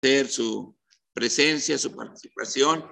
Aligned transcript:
agradecer 0.00 0.32
su 0.32 0.76
presencia, 1.12 1.78
su 1.78 1.94
participación, 1.94 2.84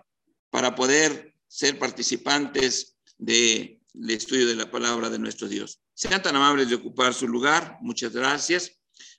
para 0.51 0.75
poder 0.75 1.35
ser 1.49 1.79
participantes 1.79 2.97
del 3.19 3.79
estudio 4.09 4.47
de 4.47 4.57
la 4.57 4.71
palabra 4.71 5.09
de 5.11 5.19
nuestro 5.19 5.49
Dios. 5.49 5.81
Sean 5.95 6.23
tan 6.23 6.37
amables 6.37 6.69
de 6.69 6.75
ocupar 6.75 7.15
su 7.15 7.29
lugar. 7.29 7.79
Muchas 7.81 8.13
gracias. 8.13 8.73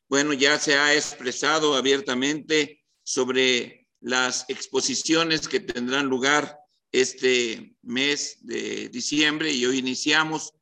Bueno, 0.10 0.34
ya 0.34 0.60
se 0.60 0.76
ha 0.76 0.94
expresado 0.94 1.76
abiertamente 1.76 2.84
sobre 3.04 3.88
las 4.00 4.46
exposiciones 4.50 5.48
que 5.48 5.60
tendrán 5.60 6.08
lugar 6.08 6.60
este 6.92 7.76
mes 7.82 8.38
de 8.42 8.90
diciembre 8.90 9.52
y 9.52 9.66
hoy 9.66 9.80
iniciamos. 9.80 10.54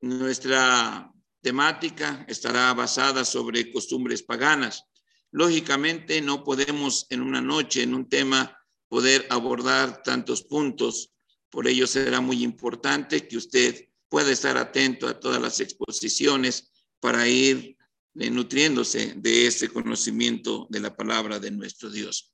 Nuestra 0.00 1.12
temática 1.40 2.24
estará 2.28 2.72
basada 2.74 3.24
sobre 3.24 3.72
costumbres 3.72 4.22
paganas. 4.22 4.84
Lógicamente 5.30 6.20
no 6.20 6.42
podemos 6.44 7.06
en 7.10 7.20
una 7.22 7.40
noche, 7.40 7.82
en 7.82 7.94
un 7.94 8.08
tema, 8.08 8.58
poder 8.88 9.26
abordar 9.30 10.02
tantos 10.02 10.42
puntos. 10.42 11.12
Por 11.50 11.68
ello 11.68 11.86
será 11.86 12.20
muy 12.20 12.42
importante 12.42 13.28
que 13.28 13.36
usted 13.36 13.88
pueda 14.08 14.32
estar 14.32 14.56
atento 14.56 15.06
a 15.06 15.20
todas 15.20 15.40
las 15.40 15.60
exposiciones 15.60 16.72
para 17.00 17.28
ir 17.28 17.76
nutriéndose 18.14 19.14
de 19.16 19.46
ese 19.46 19.68
conocimiento 19.68 20.66
de 20.70 20.80
la 20.80 20.96
palabra 20.96 21.38
de 21.38 21.50
nuestro 21.50 21.90
Dios. 21.90 22.32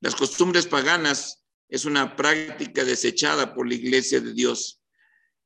Las 0.00 0.14
costumbres 0.14 0.66
paganas 0.66 1.44
es 1.68 1.84
una 1.84 2.16
práctica 2.16 2.84
desechada 2.84 3.54
por 3.54 3.68
la 3.68 3.74
iglesia 3.74 4.20
de 4.20 4.32
Dios. 4.32 4.80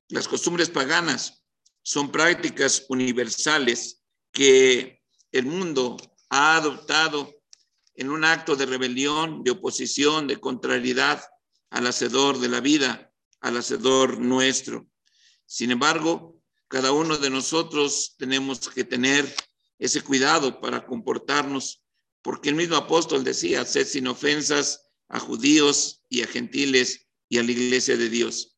Las 0.08 0.28
costumbres 0.28 0.70
paganas 0.70 1.44
son 1.82 2.12
prácticas 2.12 2.86
universales 2.88 4.02
que 4.32 5.02
el 5.32 5.46
mundo 5.46 5.96
ha 6.30 6.56
adoptado 6.56 7.34
en 7.94 8.10
un 8.10 8.24
acto 8.24 8.56
de 8.56 8.66
rebelión, 8.66 9.42
de 9.44 9.52
oposición, 9.52 10.26
de 10.26 10.38
contrariedad 10.38 11.22
al 11.70 11.86
hacedor 11.86 12.38
de 12.38 12.48
la 12.48 12.60
vida, 12.60 13.12
al 13.40 13.56
hacedor 13.56 14.18
nuestro. 14.18 14.86
Sin 15.46 15.70
embargo, 15.70 16.40
cada 16.68 16.92
uno 16.92 17.16
de 17.16 17.30
nosotros 17.30 18.14
tenemos 18.18 18.68
que 18.68 18.84
tener 18.84 19.32
ese 19.78 20.00
cuidado 20.00 20.60
para 20.60 20.86
comportarnos, 20.86 21.82
porque 22.22 22.48
el 22.48 22.54
mismo 22.54 22.76
apóstol 22.76 23.22
decía, 23.22 23.64
sed 23.64 23.86
sin 23.86 24.06
ofensas 24.06 24.90
a 25.08 25.20
judíos 25.20 26.02
y 26.08 26.22
a 26.22 26.26
gentiles 26.26 27.06
y 27.28 27.38
a 27.38 27.42
la 27.42 27.52
iglesia 27.52 27.96
de 27.96 28.08
Dios, 28.08 28.56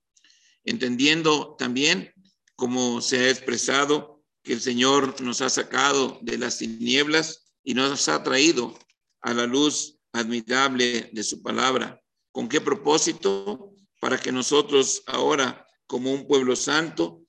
entendiendo 0.65 1.57
también, 1.59 2.13
como 2.55 3.01
se 3.01 3.19
ha 3.19 3.31
expresado, 3.31 4.23
que 4.43 4.53
el 4.53 4.61
Señor 4.61 5.21
nos 5.21 5.41
ha 5.41 5.51
sacado 5.51 6.19
de 6.23 6.39
las 6.39 6.59
tinieblas 6.59 7.46
y 7.67 7.75
nos 7.75 8.09
ha 8.09 8.23
traído 8.23 8.79
a 9.23 9.35
la 9.35 9.45
luz 9.45 9.99
admirable 10.13 11.11
de 11.13 11.23
su 11.25 11.43
palabra. 11.43 12.01
¿Con 12.31 12.49
qué 12.49 12.61
propósito? 12.61 13.75
Para 14.01 14.19
que 14.19 14.31
nosotros 14.31 15.03
ahora, 15.07 15.67
como 15.89 16.13
un 16.13 16.29
pueblo 16.29 16.55
santo, 16.55 17.27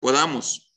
podamos 0.00 0.74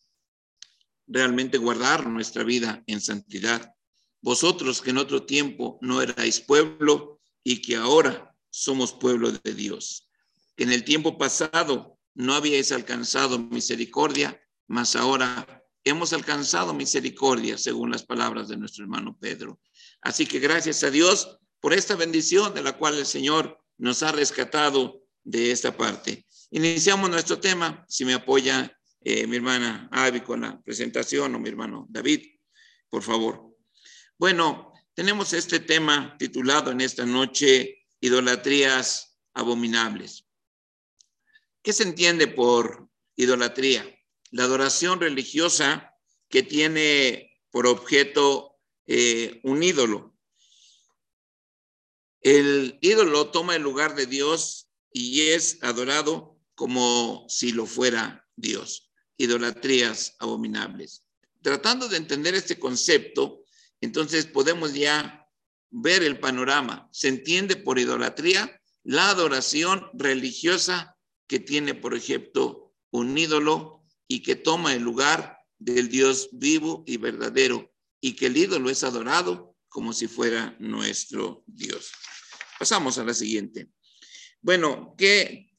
realmente 1.07 1.57
guardar 1.57 2.05
nuestra 2.05 2.43
vida 2.43 2.83
en 2.85 3.01
santidad. 3.01 3.73
Vosotros 4.21 4.79
que 4.79 4.91
en 4.91 4.99
otro 4.99 5.23
tiempo 5.23 5.79
no 5.81 5.99
erais 5.99 6.39
pueblo 6.39 7.19
y 7.43 7.63
que 7.63 7.77
ahora 7.77 8.31
somos 8.51 8.93
pueblo 8.93 9.31
de 9.31 9.55
Dios. 9.55 10.07
Que 10.55 10.65
en 10.65 10.71
el 10.71 10.83
tiempo 10.83 11.17
pasado 11.17 11.97
no 12.13 12.35
habíais 12.35 12.71
alcanzado 12.71 13.39
misericordia, 13.39 14.39
mas 14.67 14.95
ahora 14.95 15.60
hemos 15.83 16.13
alcanzado 16.13 16.73
misericordia, 16.73 17.57
según 17.57 17.91
las 17.91 18.03
palabras 18.03 18.47
de 18.47 18.57
nuestro 18.57 18.83
hermano 18.83 19.17
Pedro. 19.19 19.59
Así 20.01 20.25
que 20.25 20.39
gracias 20.39 20.83
a 20.83 20.91
Dios 20.91 21.39
por 21.59 21.73
esta 21.73 21.95
bendición 21.95 22.53
de 22.53 22.63
la 22.63 22.77
cual 22.77 22.97
el 22.97 23.05
Señor 23.05 23.59
nos 23.77 24.03
ha 24.03 24.11
rescatado 24.11 25.03
de 25.23 25.51
esta 25.51 25.75
parte. 25.75 26.25
Iniciamos 26.51 27.09
nuestro 27.09 27.39
tema. 27.39 27.85
Si 27.87 28.05
me 28.05 28.13
apoya 28.13 28.77
eh, 29.01 29.25
mi 29.25 29.37
hermana 29.37 29.89
Avi 29.91 30.21
con 30.21 30.41
la 30.41 30.61
presentación 30.61 31.33
o 31.33 31.39
mi 31.39 31.49
hermano 31.49 31.87
David, 31.89 32.21
por 32.89 33.03
favor. 33.03 33.55
Bueno, 34.17 34.73
tenemos 34.93 35.33
este 35.33 35.59
tema 35.59 36.15
titulado 36.17 36.71
en 36.71 36.81
esta 36.81 37.05
noche, 37.05 37.85
idolatrías 37.99 39.17
abominables. 39.33 40.25
¿Qué 41.63 41.73
se 41.73 41.83
entiende 41.83 42.27
por 42.27 42.89
idolatría? 43.15 43.85
La 44.31 44.43
adoración 44.43 44.99
religiosa 44.99 45.93
que 46.29 46.43
tiene 46.43 47.39
por 47.51 47.67
objeto 47.67 48.57
eh, 48.87 49.39
un 49.43 49.61
ídolo. 49.61 50.17
El 52.21 52.77
ídolo 52.81 53.29
toma 53.31 53.55
el 53.55 53.61
lugar 53.61 53.95
de 53.95 54.05
Dios 54.05 54.69
y 54.91 55.29
es 55.29 55.61
adorado 55.61 56.39
como 56.55 57.25
si 57.27 57.51
lo 57.51 57.65
fuera 57.65 58.27
Dios 58.35 58.91
idolatrías 59.21 60.15
abominables. 60.19 61.03
Tratando 61.41 61.87
de 61.87 61.97
entender 61.97 62.33
este 62.33 62.59
concepto, 62.59 63.43
entonces 63.79 64.25
podemos 64.25 64.73
ya 64.73 65.27
ver 65.69 66.03
el 66.03 66.19
panorama. 66.19 66.89
Se 66.91 67.07
entiende 67.07 67.55
por 67.55 67.77
idolatría 67.79 68.59
la 68.83 69.09
adoración 69.09 69.89
religiosa 69.93 70.97
que 71.27 71.39
tiene, 71.39 71.75
por 71.75 71.95
ejemplo, 71.95 72.73
un 72.89 73.17
ídolo 73.17 73.80
y 74.11 74.21
que 74.21 74.35
toma 74.35 74.73
el 74.73 74.81
lugar 74.81 75.37
del 75.57 75.87
Dios 75.87 76.27
vivo 76.33 76.83
y 76.85 76.97
verdadero 76.97 77.73
y 78.01 78.13
que 78.13 78.25
el 78.25 78.35
ídolo 78.35 78.69
es 78.69 78.83
adorado 78.83 79.55
como 79.69 79.93
si 79.93 80.09
fuera 80.09 80.53
nuestro 80.59 81.45
Dios. 81.47 81.91
Pasamos 82.59 82.97
a 82.97 83.05
la 83.05 83.13
siguiente. 83.13 83.69
Bueno, 84.41 84.95
que 84.97 85.49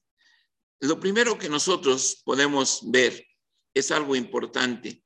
lo 0.80 1.00
primero 1.00 1.38
que 1.38 1.48
nosotros 1.48 2.20
podemos 2.26 2.80
ver 2.90 3.26
es 3.72 3.90
algo 3.90 4.14
importante. 4.16 5.02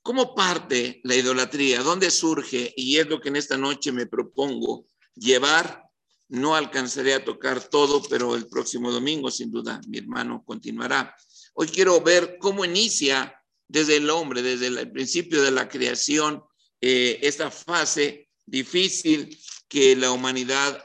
¿Cómo 0.00 0.34
parte 0.34 1.02
la 1.04 1.16
idolatría? 1.16 1.82
¿Dónde 1.82 2.10
surge? 2.10 2.72
Y 2.78 2.96
es 2.96 3.08
lo 3.08 3.20
que 3.20 3.28
en 3.28 3.36
esta 3.36 3.58
noche 3.58 3.92
me 3.92 4.06
propongo 4.06 4.86
llevar. 5.14 5.84
No 6.28 6.54
alcanzaré 6.54 7.12
a 7.12 7.24
tocar 7.26 7.62
todo, 7.68 8.02
pero 8.08 8.34
el 8.36 8.46
próximo 8.46 8.90
domingo, 8.90 9.30
sin 9.30 9.50
duda, 9.50 9.82
mi 9.86 9.98
hermano 9.98 10.42
continuará. 10.46 11.14
Hoy 11.54 11.68
quiero 11.68 12.00
ver 12.00 12.38
cómo 12.38 12.64
inicia 12.64 13.34
desde 13.68 13.96
el 13.96 14.10
hombre, 14.10 14.42
desde 14.42 14.66
el 14.66 14.90
principio 14.90 15.42
de 15.42 15.50
la 15.50 15.68
creación, 15.68 16.42
eh, 16.80 17.18
esta 17.22 17.50
fase 17.50 18.28
difícil 18.46 19.38
que 19.68 19.94
la 19.94 20.10
humanidad 20.10 20.84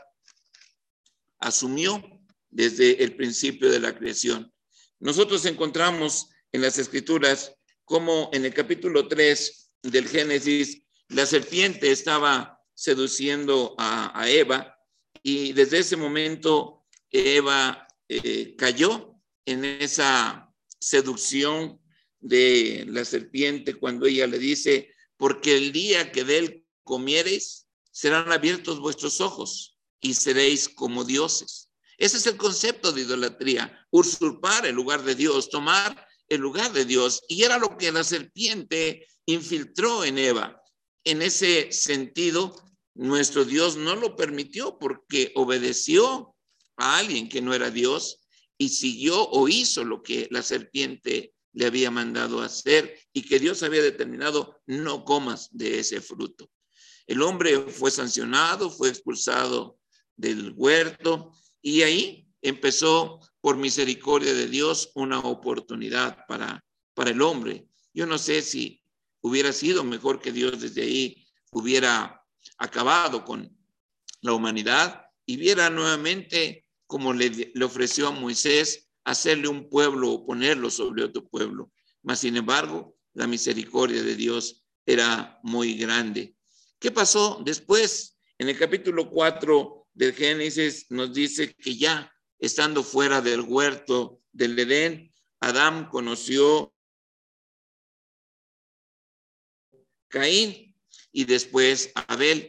asumió 1.40 2.04
desde 2.50 3.04
el 3.04 3.16
principio 3.16 3.72
de 3.72 3.80
la 3.80 3.98
creación. 3.98 4.54
Nosotros 5.00 5.46
encontramos 5.46 6.30
en 6.52 6.62
las 6.62 6.78
escrituras 6.78 7.54
como 7.84 8.30
en 8.34 8.46
el 8.46 8.54
capítulo 8.54 9.08
3 9.08 9.72
del 9.84 10.08
Génesis, 10.08 10.82
la 11.10 11.26
serpiente 11.26 11.92
estaba 11.92 12.60
seduciendo 12.74 13.76
a, 13.78 14.26
Eva 14.28 14.76
y 15.22 15.54
desde 15.54 15.80
ese 15.80 15.96
momento 15.96 16.86
Eva 17.12 17.88
eh, 18.10 18.56
cayó 18.58 19.16
en 19.46 19.66
esa 19.66 20.45
seducción 20.80 21.80
de 22.20 22.86
la 22.88 23.06
serpiente 23.06 23.76
cuando 23.76 24.06
ella 24.06 24.28
le 24.28 24.40
dice, 24.40 24.94
porque 25.18 25.56
el 25.58 25.72
día 25.72 26.12
que 26.12 26.24
de 26.24 26.38
él 26.38 26.66
comiereis, 26.84 27.66
serán 27.92 28.32
abiertos 28.32 28.80
vuestros 28.80 29.22
ojos 29.22 29.78
y 30.02 30.14
seréis 30.14 30.68
como 30.68 31.06
dioses. 31.06 31.72
Ese 31.98 32.18
es 32.18 32.28
el 32.28 32.36
concepto 32.36 32.92
de 32.92 33.02
idolatría, 33.02 33.88
usurpar 33.90 34.66
el 34.66 34.76
lugar 34.76 35.04
de 35.04 35.16
Dios, 35.16 35.50
tomar 35.50 36.06
el 36.28 36.42
lugar 36.42 36.74
de 36.74 36.84
Dios. 36.84 37.24
Y 37.30 37.44
era 37.44 37.58
lo 37.58 37.78
que 37.78 37.92
la 37.92 38.04
serpiente 38.04 39.08
infiltró 39.26 40.04
en 40.04 40.18
Eva. 40.18 40.62
En 41.06 41.22
ese 41.22 41.72
sentido, 41.72 42.54
nuestro 42.96 43.46
Dios 43.46 43.78
no 43.78 43.96
lo 43.96 44.16
permitió 44.16 44.78
porque 44.78 45.32
obedeció 45.36 46.36
a 46.78 46.98
alguien 46.98 47.30
que 47.30 47.42
no 47.42 47.54
era 47.54 47.72
Dios 47.72 48.25
y 48.58 48.70
siguió 48.70 49.30
o 49.30 49.48
hizo 49.48 49.84
lo 49.84 50.02
que 50.02 50.28
la 50.32 50.42
serpiente 50.42 51.34
le 51.54 51.66
había 51.66 51.90
mandado 51.90 52.42
hacer 52.42 53.00
y 53.14 53.24
que 53.24 53.40
Dios 53.40 53.64
había 53.64 53.82
determinado, 53.82 54.62
no 54.66 55.06
comas 55.06 55.50
de 55.52 55.80
ese 55.80 56.02
fruto. 56.02 56.50
El 57.08 57.22
hombre 57.22 57.60
fue 57.60 57.92
sancionado, 57.92 58.70
fue 58.70 58.90
expulsado 58.90 59.80
del 60.16 60.54
huerto 60.56 61.32
y 61.62 61.82
ahí 61.84 62.28
empezó 62.42 63.20
por 63.42 63.58
misericordia 63.58 64.34
de 64.34 64.48
Dios, 64.48 64.92
una 64.96 65.20
oportunidad 65.20 66.26
para, 66.28 66.64
para 66.94 67.12
el 67.12 67.22
hombre. 67.22 67.68
Yo 67.94 68.06
no 68.06 68.18
sé 68.18 68.42
si 68.42 68.82
hubiera 69.22 69.54
sido 69.54 69.84
mejor 69.84 70.20
que 70.20 70.32
Dios 70.32 70.60
desde 70.60 70.82
ahí 70.82 71.28
hubiera 71.52 72.22
acabado 72.58 73.24
con 73.24 73.56
la 74.22 74.34
humanidad 74.34 75.06
y 75.26 75.38
viera 75.38 75.70
nuevamente 75.70 76.65
como 76.88 77.14
le, 77.14 77.52
ofreció 77.64 78.08
a 78.08 78.12
Moisés 78.12 78.90
hacerle 79.04 79.48
un 79.48 79.70
pueblo 79.70 80.12
o 80.12 80.26
ponerlo 80.26 80.70
sobre 80.70 81.04
otro 81.04 81.28
pueblo. 81.28 81.72
Mas, 82.02 82.20
sin 82.20 82.38
embargo, 82.38 82.96
la 83.14 83.28
misericordia 83.28 84.04
de 84.04 84.16
Dios 84.16 84.66
era 84.86 85.40
muy 85.44 85.76
grande. 85.76 86.36
¿Qué 86.80 86.92
pasó 86.92 87.42
después? 87.44 88.18
En 88.38 88.50
el 88.50 88.58
capítulo 88.58 89.10
4 89.10 89.88
del 89.94 90.14
Génesis 90.14 90.88
nos 90.90 91.14
dice 91.14 91.56
que 91.56 91.76
ya 91.76 92.12
estando 92.38 92.84
fuera 92.84 93.22
del 93.22 93.42
huerto 93.42 94.22
del 94.32 94.60
Edén, 94.60 95.14
Adán 95.40 95.90
conoció 95.90 96.74
Caín 100.10 100.76
y 101.12 101.26
después 101.26 101.92
Abel. 102.08 102.48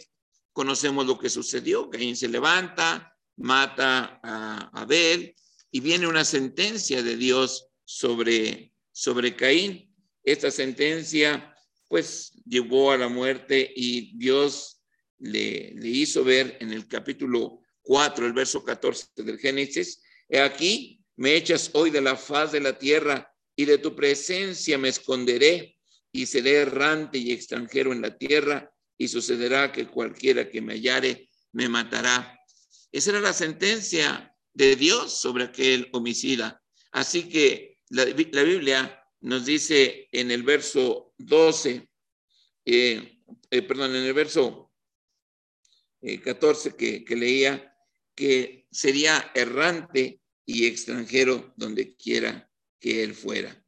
Conocemos 0.53 1.06
lo 1.06 1.19
que 1.19 1.29
sucedió. 1.29 1.91
Caín 1.91 2.17
se 2.17 2.29
levanta, 2.29 3.16
mata 3.37 4.21
a 4.23 4.71
Abel 4.73 5.35
y 5.71 5.81
viene 5.81 6.06
una 6.06 6.25
sentencia 6.25 7.03
de 7.03 7.17
Dios 7.17 7.69
sobre, 7.85 8.73
sobre 8.93 9.37
Caín. 9.37 9.94
Esta 10.23 10.50
sentencia 10.50 11.55
pues 11.88 12.33
llevó 12.44 12.93
a 12.93 12.99
la 12.99 13.09
muerte 13.09 13.73
y 13.75 14.17
Dios 14.17 14.81
le, 15.19 15.73
le 15.75 15.88
hizo 15.88 16.25
ver 16.25 16.56
en 16.61 16.73
el 16.73 16.88
capítulo 16.88 17.61
4, 17.83 18.27
el 18.27 18.33
verso 18.33 18.65
14 18.65 19.06
del 19.17 19.38
Génesis, 19.38 20.03
aquí, 20.44 21.05
me 21.17 21.35
echas 21.35 21.71
hoy 21.73 21.91
de 21.91 22.00
la 22.00 22.17
faz 22.17 22.53
de 22.53 22.61
la 22.61 22.79
tierra 22.79 23.33
y 23.55 23.65
de 23.65 23.79
tu 23.79 23.94
presencia 23.97 24.77
me 24.77 24.88
esconderé 24.88 25.79
y 26.12 26.27
seré 26.27 26.56
errante 26.56 27.19
y 27.19 27.33
extranjero 27.33 27.93
en 27.93 28.03
la 28.03 28.19
tierra 28.19 28.71
y 28.99 29.09
sucederá 29.09 29.73
que 29.73 29.87
cualquiera 29.87 30.49
que 30.50 30.61
me 30.61 30.75
hallare 30.75 31.31
me 31.53 31.69
matará. 31.69 32.36
Esa 32.93 33.11
era 33.11 33.21
la 33.21 33.33
sentencia 33.33 34.35
de 34.55 34.77
Dios 34.77 35.21
sobre 35.21 35.44
aquel 35.44 35.88
homicida. 35.93 36.62
Así 36.93 37.29
que 37.29 37.79
la, 37.91 38.05
Biblia 38.05 39.03
nos 39.21 39.44
dice 39.44 40.09
en 40.12 40.31
el 40.31 40.43
verso 40.43 41.15
12, 41.19 41.88
eh, 42.65 43.21
eh, 43.50 43.62
perdón, 43.62 43.94
en 43.94 44.05
el 44.05 44.15
verso 44.15 44.73
14 46.25 46.75
eh, 46.79 47.05
que, 47.05 47.17
leía, 47.17 47.77
que 48.15 48.67
sería 48.71 49.31
errante 49.35 50.21
y 50.44 50.67
extranjero 50.67 51.53
donde 51.56 51.97
quiera 51.97 52.50
que 52.81 53.03
él 53.03 53.15
fuera. 53.15 53.62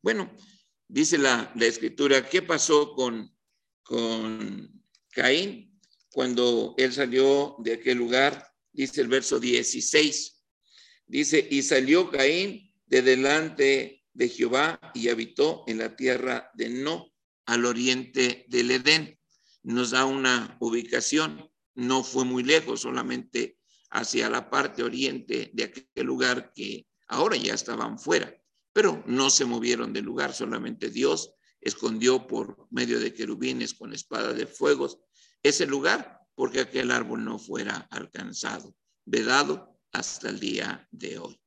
Bueno, 0.00 0.34
dice 0.88 1.18
la, 1.18 1.52
la 1.54 1.66
escritura, 1.66 2.28
¿qué 2.28 2.42
pasó 2.42 2.94
con, 2.94 3.32
con 3.82 4.82
Caín 5.10 5.78
cuando 6.10 6.74
él 6.78 6.92
salió 6.92 7.56
de 7.58 7.74
aquel 7.74 7.98
lugar? 7.98 8.51
Dice 8.72 9.00
el 9.00 9.08
verso 9.08 9.38
16. 9.38 10.42
Dice, 11.06 11.46
y 11.50 11.62
salió 11.62 12.10
Caín 12.10 12.72
de 12.86 13.02
delante 13.02 14.04
de 14.12 14.28
Jehová 14.28 14.80
y 14.94 15.08
habitó 15.08 15.64
en 15.66 15.78
la 15.78 15.96
tierra 15.96 16.50
de 16.54 16.70
No, 16.70 17.12
al 17.46 17.64
oriente 17.66 18.46
del 18.48 18.70
Edén. 18.70 19.18
Nos 19.62 19.90
da 19.90 20.04
una 20.04 20.56
ubicación, 20.60 21.50
no 21.74 22.02
fue 22.02 22.24
muy 22.24 22.42
lejos, 22.42 22.80
solamente 22.80 23.58
hacia 23.90 24.30
la 24.30 24.48
parte 24.48 24.82
oriente 24.82 25.50
de 25.52 25.64
aquel 25.64 26.06
lugar 26.06 26.52
que 26.54 26.86
ahora 27.08 27.36
ya 27.36 27.54
estaban 27.54 27.98
fuera, 27.98 28.34
pero 28.72 29.02
no 29.06 29.28
se 29.28 29.44
movieron 29.44 29.92
del 29.92 30.04
lugar, 30.04 30.32
solamente 30.32 30.88
Dios 30.88 31.34
escondió 31.60 32.26
por 32.26 32.66
medio 32.70 32.98
de 32.98 33.12
querubines 33.12 33.74
con 33.74 33.92
espada 33.92 34.32
de 34.32 34.46
fuegos 34.46 34.98
ese 35.42 35.66
lugar 35.66 36.21
porque 36.34 36.60
aquel 36.60 36.90
árbol 36.90 37.24
no 37.24 37.38
fuera 37.38 37.86
alcanzado, 37.90 38.74
vedado 39.04 39.78
hasta 39.92 40.28
el 40.28 40.40
día 40.40 40.88
de 40.90 41.18
hoy. 41.18 41.40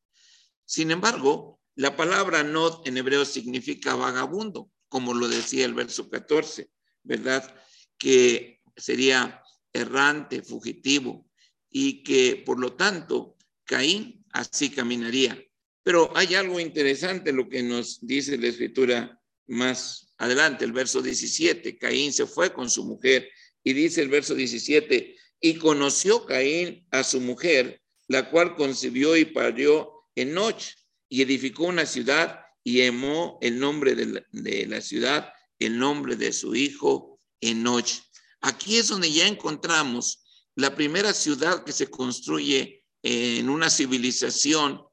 Sin 0.66 0.92
embargo, 0.92 1.60
la 1.76 1.96
palabra 1.96 2.44
not 2.44 2.88
en 2.88 2.98
hebreo 2.98 3.26
significa 3.26 3.96
vagabundo, 3.96 4.72
como 4.88 5.14
lo 5.14 5.28
decía 5.28 5.66
el 5.66 5.74
verso 5.74 6.10
14, 6.10 6.70
¿verdad? 7.04 7.56
Que 7.98 8.62
sería 8.76 9.42
errante, 9.74 10.42
fugitivo, 10.42 11.28
y 11.70 12.04
que 12.04 12.42
por 12.46 12.60
lo 12.60 12.74
tanto 12.74 13.36
Caín 13.66 14.26
así 14.32 14.70
caminaría. 14.70 15.38
Pero 15.84 16.16
hay 16.16 16.36
algo 16.36 16.60
interesante 16.60 17.32
lo 17.32 17.50
que 17.50 17.62
nos 17.62 18.00
dice 18.06 18.38
la 18.38 18.48
escritura 18.48 19.22
más 19.48 20.16
adelante, 20.18 20.66
el 20.66 20.72
verso 20.72 21.02
17. 21.02 21.78
Caín 21.78 22.14
se 22.14 22.26
fue 22.26 22.54
con 22.54 22.70
su 22.70 22.86
mujer 22.86 23.30
y 23.66 23.74
dice 23.74 24.02
el 24.02 24.10
verso 24.10 24.36
17, 24.36 25.18
y 25.42 25.56
conoció 25.56 26.26
Caín 26.26 26.88
a 26.92 27.04
su 27.04 27.20
mujer, 27.20 27.82
la 28.08 28.30
cual 28.30 28.56
concibió 28.56 29.18
y 29.18 29.26
parió 29.26 29.92
en 30.16 30.34
noche 30.34 30.76
y 31.10 31.24
edificó 31.24 31.64
una 31.64 31.88
ciudad 31.88 32.42
y 32.64 32.82
emó 32.82 33.40
el 33.42 33.60
nombre 33.60 33.96
de 33.96 34.06
la, 34.06 34.26
de 34.32 34.82
ciudad, 34.82 35.34
el 35.58 35.80
nombre 35.80 36.16
de 36.16 36.32
su 36.32 36.56
hijo 36.56 37.20
en 37.42 37.64
noche. 37.64 38.04
Aquí 38.42 38.78
es 38.78 38.88
donde 38.88 39.12
ya 39.12 39.28
encontramos 39.28 40.24
la 40.56 40.76
primera 40.76 41.12
ciudad 41.12 41.64
que 41.64 41.72
se 41.72 41.88
construye 41.88 42.86
en 43.02 43.50
una 43.50 43.72
civilización 43.72 44.84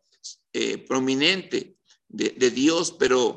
eh, 0.55 0.79
prominente 0.79 1.77
de, 2.09 2.51
Dios, 2.51 2.97
pero 2.99 3.37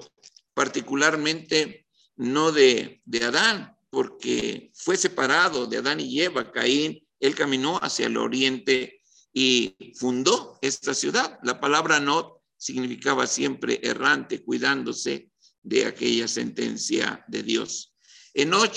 particularmente 0.53 1.87
no 2.15 2.51
de, 2.51 3.01
de 3.05 3.23
Adán, 3.23 3.74
porque 3.95 4.71
fue 4.73 4.97
separado 4.97 5.67
de 5.67 5.77
Adán 5.77 6.01
y 6.01 6.19
Eva, 6.19 6.51
Caín, 6.51 7.01
él 7.17 7.33
caminó 7.33 7.77
hacia 7.77 8.07
el 8.07 8.17
oriente 8.17 9.01
y 9.31 9.73
fundó 9.97 10.59
esta 10.61 10.93
ciudad. 10.93 11.39
La 11.43 11.61
palabra 11.61 12.01
not 12.01 12.41
significaba 12.57 13.25
siempre 13.25 13.79
errante, 13.81 14.43
cuidándose 14.43 15.29
de 15.63 15.85
aquella 15.85 16.27
sentencia 16.27 17.23
de 17.29 17.41
Dios. 17.41 17.95
Enoch, 18.33 18.75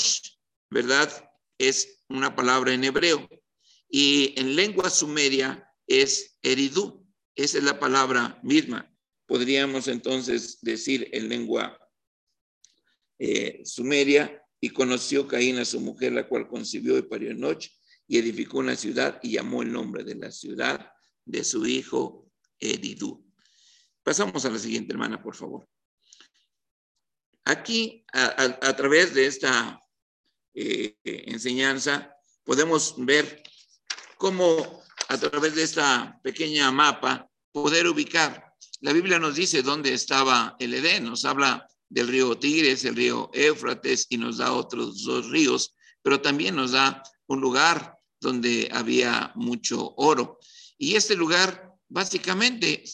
¿verdad? 0.70 1.10
Es 1.58 2.04
una 2.08 2.36
palabra 2.36 2.72
en 2.72 2.84
hebreo 2.84 3.28
y 3.90 4.38
en 4.38 4.54
lengua 4.54 4.88
sumeria 4.88 5.68
es 5.88 6.38
eridú. 6.42 7.04
Esa 7.34 7.58
es 7.58 7.64
la 7.64 7.80
palabra 7.80 8.38
misma. 8.44 8.88
Podríamos 9.26 9.88
entonces 9.88 10.58
decir 10.60 11.08
en 11.10 11.28
lengua 11.28 11.76
eh, 13.18 13.62
sumeria, 13.64 14.44
y 14.60 14.70
conoció 14.70 15.26
Caín 15.28 15.58
a 15.58 15.64
su 15.64 15.80
mujer, 15.80 16.12
la 16.12 16.28
cual 16.28 16.48
concibió 16.48 16.98
y 16.98 17.02
parió 17.02 17.30
en 17.30 17.40
noche, 17.40 17.72
y 18.06 18.18
edificó 18.18 18.58
una 18.58 18.76
ciudad 18.76 19.20
y 19.22 19.32
llamó 19.32 19.62
el 19.62 19.72
nombre 19.72 20.02
de 20.04 20.14
la 20.14 20.30
ciudad 20.30 20.90
de 21.24 21.44
su 21.44 21.66
hijo 21.66 22.30
Eridú. 22.58 23.24
Pasamos 24.02 24.44
a 24.44 24.50
la 24.50 24.58
siguiente 24.58 24.92
hermana, 24.92 25.22
por 25.22 25.36
favor. 25.36 25.68
Aquí, 27.44 28.04
a, 28.12 28.76
través 28.76 29.14
de 29.14 29.26
esta 29.26 29.80
eh, 30.54 30.96
enseñanza, 31.04 32.14
podemos 32.44 32.94
ver 32.98 33.42
cómo 34.16 34.82
a 35.08 35.18
través 35.18 35.54
de 35.54 35.62
esta 35.62 36.20
pequeña 36.22 36.70
mapa 36.70 37.30
poder 37.52 37.86
ubicar. 37.86 38.54
La 38.80 38.92
Biblia 38.92 39.18
nos 39.18 39.34
dice 39.34 39.62
dónde 39.62 39.92
estaba 39.92 40.56
el 40.58 40.74
Edén, 40.74 41.04
nos 41.04 41.24
habla 41.24 41.66
del 41.88 42.08
río 42.08 42.38
Tigres, 42.38 42.84
el 42.84 42.96
río 42.96 43.30
Éufrates 43.32 44.06
y 44.08 44.16
nos 44.16 44.38
da 44.38 44.52
otros 44.52 45.04
dos 45.04 45.30
ríos, 45.30 45.74
pero 46.02 46.20
también 46.20 46.56
nos 46.56 46.72
da 46.72 47.02
un 47.26 47.40
lugar 47.40 47.96
donde 48.20 48.68
había 48.72 49.32
mucho 49.34 49.94
oro. 49.96 50.38
Y 50.76 50.96
este 50.96 51.16
lugar 51.16 51.74
básicamente 51.88 52.84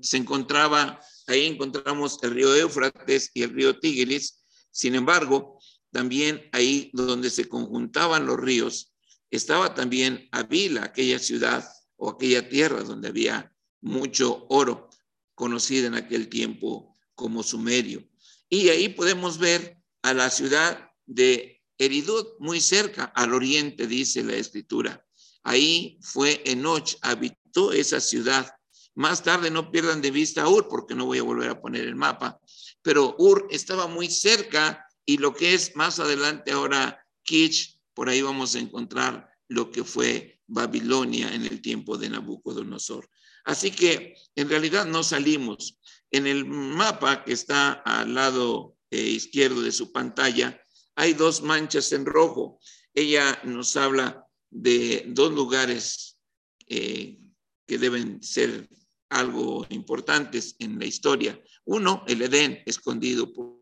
se 0.00 0.16
encontraba, 0.16 1.00
ahí 1.26 1.46
encontramos 1.46 2.18
el 2.22 2.32
río 2.32 2.54
Éufrates 2.54 3.30
y 3.34 3.42
el 3.42 3.54
río 3.54 3.78
Tigris. 3.78 4.44
Sin 4.70 4.94
embargo, 4.94 5.58
también 5.92 6.48
ahí 6.52 6.90
donde 6.92 7.30
se 7.30 7.48
conjuntaban 7.48 8.26
los 8.26 8.38
ríos, 8.38 8.92
estaba 9.30 9.74
también 9.74 10.28
Avila, 10.32 10.84
aquella 10.84 11.18
ciudad 11.18 11.68
o 11.96 12.10
aquella 12.10 12.48
tierra 12.48 12.82
donde 12.82 13.08
había 13.08 13.52
mucho 13.80 14.46
oro, 14.48 14.90
conocida 15.34 15.86
en 15.86 15.94
aquel 15.94 16.28
tiempo 16.28 16.96
como 17.14 17.42
Sumerio. 17.42 18.09
Y 18.50 18.68
ahí 18.68 18.90
podemos 18.90 19.38
ver 19.38 19.78
a 20.02 20.12
la 20.12 20.28
ciudad 20.28 20.90
de 21.06 21.62
Eridut, 21.78 22.38
muy 22.40 22.60
cerca, 22.60 23.04
al 23.04 23.32
oriente, 23.32 23.86
dice 23.86 24.22
la 24.22 24.34
escritura. 24.34 25.06
Ahí 25.42 25.98
fue 26.02 26.42
Enoch, 26.44 26.96
habitó 27.00 27.72
esa 27.72 28.00
ciudad. 28.00 28.52
Más 28.94 29.22
tarde 29.22 29.50
no 29.50 29.70
pierdan 29.70 30.02
de 30.02 30.10
vista 30.10 30.46
Ur, 30.46 30.68
porque 30.68 30.94
no 30.94 31.06
voy 31.06 31.18
a 31.18 31.22
volver 31.22 31.48
a 31.48 31.60
poner 31.60 31.86
el 31.86 31.96
mapa, 31.96 32.38
pero 32.82 33.14
Ur 33.18 33.46
estaba 33.50 33.86
muy 33.86 34.10
cerca 34.10 34.84
y 35.06 35.16
lo 35.16 35.32
que 35.34 35.54
es 35.54 35.74
más 35.76 35.98
adelante 36.00 36.52
ahora 36.52 37.02
Kitch 37.22 37.80
por 37.94 38.08
ahí 38.08 38.22
vamos 38.22 38.54
a 38.54 38.58
encontrar 38.58 39.30
lo 39.48 39.70
que 39.70 39.84
fue 39.84 40.40
Babilonia 40.46 41.34
en 41.34 41.46
el 41.46 41.60
tiempo 41.60 41.98
de 41.98 42.08
Nabucodonosor. 42.10 43.08
Así 43.44 43.70
que 43.70 44.14
en 44.34 44.48
realidad 44.48 44.86
no 44.86 45.02
salimos. 45.02 45.78
En 46.10 46.26
el 46.26 46.44
mapa 46.44 47.24
que 47.24 47.32
está 47.32 47.72
al 47.72 48.14
lado 48.14 48.76
eh, 48.90 49.00
izquierdo 49.00 49.62
de 49.62 49.72
su 49.72 49.92
pantalla 49.92 50.60
hay 50.96 51.14
dos 51.14 51.42
manchas 51.42 51.92
en 51.92 52.04
rojo. 52.04 52.60
Ella 52.92 53.40
nos 53.44 53.76
habla 53.76 54.26
de 54.50 55.04
dos 55.08 55.32
lugares 55.32 56.18
eh, 56.66 57.18
que 57.66 57.78
deben 57.78 58.22
ser 58.22 58.68
algo 59.08 59.66
importantes 59.70 60.56
en 60.58 60.78
la 60.78 60.86
historia. 60.86 61.40
Uno, 61.64 62.04
el 62.06 62.22
Edén, 62.22 62.62
escondido 62.66 63.32
por 63.32 63.60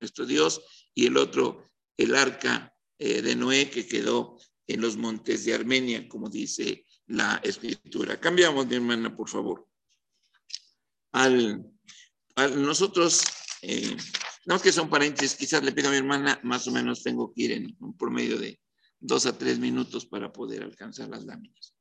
nuestro 0.00 0.26
Dios, 0.26 0.62
y 0.94 1.06
el 1.06 1.16
otro, 1.16 1.70
el 1.96 2.14
arca 2.14 2.74
eh, 2.98 3.22
de 3.22 3.36
Noé 3.36 3.70
que 3.70 3.86
quedó 3.86 4.38
en 4.66 4.80
los 4.80 4.96
montes 4.96 5.44
de 5.44 5.54
Armenia, 5.54 6.08
como 6.08 6.28
dice 6.28 6.86
la 7.06 7.40
escritura. 7.42 8.18
Cambiamos, 8.20 8.66
mi 8.66 8.76
hermana, 8.76 9.14
por 9.14 9.28
favor. 9.28 9.68
Al, 11.12 11.70
nosotros, 12.36 13.24
eh, 13.62 13.96
no 14.44 14.60
que 14.60 14.72
son 14.72 14.90
paréntesis, 14.90 15.36
quizás 15.36 15.62
le 15.62 15.72
pido 15.72 15.88
a 15.88 15.92
mi 15.92 15.98
hermana, 15.98 16.38
más 16.42 16.66
o 16.68 16.70
menos 16.70 17.02
tengo 17.02 17.32
que 17.32 17.42
ir 17.42 17.52
en 17.52 17.76
un 17.80 17.96
promedio 17.96 18.38
de 18.38 18.60
dos 19.00 19.26
a 19.26 19.36
tres 19.36 19.58
minutos 19.58 20.06
para 20.06 20.32
poder 20.32 20.62
alcanzar 20.62 21.08
las 21.08 21.24
láminas. 21.24 21.74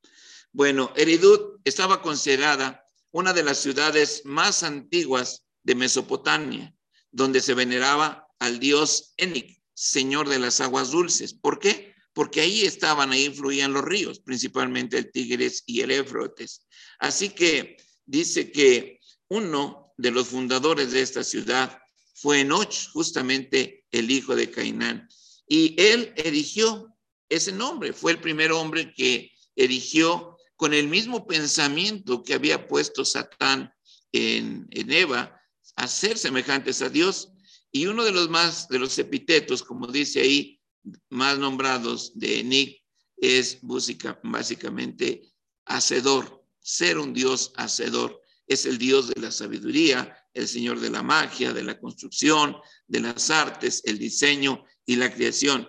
Bueno, 0.52 0.94
Eridut 0.96 1.60
estaba 1.66 2.02
considerada 2.02 2.86
una 3.12 3.34
de 3.34 3.44
las 3.44 3.60
ciudades 3.60 4.22
más 4.26 4.64
antiguas 4.64 5.46
de 5.64 5.76
Mesopotamia, 5.76 6.74
donde 7.12 7.42
se 7.42 7.54
veneraba 7.54 8.28
al 8.40 8.60
dios 8.60 9.14
Enik, 9.18 9.62
señor 9.74 10.30
de 10.30 10.40
las 10.40 10.62
aguas 10.62 10.92
dulces. 10.92 11.34
¿Por 11.34 11.60
qué? 11.60 11.94
Porque 12.14 12.42
ahí 12.42 12.62
estaban, 12.62 13.12
ahí 13.12 13.30
fluían 13.30 13.74
los 13.74 13.84
ríos, 13.84 14.20
principalmente 14.20 14.98
el 14.98 15.12
Tigres 15.12 15.64
y 15.66 15.82
el 15.82 15.92
Éfrotes. 15.92 16.66
Así 17.00 17.30
que 17.30 17.78
dice 18.06 18.52
que 18.52 19.00
uno 19.28 19.85
de 19.98 20.12
los 20.12 20.28
fundadores 20.28 20.92
de 20.92 21.02
esta 21.02 21.24
ciudad 21.24 21.78
fue 22.14 22.42
Enoch, 22.42 22.90
justamente 22.92 23.86
el 23.92 24.10
hijo 24.12 24.36
de 24.36 24.50
Cainán. 24.50 25.08
Y 25.48 25.76
él 25.82 26.14
erigió 26.16 26.96
ese 27.30 27.52
nombre, 27.52 27.94
fue 27.94 28.14
el 28.14 28.20
primer 28.20 28.52
hombre 28.52 28.94
que 28.94 29.32
erigió 29.56 30.38
con 30.56 30.74
el 30.74 30.88
mismo 30.88 31.28
pensamiento 31.28 32.24
que 32.24 32.34
había 32.34 32.68
puesto 32.68 33.04
Satán 33.04 33.74
en, 34.12 34.68
Eva, 34.72 35.42
a 35.76 35.88
ser 35.88 36.18
semejantes 36.18 36.82
a 36.82 36.90
Dios. 36.90 37.30
Y 37.72 37.88
uno 37.88 38.06
de 38.06 38.12
los 38.12 38.30
más, 38.30 38.70
de 38.70 38.80
los 38.80 38.98
epítetos, 38.98 39.64
como 39.64 39.88
dice 39.88 40.22
ahí, 40.22 40.62
más 41.10 41.38
nombrados 41.38 42.18
de 42.18 42.44
Nick, 42.44 42.82
es 43.18 43.60
básicamente 43.62 45.34
hacedor, 45.66 46.46
ser 46.62 46.98
un 46.98 47.14
Dios 47.14 47.52
hacedor. 47.58 48.22
Es 48.48 48.66
el 48.66 48.78
Dios 48.78 49.08
de 49.08 49.20
la 49.22 49.32
sabiduría, 49.32 50.18
el 50.34 50.48
Señor 50.48 50.80
de 50.80 50.90
la 50.90 51.02
magia, 51.02 51.54
de 51.54 51.64
la 51.64 51.80
construcción, 51.80 52.58
de 52.88 53.00
las 53.00 53.30
artes, 53.30 53.82
el 53.86 53.98
diseño 53.98 54.66
y 54.86 54.98
la 54.98 55.14
creación. 55.14 55.68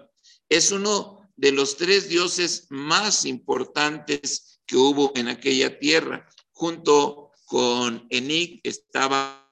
Es 0.49 0.73
uno 0.73 1.30
de 1.37 1.52
los 1.52 1.76
tres 1.76 2.09
dioses 2.09 2.66
más 2.71 3.25
importantes 3.25 4.61
que 4.66 4.76
hubo 4.76 5.12
en 5.14 5.28
aquella 5.28 5.78
tierra. 5.78 6.28
Junto 6.50 7.33
con 7.45 8.06
Enic 8.11 8.61
estaba 8.64 9.42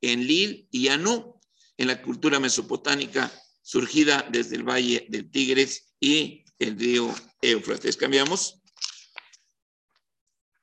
en 0.00 0.26
Lil 0.26 0.68
y 0.70 0.88
Anu, 0.88 1.40
en 1.76 1.86
la 1.86 2.02
cultura 2.02 2.40
mesopotámica 2.40 3.32
surgida 3.62 4.26
desde 4.30 4.56
el 4.56 4.64
valle 4.64 5.06
del 5.08 5.30
Tigres 5.30 5.94
y 6.00 6.44
el 6.58 6.78
río 6.78 7.14
Éufrates. 7.40 7.96
Cambiamos. 7.96 8.60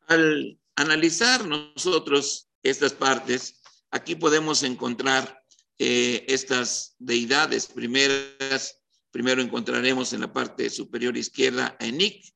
Al 0.08 0.59
analizar 0.80 1.46
nosotros 1.46 2.50
estas 2.64 2.94
partes, 2.94 3.62
aquí 3.92 4.16
podemos 4.16 4.64
encontrar 4.64 5.44
eh, 5.78 6.26
estas 6.28 6.96
deidades 7.00 7.68
primeras. 7.68 8.82
Primero 9.12 9.42
encontraremos 9.42 10.14
en 10.14 10.22
la 10.22 10.32
parte 10.32 10.70
superior 10.70 11.18
izquierda 11.18 11.76
a 11.80 11.86
Enik, 11.86 12.34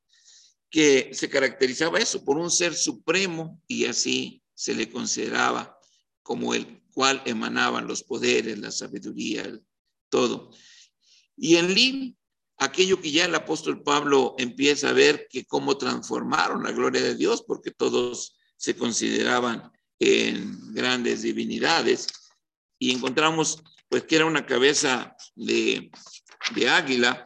que 0.70 1.12
se 1.14 1.30
caracterizaba 1.30 2.00
eso 2.00 2.24
por 2.26 2.38
un 2.38 2.52
ser 2.52 2.74
supremo 2.74 3.62
y 3.68 3.86
así 3.86 4.44
se 4.54 4.74
le 4.74 4.90
consideraba 4.90 5.80
como 6.22 6.54
el 6.54 6.82
cual 6.92 7.22
emanaban 7.26 7.88
los 7.88 8.04
poderes, 8.04 8.58
la 8.60 8.72
sabiduría, 8.72 9.60
todo. 10.10 10.52
Y 11.38 11.56
en 11.56 11.74
Lil, 11.74 12.18
aquello 12.58 13.02
que 13.02 13.12
ya 13.12 13.26
el 13.26 13.36
apóstol 13.36 13.84
Pablo 13.84 14.36
empieza 14.38 14.90
a 14.90 14.94
ver 14.94 15.28
que 15.30 15.46
cómo 15.46 15.78
transformaron 15.78 16.64
la 16.64 16.72
gloria 16.72 17.02
de 17.02 17.16
Dios, 17.16 17.44
porque 17.46 17.72
todos 17.72 18.38
se 18.58 18.76
consideraban 18.76 19.72
en 20.00 20.74
grandes 20.74 21.22
divinidades, 21.22 22.08
y 22.80 22.92
encontramos 22.92 23.64
pues 23.90 24.04
que 24.04 24.16
era 24.16 24.26
una 24.26 24.46
cabeza 24.46 25.16
de, 25.36 25.92
águila, 26.70 27.26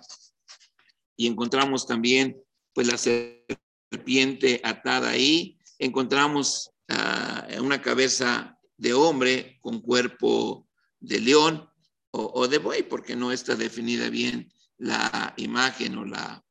y 1.15 1.27
encontramos 1.27 1.87
también 1.87 2.37
pues 2.73 2.87
la 2.87 2.97
serpiente 2.97 4.61
atada 4.63 5.09
ahí, 5.09 5.57
encontramos 5.79 6.71
uh, 6.89 7.61
una 7.61 7.81
cabeza 7.81 8.59
de 8.77 8.93
hombre 8.93 9.57
con 9.61 9.81
cuerpo 9.81 10.67
de 10.99 11.19
león 11.19 11.69
o, 12.11 12.47
de 12.47 12.57
buey, 12.57 12.83
porque 12.83 13.15
no 13.15 13.31
está 13.31 13.55
definida 13.55 14.09
bien 14.09 14.51
la 14.77 15.33
imagen 15.37 15.97
o 15.97 16.05
la 16.05 16.43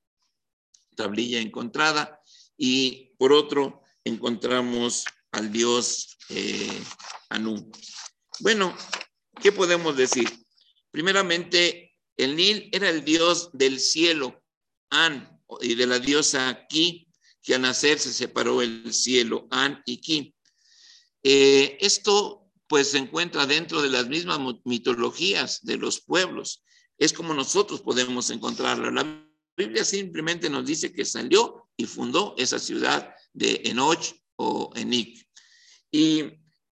tablilla 0.97 1.40
encontrada. 1.40 2.21
Y 2.56 3.14
por 3.18 3.33
otro, 3.33 3.83
encontramos 4.04 5.04
al 5.33 5.52
dios 5.52 6.16
eh, 6.30 6.83
Anú. 7.28 7.71
Bueno, 8.40 8.76
¿qué 9.40 9.52
podemos 9.52 9.97
decir? 9.97 10.28
Primeramente, 10.90 11.97
el 12.16 12.37
Nil 12.37 12.68
era 12.73 12.88
el 12.88 13.04
dios 13.04 13.50
del 13.52 13.78
cielo, 13.80 14.42
An, 14.90 15.40
y 15.61 15.75
de 15.75 15.87
la 15.87 15.99
diosa 15.99 16.66
Ki, 16.68 17.09
que 17.42 17.54
al 17.54 17.62
nacer 17.62 17.99
se 17.99 18.12
separó 18.12 18.62
el 18.62 18.92
cielo, 18.92 19.47
An 19.50 19.83
y 19.85 19.99
Ki. 19.99 20.35
Eh, 21.23 21.76
esto 21.80 22.50
pues 22.68 22.90
se 22.90 22.99
encuentra 22.99 23.47
dentro 23.47 23.83
de 23.83 23.90
las 23.90 24.09
mismas 24.09 24.40
mitologías 24.64 25.64
de 25.64 25.76
los 25.76 26.00
pueblos. 26.00 26.64
Es 26.98 27.12
como 27.12 27.34
nosotros 27.34 27.80
podemos 27.82 28.30
encontrarlo. 28.30 28.90
La 28.90 29.04
Biblia 29.56 29.84
simplemente 29.84 30.48
nos 30.48 30.66
dice 30.66 30.92
que 30.92 31.04
salió 31.04 31.68
y 31.76 31.86
fundó 31.86 32.34
esa 32.38 32.58
ciudad 32.58 33.14
de 33.32 33.60
Enoch 33.64 34.14
o 34.36 34.72
Enik. 34.74 35.26
¿Y 35.90 36.24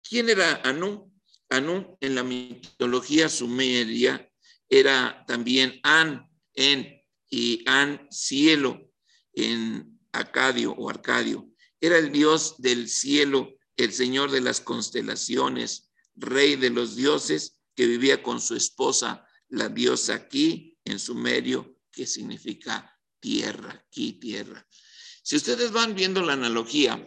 quién 0.02 0.28
era 0.28 0.60
Anu? 0.64 1.10
Anu 1.48 1.96
en 2.00 2.14
la 2.14 2.22
mitología 2.22 3.28
sumeria 3.28 4.30
era 4.68 5.24
también 5.26 5.80
An, 5.82 6.30
En 6.54 7.02
y 7.28 7.64
An, 7.66 8.06
cielo 8.10 8.92
en 9.32 10.00
Acadio 10.12 10.72
o 10.72 10.88
Arcadio. 10.88 11.48
Era 11.80 11.98
el 11.98 12.12
dios 12.12 12.56
del 12.58 12.88
cielo 12.88 13.56
el 13.76 13.92
señor 13.92 14.30
de 14.30 14.40
las 14.40 14.60
constelaciones, 14.60 15.90
rey 16.14 16.56
de 16.56 16.70
los 16.70 16.96
dioses, 16.96 17.56
que 17.74 17.86
vivía 17.86 18.22
con 18.22 18.40
su 18.40 18.54
esposa, 18.54 19.26
la 19.50 19.69
diosa 19.69 20.14
aquí 20.14 20.78
en 20.85 20.99
sumerio, 20.99 21.78
que 21.92 22.07
significa 22.07 22.99
tierra, 23.19 23.85
aquí 23.87 24.14
tierra. 24.14 24.66
Si 25.23 25.37
ustedes 25.37 25.73
van 25.73 25.95
viendo 25.95 26.23
la 26.23 26.33
analogía, 26.33 27.04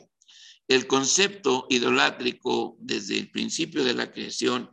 el 0.67 0.87
concepto 0.87 1.65
idolátrico 1.69 2.77
desde 2.79 3.17
el 3.17 3.31
principio 3.31 3.83
de 3.83 3.93
la 3.93 4.11
creación, 4.11 4.69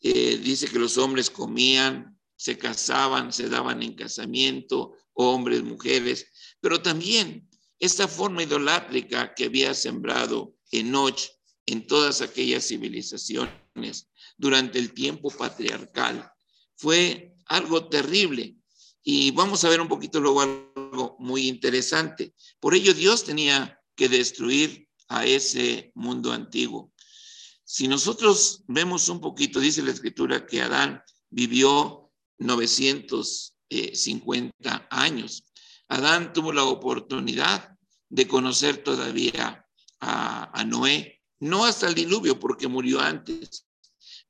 eh, 0.00 0.38
dice 0.42 0.68
que 0.68 0.78
los 0.78 0.98
hombres 0.98 1.30
comían 1.30 2.20
se 2.40 2.56
casaban, 2.56 3.34
se 3.34 3.50
daban 3.50 3.82
en 3.82 3.92
casamiento, 3.92 4.94
hombres, 5.12 5.62
mujeres, 5.62 6.26
pero 6.58 6.80
también 6.80 7.46
esta 7.78 8.08
forma 8.08 8.42
idolátrica 8.42 9.34
que 9.34 9.44
había 9.44 9.74
sembrado 9.74 10.54
Enoch 10.70 11.20
en 11.66 11.86
todas 11.86 12.22
aquellas 12.22 12.66
civilizaciones 12.66 14.08
durante 14.38 14.78
el 14.78 14.94
tiempo 14.94 15.28
patriarcal 15.30 16.32
fue 16.76 17.34
algo 17.44 17.90
terrible. 17.90 18.56
Y 19.02 19.32
vamos 19.32 19.62
a 19.64 19.68
ver 19.68 19.82
un 19.82 19.88
poquito 19.88 20.18
luego 20.18 20.40
algo 20.40 21.16
muy 21.18 21.46
interesante. 21.46 22.34
Por 22.58 22.74
ello 22.74 22.94
Dios 22.94 23.22
tenía 23.24 23.79
que 24.00 24.08
destruir 24.08 24.88
a 25.08 25.26
ese 25.26 25.92
mundo 25.94 26.32
antiguo. 26.32 26.90
Si 27.64 27.86
nosotros 27.86 28.62
vemos 28.66 29.10
un 29.10 29.20
poquito, 29.20 29.60
dice 29.60 29.82
la 29.82 29.90
escritura 29.90 30.46
que 30.46 30.62
Adán 30.62 31.02
vivió 31.28 32.10
950 32.38 34.88
años. 34.90 35.44
Adán 35.88 36.32
tuvo 36.32 36.54
la 36.54 36.64
oportunidad 36.64 37.76
de 38.08 38.26
conocer 38.26 38.78
todavía 38.78 39.66
a, 40.00 40.64
Noé, 40.64 41.20
no 41.38 41.66
hasta 41.66 41.86
el 41.86 41.94
diluvio 41.94 42.40
porque 42.40 42.68
murió 42.68 43.00
antes, 43.00 43.66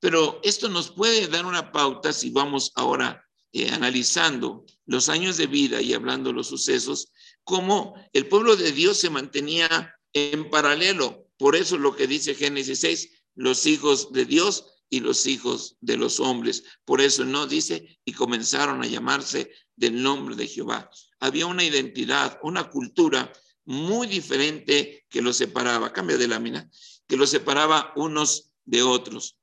pero 0.00 0.40
esto 0.42 0.68
nos 0.68 0.90
puede 0.90 1.28
dar 1.28 1.46
una 1.46 1.70
pauta 1.70 2.12
si 2.12 2.30
vamos 2.30 2.72
ahora 2.74 3.24
eh, 3.52 3.70
analizando 3.70 4.64
los 4.86 5.08
años 5.08 5.36
de 5.36 5.46
vida 5.46 5.80
y 5.80 5.94
hablando 5.94 6.32
los 6.32 6.48
sucesos, 6.48 7.12
cómo 7.44 7.94
el 8.12 8.28
pueblo 8.28 8.56
de 8.56 8.72
Dios 8.72 8.98
se 8.98 9.10
mantenía 9.10 9.94
en 10.12 10.50
paralelo. 10.50 11.28
Por 11.36 11.56
eso 11.56 11.78
lo 11.78 11.94
que 11.96 12.06
dice 12.06 12.34
Génesis 12.34 12.80
6, 12.80 13.10
los 13.34 13.66
hijos 13.66 14.12
de 14.12 14.24
Dios 14.24 14.66
y 14.90 15.00
los 15.00 15.26
hijos 15.26 15.76
de 15.80 15.96
los 15.96 16.20
hombres. 16.20 16.64
Por 16.84 17.00
eso 17.00 17.24
no 17.24 17.46
dice, 17.46 18.00
y 18.04 18.12
comenzaron 18.12 18.82
a 18.82 18.86
llamarse 18.86 19.50
del 19.76 20.02
nombre 20.02 20.36
de 20.36 20.48
Jehová. 20.48 20.90
Había 21.20 21.46
una 21.46 21.64
identidad, 21.64 22.38
una 22.42 22.68
cultura 22.68 23.32
muy 23.64 24.06
diferente 24.06 25.06
que 25.08 25.22
los 25.22 25.36
separaba, 25.36 25.92
cambio 25.92 26.18
de 26.18 26.28
lámina, 26.28 26.68
que 27.06 27.16
los 27.16 27.30
separaba 27.30 27.92
unos 27.96 28.50
de 28.64 28.82
otros. 28.82 29.38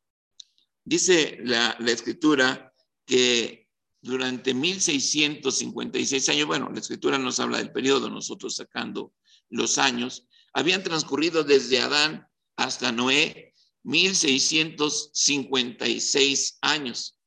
Dice 0.84 1.40
la, 1.44 1.76
la 1.80 1.92
escritura 1.92 2.74
que 3.06 3.67
durante 4.08 4.54
1656 4.54 6.30
años, 6.30 6.48
bueno, 6.48 6.70
la 6.74 6.80
escritura 6.80 7.20
nos 7.20 7.42
habla 7.42 7.58
del 7.58 7.74
periodo, 7.74 8.10
nosotros 8.10 8.56
sacando 8.56 9.12
los 9.50 9.78
años, 9.78 10.24
habían 10.54 10.82
transcurrido 10.82 11.44
desde 11.44 11.82
Adán 11.82 12.26
hasta 12.56 12.94
Noé 12.94 13.54
1656 13.84 16.58
años. 16.62 17.20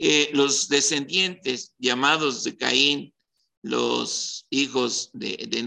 Eh, 0.00 0.30
los 0.32 0.68
descendientes 0.68 1.74
llamados 1.78 2.44
de 2.44 2.56
Caín, 2.56 3.12
los 3.62 4.46
hijos 4.50 5.10
de, 5.12 5.36
de 5.48 5.64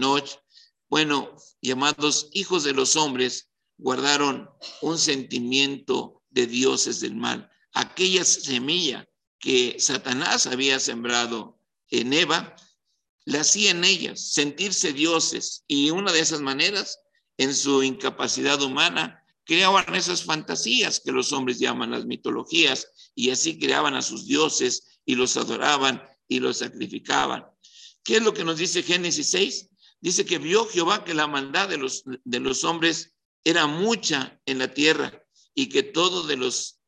bueno, 0.88 1.34
llamados 1.62 2.28
hijos 2.32 2.64
de 2.64 2.74
los 2.74 2.96
hombres, 2.96 3.48
guardaron 3.78 4.50
un 4.82 4.98
sentimiento 4.98 6.22
de 6.28 6.46
dioses 6.46 7.00
del 7.00 7.16
mal. 7.16 7.50
Aquella 7.72 8.22
semilla 8.24 9.08
que 9.42 9.74
Satanás 9.80 10.46
había 10.46 10.78
sembrado 10.78 11.58
en 11.90 12.12
Eva, 12.12 12.54
la 13.24 13.40
hacía 13.40 13.72
en 13.72 13.82
ellas, 13.84 14.32
sentirse 14.32 14.92
dioses. 14.92 15.64
Y 15.66 15.90
una 15.90 16.12
de 16.12 16.20
esas 16.20 16.40
maneras, 16.40 17.00
en 17.36 17.52
su 17.52 17.82
incapacidad 17.82 18.62
humana, 18.62 19.26
creaban 19.44 19.96
esas 19.96 20.22
fantasías 20.22 21.00
que 21.00 21.10
los 21.10 21.32
hombres 21.32 21.58
llaman 21.58 21.90
las 21.90 22.06
mitologías 22.06 22.86
y 23.16 23.30
así 23.30 23.58
creaban 23.58 23.94
a 23.94 24.02
sus 24.02 24.28
dioses 24.28 25.00
y 25.04 25.16
los 25.16 25.36
adoraban 25.36 26.00
y 26.28 26.38
los 26.38 26.58
sacrificaban. 26.58 27.44
¿Qué 28.04 28.18
es 28.18 28.22
lo 28.22 28.32
que 28.32 28.44
nos 28.44 28.58
dice 28.58 28.84
Génesis 28.84 29.30
6? 29.30 29.70
Dice 30.00 30.24
que 30.24 30.38
vio 30.38 30.66
Jehová 30.68 31.04
que 31.04 31.14
la 31.14 31.26
maldad 31.26 31.68
de 31.68 31.78
los, 31.78 32.04
de 32.06 32.38
los 32.38 32.62
hombres 32.62 33.16
era 33.42 33.66
mucha 33.66 34.40
en 34.46 34.60
la 34.60 34.72
tierra 34.72 35.20
y 35.52 35.68
que 35.68 35.82
todo, 35.82 36.28
de 36.28 36.36
los, 36.36 36.80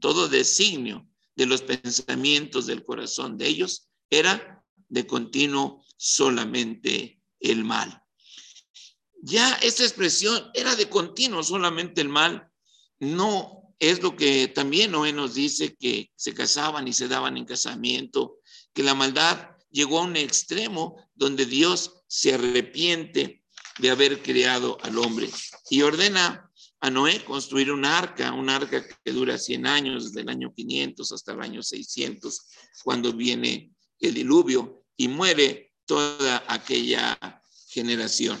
todo 0.00 0.28
designio 0.28 1.09
de 1.40 1.46
los 1.46 1.62
pensamientos 1.62 2.66
del 2.66 2.84
corazón 2.84 3.38
de 3.38 3.46
ellos 3.46 3.88
era 4.10 4.62
de 4.90 5.06
continuo 5.06 5.82
solamente 5.96 7.18
el 7.40 7.64
mal. 7.64 8.02
Ya 9.22 9.54
esta 9.62 9.84
expresión 9.84 10.50
era 10.52 10.76
de 10.76 10.90
continuo, 10.90 11.42
solamente 11.42 12.02
el 12.02 12.10
mal 12.10 12.46
no 12.98 13.74
es 13.78 14.02
lo 14.02 14.16
que 14.16 14.48
también 14.48 14.90
Noé 14.90 15.14
nos 15.14 15.32
dice 15.32 15.74
que 15.76 16.10
se 16.14 16.34
casaban 16.34 16.86
y 16.86 16.92
se 16.92 17.08
daban 17.08 17.38
en 17.38 17.46
casamiento, 17.46 18.36
que 18.74 18.82
la 18.82 18.94
maldad 18.94 19.52
llegó 19.70 20.00
a 20.00 20.04
un 20.04 20.16
extremo 20.16 21.08
donde 21.14 21.46
Dios 21.46 22.02
se 22.06 22.34
arrepiente 22.34 23.42
de 23.78 23.90
haber 23.90 24.22
creado 24.22 24.76
al 24.82 24.98
hombre 24.98 25.30
y 25.70 25.80
ordena 25.80 26.49
a 26.80 26.90
Noé 26.90 27.22
construir 27.24 27.70
un 27.70 27.84
arca, 27.84 28.32
un 28.32 28.48
arca 28.48 28.84
que 29.04 29.12
dura 29.12 29.38
100 29.38 29.66
años, 29.66 30.04
desde 30.04 30.22
el 30.22 30.28
año 30.28 30.52
500 30.54 31.12
hasta 31.12 31.32
el 31.32 31.42
año 31.42 31.62
600, 31.62 32.40
cuando 32.82 33.12
viene 33.12 33.72
el 33.98 34.14
diluvio 34.14 34.84
y 34.96 35.08
muere 35.08 35.74
toda 35.84 36.44
aquella 36.48 37.18
generación. 37.68 38.38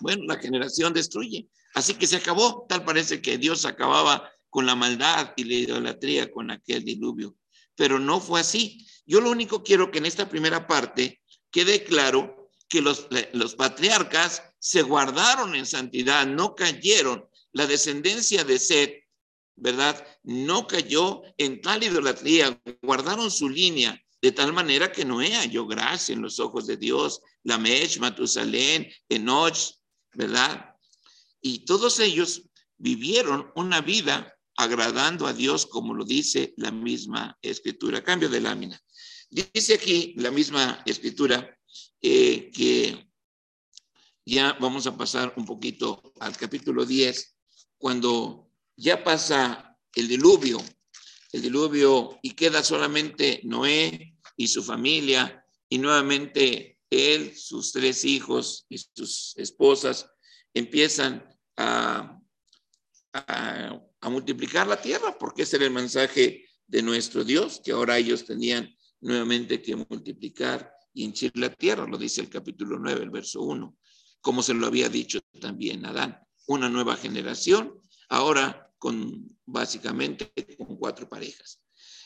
Bueno, 0.00 0.24
la 0.26 0.36
generación 0.36 0.92
destruye. 0.92 1.48
Así 1.74 1.94
que 1.94 2.06
se 2.06 2.16
acabó. 2.16 2.66
Tal 2.68 2.84
parece 2.84 3.22
que 3.22 3.38
Dios 3.38 3.64
acababa 3.64 4.30
con 4.50 4.66
la 4.66 4.74
maldad 4.74 5.32
y 5.36 5.44
la 5.44 5.54
idolatría 5.54 6.30
con 6.30 6.50
aquel 6.50 6.84
diluvio. 6.84 7.36
Pero 7.74 7.98
no 7.98 8.20
fue 8.20 8.40
así. 8.40 8.86
Yo 9.06 9.20
lo 9.20 9.30
único 9.30 9.62
quiero 9.62 9.90
que 9.90 9.98
en 9.98 10.06
esta 10.06 10.28
primera 10.28 10.66
parte 10.66 11.20
quede 11.50 11.84
claro 11.84 12.50
que 12.68 12.80
los, 12.80 13.06
los 13.32 13.54
patriarcas 13.54 14.42
se 14.58 14.82
guardaron 14.82 15.54
en 15.54 15.66
santidad, 15.66 16.26
no 16.26 16.54
cayeron. 16.54 17.26
La 17.56 17.66
descendencia 17.66 18.44
de 18.44 18.58
Seth, 18.58 19.02
¿verdad? 19.54 20.06
No 20.24 20.66
cayó 20.66 21.22
en 21.38 21.62
tal 21.62 21.82
idolatría, 21.82 22.60
guardaron 22.82 23.30
su 23.30 23.48
línea 23.48 23.98
de 24.20 24.32
tal 24.32 24.52
manera 24.52 24.92
que 24.92 25.06
Noé 25.06 25.34
halló 25.34 25.66
gracia 25.66 26.12
en 26.12 26.20
los 26.20 26.38
ojos 26.38 26.66
de 26.66 26.76
Dios. 26.76 27.22
Lamech, 27.44 27.98
Matusalén, 27.98 28.92
Enoch, 29.08 29.56
¿verdad? 30.12 30.74
Y 31.40 31.60
todos 31.64 31.98
ellos 31.98 32.42
vivieron 32.76 33.50
una 33.56 33.80
vida 33.80 34.36
agradando 34.58 35.26
a 35.26 35.32
Dios, 35.32 35.64
como 35.64 35.94
lo 35.94 36.04
dice 36.04 36.52
la 36.58 36.70
misma 36.70 37.38
escritura. 37.40 38.04
Cambio 38.04 38.28
de 38.28 38.42
lámina. 38.42 38.78
Dice 39.30 39.72
aquí 39.72 40.12
la 40.18 40.30
misma 40.30 40.82
escritura 40.84 41.58
eh, 42.02 42.50
que 42.52 43.10
ya 44.26 44.52
vamos 44.60 44.86
a 44.86 44.94
pasar 44.94 45.32
un 45.38 45.46
poquito 45.46 46.12
al 46.20 46.36
capítulo 46.36 46.84
10, 46.84 47.35
cuando 47.78 48.50
ya 48.76 49.02
pasa 49.02 49.76
el 49.94 50.08
diluvio, 50.08 50.62
el 51.32 51.42
diluvio 51.42 52.18
y 52.22 52.32
queda 52.32 52.62
solamente 52.62 53.40
Noé 53.44 54.16
y 54.36 54.48
su 54.48 54.62
familia 54.62 55.44
y 55.68 55.78
nuevamente 55.78 56.78
él, 56.90 57.36
sus 57.36 57.72
tres 57.72 58.04
hijos 58.04 58.66
y 58.68 58.78
sus 58.78 59.34
esposas 59.36 60.08
empiezan 60.54 61.24
a, 61.56 62.12
multiplicar 64.02 64.68
la 64.68 64.80
tierra, 64.80 65.18
porque 65.18 65.42
ese 65.42 65.56
era 65.56 65.64
el 65.64 65.72
mensaje 65.72 66.48
de 66.66 66.82
nuestro 66.82 67.24
Dios, 67.24 67.60
que 67.64 67.72
ahora 67.72 67.98
ellos 67.98 68.24
tenían 68.24 68.72
nuevamente 69.00 69.60
que 69.60 69.74
multiplicar 69.74 70.72
y 70.94 71.04
henchir 71.04 71.32
la 71.34 71.52
tierra, 71.52 71.86
lo 71.88 71.98
dice 71.98 72.20
el 72.20 72.28
capítulo 72.28 72.78
9, 72.78 73.02
el 73.02 73.10
verso 73.10 73.42
1, 73.42 73.76
como 74.20 74.42
se 74.42 74.54
lo 74.54 74.68
había 74.68 74.88
dicho 74.88 75.20
también 75.40 75.84
Adán, 75.84 76.20
una 76.46 76.68
nueva 76.68 76.96
generación, 76.96 77.80
ahora 78.08 78.72
con 78.78 79.36
básicamente 79.44 80.32
con 80.56 80.76
cuatro 80.76 81.08
parejas. 81.08 81.60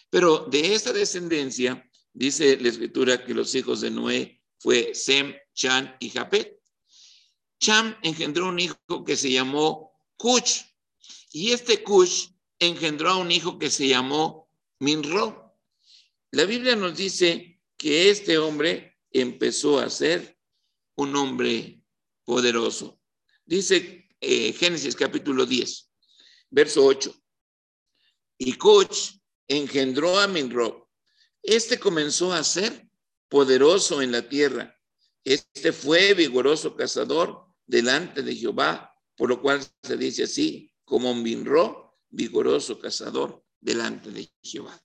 Pero 0.08 0.46
de 0.50 0.74
esta 0.74 0.92
descendencia, 0.92 1.88
dice 2.12 2.56
la 2.60 2.68
escritura 2.68 3.24
que 3.24 3.34
los 3.34 3.54
hijos 3.54 3.80
de 3.80 3.90
Noé 3.90 4.42
fue 4.58 4.94
Sem, 4.94 5.34
Chan 5.54 5.96
y 6.00 6.10
Japet. 6.10 6.60
Cham 7.58 7.96
engendró 8.02 8.48
un 8.48 8.58
hijo 8.58 9.04
que 9.04 9.16
se 9.16 9.30
llamó 9.30 9.92
Cush 10.16 10.62
y 11.32 11.52
este 11.52 11.82
Cush 11.82 12.28
engendró 12.58 13.10
a 13.10 13.16
un 13.16 13.30
hijo 13.30 13.58
que 13.58 13.70
se 13.70 13.88
llamó 13.88 14.50
Minro. 14.78 15.56
La 16.30 16.44
Biblia 16.44 16.76
nos 16.76 16.96
dice 16.96 17.60
que 17.76 18.10
este 18.10 18.38
hombre 18.38 18.98
empezó 19.12 19.78
a 19.78 19.90
ser 19.90 20.38
un 20.96 21.14
hombre 21.16 21.82
poderoso. 22.24 23.00
Dice 23.44 24.08
eh, 24.20 24.52
Génesis 24.52 24.94
capítulo 24.94 25.46
10, 25.46 25.90
verso 26.50 26.84
8. 26.84 27.14
Y 28.38 28.54
Cush 28.54 29.12
engendró 29.48 30.18
a 30.18 30.26
Minro. 30.26 30.90
Este 31.42 31.78
comenzó 31.78 32.32
a 32.32 32.44
ser 32.44 32.88
poderoso 33.28 34.02
en 34.02 34.12
la 34.12 34.28
tierra. 34.28 34.76
Este 35.24 35.72
fue 35.72 36.14
vigoroso 36.14 36.76
cazador 36.76 37.46
delante 37.66 38.22
de 38.22 38.34
Jehová, 38.34 38.94
por 39.16 39.28
lo 39.28 39.40
cual 39.40 39.64
se 39.82 39.96
dice 39.96 40.24
así, 40.24 40.72
como 40.84 41.12
un 41.12 41.22
vinro, 41.22 41.98
vigoroso 42.08 42.78
cazador 42.78 43.44
delante 43.60 44.10
de 44.10 44.30
Jehová. 44.42 44.78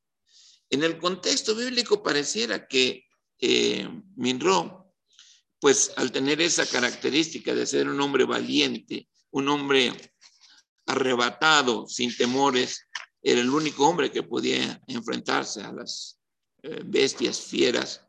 En 0.70 0.84
el 0.84 0.98
contexto 0.98 1.56
bíblico 1.56 2.04
pareciera 2.04 2.68
que 2.68 3.06
eh, 3.40 3.88
Minro, 4.16 4.94
pues 5.60 5.92
al 5.96 6.12
tener 6.12 6.42
esa 6.42 6.66
característica 6.66 7.56
de 7.56 7.66
ser 7.66 7.88
un 7.88 8.00
hombre 8.02 8.26
valiente, 8.26 9.10
un 9.36 9.50
hombre 9.50 9.92
arrebatado, 10.86 11.88
sin 11.90 12.16
temores, 12.16 12.88
era 13.22 13.42
el 13.42 13.50
único 13.50 13.86
hombre 13.86 14.10
que 14.10 14.24
podía 14.24 14.82
enfrentarse 14.88 15.62
a 15.62 15.74
las 15.74 16.22
eh, 16.64 16.80
bestias 16.86 17.42
fieras. 17.42 18.02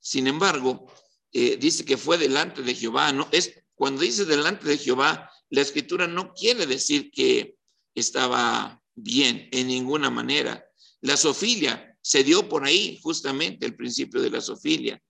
Sin 0.00 0.26
embargo, 0.26 0.86
eh, 1.30 1.56
dice 1.58 1.84
que 1.84 1.96
fue 1.96 2.18
delante 2.18 2.62
de 2.62 2.74
Jehová, 2.74 3.12
¿no? 3.12 3.28
Es 3.30 3.52
cuando 3.76 4.02
dice 4.02 4.24
delante 4.24 4.66
de 4.66 4.76
Jehová, 4.76 5.30
la 5.48 5.60
escritura 5.60 6.08
no 6.08 6.32
quiere 6.32 6.66
decir 6.66 7.12
que 7.12 7.54
estaba 7.94 8.82
bien 8.96 9.48
en 9.52 9.68
ninguna 9.68 10.10
manera. 10.10 10.66
La 11.02 11.16
sofilia 11.16 11.96
se 12.02 12.24
dio 12.24 12.48
por 12.48 12.64
ahí, 12.64 12.98
justamente 13.00 13.64
el 13.64 13.76
principio 13.76 14.20
de 14.20 14.30
la 14.30 14.40
sofilia. 14.40 15.00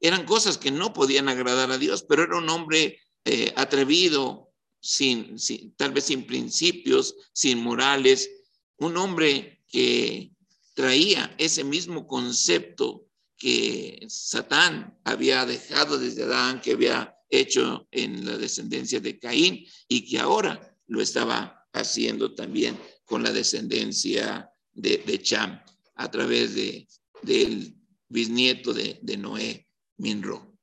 Eran 0.00 0.26
cosas 0.26 0.58
que 0.58 0.70
no 0.70 0.92
podían 0.92 1.30
agradar 1.30 1.70
a 1.70 1.78
Dios, 1.78 2.04
pero 2.06 2.24
era 2.24 2.36
un 2.36 2.50
hombre 2.50 3.00
eh, 3.24 3.54
atrevido, 3.56 4.50
sin, 4.84 5.36
tal 5.76 5.92
vez 5.92 6.04
sin 6.04 6.26
principios, 6.26 7.14
sin 7.32 7.58
morales, 7.58 8.30
un 8.76 8.98
hombre 8.98 9.62
que 9.66 10.30
traía 10.74 11.34
ese 11.38 11.64
mismo 11.64 12.06
concepto 12.06 13.08
que 13.38 14.04
Satán 14.10 14.98
había 15.04 15.46
dejado 15.46 15.98
desde 15.98 16.24
Adán, 16.24 16.60
que 16.60 16.72
había 16.72 17.16
hecho 17.30 17.88
en 17.90 18.26
la 18.26 18.36
descendencia 18.36 19.00
de 19.00 19.18
Caín 19.18 19.66
y 19.88 20.04
que 20.04 20.18
ahora 20.18 20.76
lo 20.86 21.00
estaba 21.00 21.66
haciendo 21.72 22.34
también 22.34 22.78
con 23.06 23.22
la 23.22 23.32
descendencia 23.32 24.50
de, 24.74 24.98
de 24.98 25.22
Cham 25.22 25.62
a 25.94 26.10
través 26.10 26.54
de, 26.54 26.86
del 27.22 27.74
bisnieto 28.08 28.74
de, 28.74 28.98
de 29.00 29.16
Noé, 29.16 29.66
Minro. 29.96 30.58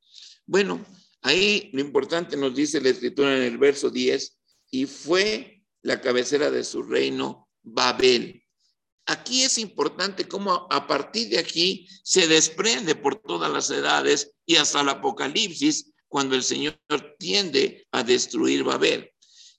Bueno, 0.46 0.86
ahí 1.22 1.70
lo 1.74 1.82
importante 1.82 2.38
nos 2.38 2.56
dice 2.56 2.82
la 2.82 2.90
escritura 2.90 3.36
en 3.36 3.44
el 3.44 3.58
verso 3.58 3.90
10, 3.90 4.38
y 4.72 4.86
fue 4.86 5.64
la 5.82 6.00
cabecera 6.00 6.50
de 6.50 6.64
su 6.64 6.84
reino 6.84 7.50
Babel. 7.62 8.44
Aquí 9.06 9.44
es 9.44 9.58
importante 9.58 10.28
cómo 10.28 10.68
a 10.70 10.88
partir 10.88 11.30
de 11.30 11.40
aquí 11.40 11.88
se 12.04 12.28
desprende 12.28 12.96
por 12.96 13.22
todas 13.22 13.52
las 13.52 13.70
edades 13.70 14.34
y 14.46 14.56
hasta 14.56 14.82
el 14.82 14.90
Apocalipsis 14.90 15.92
cuando 16.08 16.36
el 16.36 16.44
Señor 16.44 16.78
tiende 17.18 17.88
a 17.92 18.04
destruir 18.04 18.64
Babel. 18.64 19.12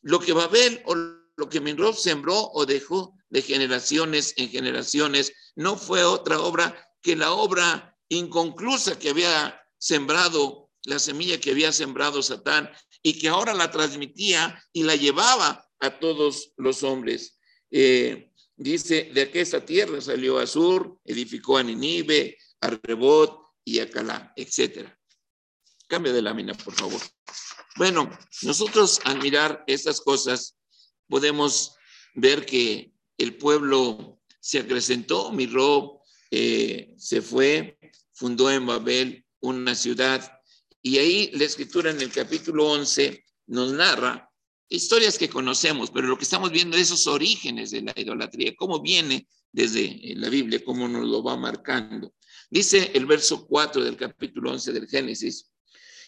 Lo 0.03 0.21
que 0.21 0.33
Babel 0.33 0.83
o 0.87 0.95
lo 0.95 1.49
que 1.49 1.61
Minrob 1.61 1.97
sembró 1.97 2.51
o 2.53 2.67
dejó 2.67 3.15
de 3.31 3.43
generaciones 3.43 4.35
en 4.37 4.51
generaciones 4.51 5.33
no 5.57 5.77
fue 5.77 6.05
otra 6.05 6.41
obra 6.41 6.89
que 7.01 7.17
la 7.17 7.33
obra 7.33 7.97
inconclusa 8.09 8.99
que 8.99 9.11
había 9.11 9.59
sembrado, 9.79 10.62
la 10.85 10.99
semilla 10.99 11.41
que 11.41 11.51
había 11.51 11.73
sembrado 11.73 12.23
Satán 12.23 12.71
y 13.03 13.19
que 13.19 13.29
ahora 13.29 13.55
la 13.55 13.71
transmitía 13.71 14.63
y 14.73 14.83
la 14.83 14.97
llevaba 14.97 15.69
a 15.81 15.99
todos 15.99 16.53
los 16.57 16.83
hombres. 16.83 17.39
Eh, 17.71 18.31
dice, 18.57 19.11
de 19.13 19.23
aquella 19.23 19.65
tierra 19.65 20.01
salió 20.01 20.39
Azur, 20.39 20.99
edificó 21.05 21.59
a 21.59 21.63
Ninive, 21.63 22.39
a 22.61 22.71
Rebot 22.83 23.41
y 23.65 23.81
a 23.81 23.91
Calá, 23.91 24.33
etcétera. 24.37 24.99
Cambio 25.89 26.13
de 26.13 26.23
lámina, 26.23 26.55
por 26.55 26.75
favor. 26.75 27.01
Bueno, 27.77 28.11
nosotros 28.43 29.01
al 29.05 29.21
mirar 29.21 29.65
estas 29.67 30.01
cosas 30.01 30.57
podemos 31.09 31.75
ver 32.15 32.47
que 32.47 32.93
el 33.19 33.37
pueblo 33.37 34.21
se 34.41 34.59
acrecentó, 34.59 35.33
Miró 35.33 36.03
eh, 36.31 36.95
se 36.97 37.21
fue, 37.21 37.79
fundó 38.13 38.51
en 38.51 38.67
Babel 38.67 39.25
una 39.41 39.75
ciudad 39.75 40.42
y 40.83 40.99
ahí 40.99 41.31
la 41.35 41.45
escritura 41.45 41.91
en 41.91 42.01
el 42.01 42.11
capítulo 42.11 42.67
11 42.67 43.25
nos 43.47 43.73
narra 43.73 44.29
historias 44.69 45.17
que 45.17 45.29
conocemos, 45.29 45.91
pero 45.91 46.09
lo 46.09 46.17
que 46.17 46.25
estamos 46.25 46.51
viendo 46.51 46.77
es 46.77 46.85
esos 46.85 47.07
orígenes 47.07 47.71
de 47.71 47.83
la 47.83 47.93
idolatría, 47.95 48.55
cómo 48.57 48.81
viene 48.81 49.29
desde 49.53 50.15
la 50.17 50.29
Biblia, 50.29 50.65
cómo 50.65 50.89
nos 50.89 51.07
lo 51.07 51.23
va 51.23 51.37
marcando. 51.37 52.15
Dice 52.51 52.91
el 52.95 53.07
verso 53.07 53.47
4 53.47 53.85
del 53.85 53.97
capítulo 53.97 54.51
11 54.51 54.73
del 54.73 54.89
Génesis, 54.89 55.53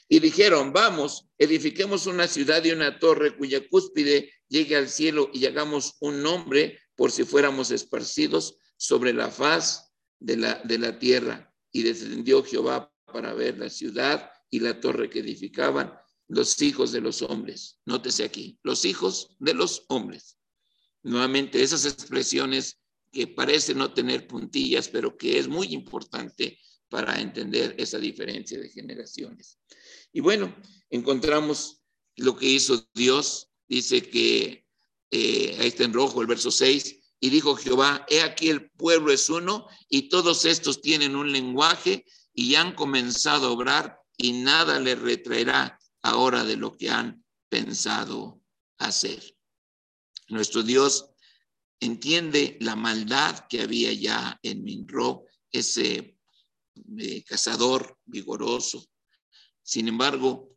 y 0.09 0.19
dijeron, 0.19 0.73
vamos, 0.73 1.27
edifiquemos 1.39 2.07
una 2.07 2.27
ciudad 2.27 2.63
y 2.65 2.73
una 2.73 2.99
torre 2.99 3.37
cuya 3.37 3.67
cúspide 3.69 4.33
llegue 4.49 4.77
al 4.77 4.89
cielo 4.89 5.31
y 5.33 5.47
hagamos 5.47 5.97
un 6.01 6.23
nombre 6.23 6.79
por 6.95 7.11
si 7.11 7.25
fuéramos 7.25 7.71
esparcidos 7.71 8.59
sobre 8.77 9.13
la 9.13 9.31
faz 9.31 9.93
de 10.19 10.37
la, 10.37 10.61
de 10.65 10.79
la 10.79 10.99
tierra. 10.99 11.51
Y 11.73 11.83
descendió 11.83 12.45
Jehová 12.45 12.93
para 13.07 13.33
ver 13.33 13.59
la 13.59 13.71
ciudad 13.71 14.31
y 14.55 14.61
la 14.61 14.79
torre 14.79 15.11
que 15.11 15.19
edificaban 15.19 15.93
los 16.29 16.63
hijos 16.63 16.93
de 16.93 17.01
los 17.01 17.23
hombres. 17.23 17.81
Nótese 17.87 18.23
aquí, 18.23 18.57
los 18.63 18.85
hijos 18.85 19.35
de 19.41 19.53
los 19.53 19.85
hombres. 19.89 20.39
Nuevamente, 21.03 21.61
esas 21.61 21.85
expresiones 21.85 22.79
que 23.11 23.27
parecen 23.27 23.79
no 23.79 23.93
tener 23.93 24.29
puntillas, 24.29 24.89
pero 24.89 25.17
que 25.17 25.41
es 25.41 25.49
muy 25.49 25.75
importante 25.75 26.57
para 26.89 27.21
entender 27.21 27.75
esa 27.79 27.99
diferencia 27.99 28.61
de 28.61 28.71
generaciones. 28.71 29.59
Y 30.13 30.21
bueno, 30.21 30.55
encontramos 30.89 31.83
lo 32.15 32.37
que 32.37 32.47
hizo 32.47 32.89
Dios. 32.95 33.51
Dice 33.67 34.09
que, 34.09 34.69
eh, 35.11 35.57
ahí 35.59 35.67
está 35.67 35.83
en 35.83 35.93
rojo 35.93 36.21
el 36.21 36.29
verso 36.29 36.53
6, 36.53 37.01
y 37.19 37.31
dijo 37.31 37.57
Jehová, 37.57 38.07
he 38.09 38.23
aquí 38.23 38.51
el 38.51 38.71
pueblo 38.71 39.11
es 39.11 39.29
uno 39.29 39.67
y 39.89 40.09
todos 40.09 40.45
estos 40.45 40.81
tienen 40.81 41.17
un 41.17 41.33
lenguaje 41.33 42.05
y 42.33 42.55
han 42.55 42.77
comenzado 42.77 43.49
a 43.49 43.51
obrar 43.51 44.04
y 44.17 44.33
nada 44.33 44.79
le 44.79 44.95
retraerá 44.95 45.79
ahora 46.03 46.45
de 46.45 46.57
lo 46.57 46.77
que 46.77 46.91
han 46.91 47.25
pensado 47.49 48.41
hacer. 48.79 49.37
Nuestro 50.29 50.63
Dios 50.63 51.11
entiende 51.81 52.57
la 52.61 52.77
maldad 52.77 53.47
que 53.49 53.63
había 53.63 53.93
ya 53.93 54.39
en 54.43 54.63
Minro, 54.63 55.25
ese 55.51 56.19
eh, 56.99 57.25
cazador 57.25 57.99
vigoroso. 58.05 58.85
Sin 59.63 59.89
embargo, 59.89 60.57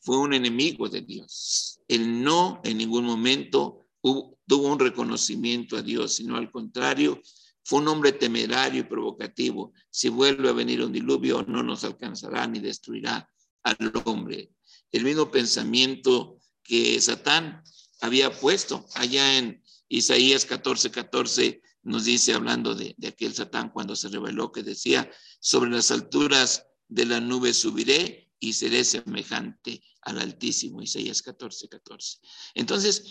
fue 0.00 0.18
un 0.18 0.34
enemigo 0.34 0.88
de 0.88 1.02
Dios. 1.02 1.80
Él 1.86 2.22
no 2.22 2.60
en 2.64 2.78
ningún 2.78 3.04
momento 3.04 3.86
tuvo 4.00 4.68
un 4.68 4.78
reconocimiento 4.78 5.76
a 5.76 5.82
Dios, 5.82 6.14
sino 6.16 6.36
al 6.36 6.50
contrario, 6.50 7.22
fue 7.64 7.80
un 7.80 7.88
hombre 7.88 8.12
temerario 8.12 8.80
y 8.80 8.84
provocativo. 8.84 9.72
Si 9.90 10.08
vuelve 10.08 10.48
a 10.48 10.52
venir 10.52 10.82
un 10.82 10.92
diluvio, 10.92 11.44
no 11.46 11.62
nos 11.62 11.84
alcanzará 11.84 12.46
ni 12.46 12.58
destruirá 12.58 13.28
al 13.62 13.92
hombre. 14.04 14.50
El 14.90 15.04
mismo 15.04 15.30
pensamiento 15.30 16.38
que 16.62 17.00
Satán 17.00 17.62
había 18.00 18.32
puesto 18.32 18.86
allá 18.94 19.38
en 19.38 19.62
Isaías 19.88 20.44
14, 20.44 20.90
14, 20.90 21.62
nos 21.84 22.04
dice, 22.04 22.34
hablando 22.34 22.74
de, 22.74 22.94
aquel 23.06 23.34
Satán 23.34 23.70
cuando 23.70 23.96
se 23.96 24.08
reveló, 24.08 24.52
que 24.52 24.62
decía, 24.62 25.10
sobre 25.40 25.70
las 25.70 25.90
alturas 25.90 26.66
de 26.88 27.06
la 27.06 27.20
nube 27.20 27.52
subiré 27.52 28.30
y 28.38 28.52
seré 28.52 28.84
semejante 28.84 29.82
al 30.02 30.18
Altísimo, 30.18 30.82
Isaías 30.82 31.22
14, 31.22 31.68
14. 31.68 32.18
Entonces, 32.54 33.04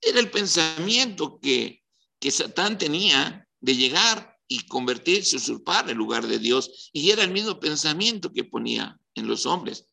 era 0.00 0.20
el 0.20 0.30
pensamiento 0.30 1.38
que, 1.40 1.82
que 2.18 2.30
Satán 2.30 2.76
tenía 2.76 3.45
de 3.60 3.76
llegar 3.76 4.36
y 4.48 4.66
convertirse, 4.66 5.36
usurpar 5.36 5.90
el 5.90 5.96
lugar 5.96 6.26
de 6.26 6.38
Dios. 6.38 6.90
Y 6.92 7.10
era 7.10 7.24
el 7.24 7.32
mismo 7.32 7.58
pensamiento 7.58 8.32
que 8.32 8.44
ponía 8.44 8.98
en 9.14 9.26
los 9.26 9.46
hombres. 9.46 9.86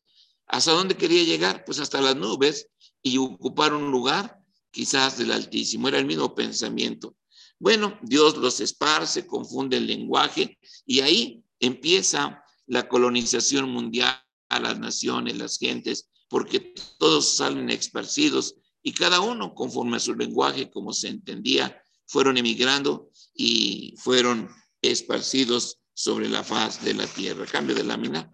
¿Hasta 0.46 0.72
dónde 0.72 0.96
quería 0.96 1.24
llegar? 1.24 1.64
Pues 1.64 1.78
hasta 1.78 2.00
las 2.00 2.16
nubes 2.16 2.68
y 3.02 3.18
ocupar 3.18 3.74
un 3.74 3.90
lugar 3.90 4.38
quizás 4.70 5.18
del 5.18 5.32
Altísimo. 5.32 5.88
Era 5.88 5.98
el 5.98 6.06
mismo 6.06 6.34
pensamiento. 6.34 7.16
Bueno, 7.58 7.98
Dios 8.02 8.36
los 8.36 8.60
esparce, 8.60 9.26
confunde 9.26 9.76
el 9.76 9.86
lenguaje 9.86 10.58
y 10.84 11.00
ahí 11.00 11.44
empieza 11.60 12.42
la 12.66 12.88
colonización 12.88 13.70
mundial 13.70 14.20
a 14.48 14.60
las 14.60 14.78
naciones, 14.78 15.36
las 15.38 15.58
gentes, 15.58 16.10
porque 16.28 16.74
todos 16.98 17.36
salen 17.36 17.70
esparcidos 17.70 18.56
y 18.82 18.92
cada 18.92 19.20
uno 19.20 19.54
conforme 19.54 19.96
a 19.96 20.00
su 20.00 20.14
lenguaje, 20.14 20.70
como 20.70 20.92
se 20.92 21.08
entendía, 21.08 21.80
fueron 22.06 22.36
emigrando 22.36 23.10
y 23.34 23.94
fueron 23.98 24.48
esparcidos 24.80 25.78
sobre 25.92 26.28
la 26.28 26.44
faz 26.44 26.84
de 26.84 26.94
la 26.94 27.06
tierra. 27.06 27.46
Cambio 27.46 27.74
de 27.74 27.84
lámina. 27.84 28.30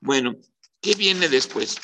Bueno, 0.00 0.36
¿qué 0.80 0.94
viene 0.94 1.28
después? 1.28 1.76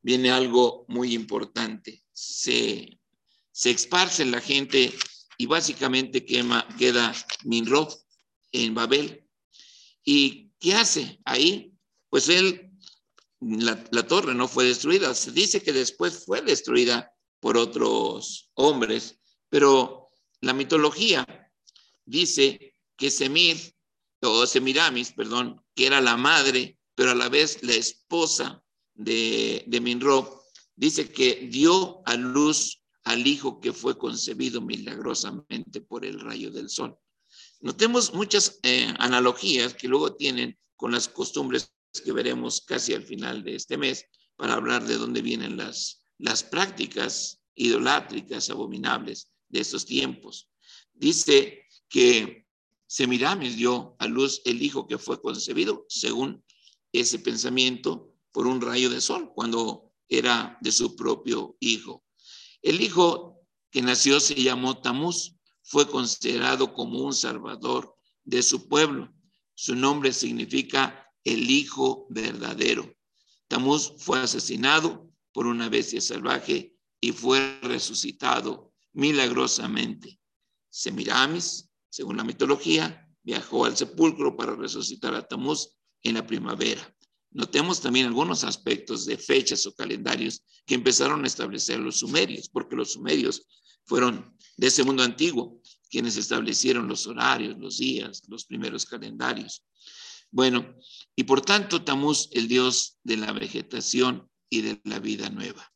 Viene 0.00 0.30
algo 0.30 0.84
muy 0.88 1.14
importante. 1.14 2.02
Se, 2.12 2.98
se 3.52 3.70
esparce 3.70 4.24
la 4.24 4.40
gente 4.40 4.92
y 5.36 5.46
básicamente 5.46 6.24
quema, 6.24 6.66
queda 6.78 7.14
Minroth 7.44 7.94
en 8.52 8.74
Babel. 8.74 9.26
¿Y 10.04 10.50
qué 10.58 10.74
hace 10.74 11.20
ahí? 11.24 11.74
Pues 12.08 12.28
él, 12.28 12.70
la 13.40 14.06
torre 14.06 14.34
no 14.34 14.48
fue 14.48 14.64
destruida. 14.64 15.14
Se 15.14 15.30
dice 15.30 15.62
que 15.62 15.72
después 15.72 16.24
fue 16.24 16.42
destruida 16.42 17.12
por 17.40 17.56
otros 17.56 18.50
hombres, 18.54 19.18
pero 19.48 20.01
la 20.42 20.52
mitología 20.52 21.26
dice 22.04 22.74
que 22.96 23.10
Semir, 23.10 23.56
o 24.20 24.46
Semiramis, 24.46 25.12
perdón, 25.12 25.64
que 25.74 25.86
era 25.86 26.00
la 26.00 26.16
madre, 26.16 26.78
pero 26.94 27.12
a 27.12 27.14
la 27.14 27.28
vez 27.28 27.62
la 27.62 27.74
esposa 27.74 28.62
de, 28.94 29.64
de 29.66 29.80
Minrob, 29.80 30.42
dice 30.76 31.10
que 31.10 31.48
dio 31.50 32.02
a 32.06 32.16
luz 32.16 32.82
al 33.04 33.26
hijo 33.26 33.60
que 33.60 33.72
fue 33.72 33.96
concebido 33.96 34.60
milagrosamente 34.60 35.80
por 35.80 36.04
el 36.04 36.20
rayo 36.20 36.50
del 36.50 36.68
sol. 36.68 36.96
Notemos 37.60 38.12
muchas 38.12 38.58
eh, 38.62 38.92
analogías 38.98 39.74
que 39.74 39.88
luego 39.88 40.14
tienen 40.14 40.58
con 40.76 40.92
las 40.92 41.08
costumbres 41.08 41.72
que 42.04 42.12
veremos 42.12 42.60
casi 42.62 42.94
al 42.94 43.04
final 43.04 43.44
de 43.44 43.56
este 43.56 43.76
mes 43.76 44.06
para 44.36 44.54
hablar 44.54 44.84
de 44.84 44.96
dónde 44.96 45.22
vienen 45.22 45.56
las, 45.56 46.04
las 46.18 46.42
prácticas 46.42 47.40
idolátricas, 47.54 48.50
abominables 48.50 49.31
de 49.52 49.60
estos 49.60 49.86
tiempos. 49.86 50.50
Dice 50.92 51.66
que 51.88 52.46
Semiramis 52.88 53.56
dio 53.56 53.94
a 54.00 54.06
luz 54.08 54.42
el 54.44 54.62
hijo 54.62 54.88
que 54.88 54.98
fue 54.98 55.20
concebido 55.20 55.86
según 55.88 56.44
ese 56.92 57.18
pensamiento 57.20 58.12
por 58.32 58.46
un 58.46 58.60
rayo 58.60 58.90
de 58.90 59.00
sol, 59.00 59.32
cuando 59.34 59.92
era 60.08 60.58
de 60.60 60.72
su 60.72 60.96
propio 60.96 61.56
hijo. 61.60 62.04
El 62.60 62.80
hijo 62.80 63.40
que 63.70 63.82
nació 63.82 64.20
se 64.20 64.34
llamó 64.34 64.80
Tamuz, 64.80 65.34
fue 65.62 65.88
considerado 65.88 66.74
como 66.74 67.00
un 67.00 67.14
salvador 67.14 67.94
de 68.24 68.42
su 68.42 68.68
pueblo. 68.68 69.12
Su 69.54 69.74
nombre 69.74 70.12
significa 70.12 71.08
el 71.24 71.50
hijo 71.50 72.06
verdadero. 72.10 72.92
Tamuz 73.48 73.94
fue 73.98 74.20
asesinado 74.20 75.08
por 75.32 75.46
una 75.46 75.68
bestia 75.68 76.00
salvaje 76.00 76.74
y 77.00 77.12
fue 77.12 77.58
resucitado 77.62 78.71
milagrosamente. 78.92 80.18
Semiramis, 80.70 81.70
según 81.90 82.16
la 82.16 82.24
mitología, 82.24 83.08
viajó 83.22 83.64
al 83.64 83.76
sepulcro 83.76 84.36
para 84.36 84.54
resucitar 84.54 85.14
a 85.14 85.26
Tamuz 85.26 85.76
en 86.02 86.14
la 86.14 86.26
primavera. 86.26 86.94
Notemos 87.30 87.80
también 87.80 88.06
algunos 88.06 88.44
aspectos 88.44 89.06
de 89.06 89.16
fechas 89.16 89.64
o 89.66 89.74
calendarios 89.74 90.42
que 90.66 90.74
empezaron 90.74 91.24
a 91.24 91.26
establecer 91.26 91.78
los 91.78 91.98
sumerios, 92.00 92.48
porque 92.48 92.76
los 92.76 92.92
sumerios 92.92 93.46
fueron 93.84 94.36
de 94.56 94.66
ese 94.66 94.84
mundo 94.84 95.02
antiguo 95.02 95.60
quienes 95.90 96.16
establecieron 96.16 96.88
los 96.88 97.06
horarios, 97.06 97.58
los 97.58 97.78
días, 97.78 98.22
los 98.28 98.44
primeros 98.44 98.86
calendarios. 98.86 99.64
Bueno, 100.30 100.74
y 101.14 101.24
por 101.24 101.42
tanto 101.42 101.84
Tamuz, 101.84 102.28
el 102.32 102.48
dios 102.48 102.98
de 103.02 103.18
la 103.18 103.32
vegetación 103.32 104.30
y 104.48 104.62
de 104.62 104.80
la 104.84 104.98
vida 104.98 105.28
nueva. 105.28 105.70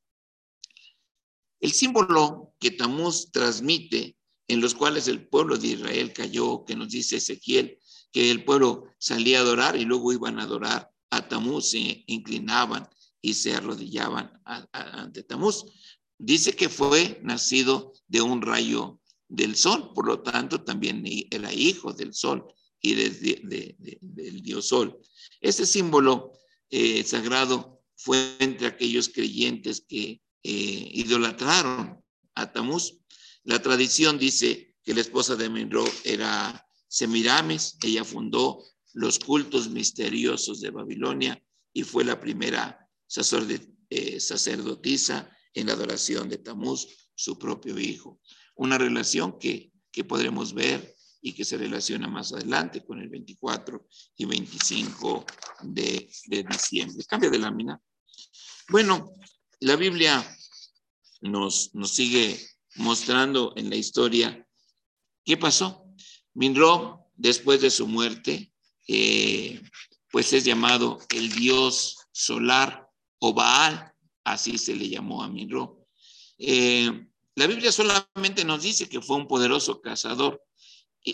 El 1.66 1.72
símbolo 1.72 2.54
que 2.60 2.70
Tamuz 2.70 3.32
transmite, 3.32 4.16
en 4.46 4.60
los 4.60 4.72
cuales 4.72 5.08
el 5.08 5.26
pueblo 5.26 5.58
de 5.58 5.66
Israel 5.66 6.12
cayó, 6.12 6.64
que 6.64 6.76
nos 6.76 6.90
dice 6.90 7.16
Ezequiel, 7.16 7.80
que 8.12 8.30
el 8.30 8.44
pueblo 8.44 8.84
salía 9.00 9.38
a 9.38 9.40
adorar 9.40 9.74
y 9.74 9.84
luego 9.84 10.12
iban 10.12 10.38
a 10.38 10.44
adorar 10.44 10.88
a 11.10 11.26
Tamuz, 11.26 11.70
se 11.70 12.04
inclinaban 12.06 12.88
y 13.20 13.34
se 13.34 13.52
arrodillaban 13.52 14.30
ante 14.44 15.24
Tamuz. 15.24 15.64
Dice 16.16 16.54
que 16.54 16.68
fue 16.68 17.18
nacido 17.24 17.92
de 18.06 18.22
un 18.22 18.42
rayo 18.42 19.00
del 19.26 19.56
sol, 19.56 19.90
por 19.92 20.06
lo 20.06 20.20
tanto 20.22 20.62
también 20.62 21.02
era 21.32 21.52
hijo 21.52 21.92
del 21.92 22.14
sol 22.14 22.46
y 22.80 22.94
del 22.94 24.40
dios 24.40 24.68
sol. 24.68 24.96
Este 25.40 25.66
símbolo 25.66 26.30
eh, 26.70 27.02
sagrado 27.02 27.82
fue 27.96 28.36
entre 28.38 28.68
aquellos 28.68 29.08
creyentes 29.08 29.80
que 29.80 30.22
eh, 30.48 30.90
idolatraron 30.92 32.00
a 32.36 32.52
Tamuz. 32.52 33.00
La 33.42 33.60
tradición 33.60 34.16
dice 34.16 34.76
que 34.84 34.94
la 34.94 35.00
esposa 35.00 35.34
de 35.34 35.50
Minro 35.50 35.84
era 36.04 36.64
Semiramis, 36.86 37.76
ella 37.82 38.04
fundó 38.04 38.62
los 38.92 39.18
cultos 39.18 39.68
misteriosos 39.70 40.60
de 40.60 40.70
Babilonia 40.70 41.42
y 41.72 41.82
fue 41.82 42.04
la 42.04 42.20
primera 42.20 42.88
eh, 43.90 44.20
sacerdotisa 44.20 45.28
en 45.52 45.66
la 45.66 45.72
adoración 45.72 46.28
de 46.28 46.38
Tamuz, 46.38 46.86
su 47.16 47.36
propio 47.36 47.76
hijo. 47.76 48.20
Una 48.54 48.78
relación 48.78 49.40
que, 49.40 49.72
que 49.90 50.04
podremos 50.04 50.54
ver 50.54 50.94
y 51.20 51.32
que 51.32 51.44
se 51.44 51.58
relaciona 51.58 52.06
más 52.06 52.32
adelante 52.32 52.84
con 52.84 53.00
el 53.00 53.08
24 53.08 53.84
y 54.16 54.24
25 54.26 55.26
de, 55.62 56.08
de 56.26 56.44
diciembre. 56.44 57.04
Cambia 57.04 57.30
de 57.30 57.38
lámina. 57.40 57.80
Bueno, 58.68 59.16
la 59.60 59.76
Biblia 59.76 60.35
nos, 61.20 61.74
nos 61.74 61.90
sigue 61.90 62.38
mostrando 62.76 63.52
en 63.56 63.70
la 63.70 63.76
historia 63.76 64.46
qué 65.24 65.36
pasó. 65.36 65.84
Minro, 66.34 67.10
después 67.14 67.60
de 67.60 67.70
su 67.70 67.86
muerte, 67.86 68.52
eh, 68.86 69.62
pues 70.10 70.32
es 70.32 70.44
llamado 70.44 70.98
el 71.10 71.30
dios 71.32 71.96
solar 72.12 72.88
o 73.18 73.32
Baal, 73.32 73.92
así 74.24 74.58
se 74.58 74.76
le 74.76 74.88
llamó 74.88 75.22
a 75.22 75.28
Minro. 75.28 75.86
Eh, 76.38 77.06
la 77.34 77.46
Biblia 77.46 77.72
solamente 77.72 78.44
nos 78.44 78.62
dice 78.62 78.88
que 78.88 79.00
fue 79.00 79.16
un 79.16 79.26
poderoso 79.26 79.80
cazador 79.80 80.42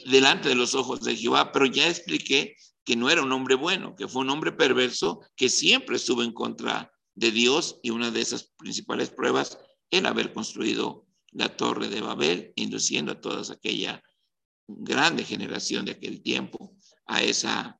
delante 0.06 0.48
de 0.48 0.54
los 0.54 0.74
ojos 0.74 1.02
de 1.02 1.16
Jehová, 1.16 1.52
pero 1.52 1.66
ya 1.66 1.88
expliqué 1.88 2.56
que 2.84 2.96
no 2.96 3.10
era 3.10 3.22
un 3.22 3.32
hombre 3.32 3.54
bueno, 3.54 3.94
que 3.94 4.08
fue 4.08 4.22
un 4.22 4.30
hombre 4.30 4.52
perverso 4.52 5.20
que 5.36 5.48
siempre 5.48 5.96
estuvo 5.96 6.22
en 6.22 6.32
contra 6.32 6.92
de 7.14 7.30
Dios 7.30 7.78
y 7.82 7.90
una 7.90 8.10
de 8.10 8.20
esas 8.20 8.50
principales 8.56 9.10
pruebas 9.10 9.58
era 9.92 10.08
haber 10.08 10.32
construido 10.32 11.06
la 11.32 11.54
torre 11.54 11.88
de 11.88 12.00
Babel, 12.00 12.52
induciendo 12.56 13.12
a 13.12 13.20
toda 13.20 13.52
aquella 13.52 14.02
grande 14.66 15.24
generación 15.24 15.84
de 15.84 15.92
aquel 15.92 16.22
tiempo 16.22 16.74
a 17.06 17.22
esa 17.22 17.78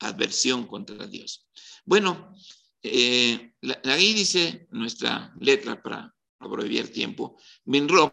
adversión 0.00 0.66
contra 0.66 1.06
Dios. 1.06 1.46
Bueno, 1.84 2.34
eh, 2.82 3.52
ahí 3.84 4.14
dice 4.14 4.66
nuestra 4.70 5.34
letra 5.40 5.80
para 5.82 6.14
abreviar 6.40 6.88
tiempo, 6.88 7.36
Minrob, 7.64 8.12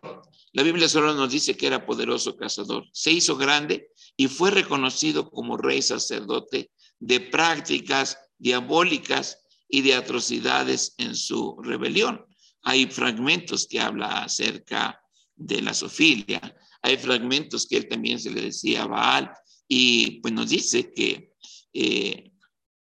la 0.53 0.63
Biblia 0.63 0.89
solo 0.89 1.13
nos 1.13 1.31
dice 1.31 1.55
que 1.55 1.67
era 1.67 1.85
poderoso 1.85 2.35
cazador, 2.35 2.87
se 2.91 3.11
hizo 3.11 3.37
grande 3.37 3.91
y 4.17 4.27
fue 4.27 4.51
reconocido 4.51 5.29
como 5.29 5.57
rey 5.57 5.81
sacerdote 5.81 6.71
de 6.99 7.19
prácticas 7.19 8.17
diabólicas 8.37 9.43
y 9.67 9.81
de 9.81 9.95
atrocidades 9.95 10.95
en 10.97 11.15
su 11.15 11.57
rebelión. 11.61 12.25
Hay 12.65 12.87
fragmentos 12.87 13.67
que 13.67 13.79
habla 13.79 14.23
acerca 14.23 15.01
de 15.35 15.61
la 15.61 15.73
sofilia, 15.73 16.41
hay 16.81 16.97
fragmentos 16.97 17.65
que 17.65 17.77
él 17.77 17.87
también 17.87 18.19
se 18.19 18.29
le 18.29 18.41
decía 18.41 18.83
a 18.83 18.87
Baal 18.87 19.31
y 19.67 20.19
pues 20.21 20.33
nos 20.33 20.49
dice 20.49 20.93
que 20.93 21.33
eh, 21.73 22.31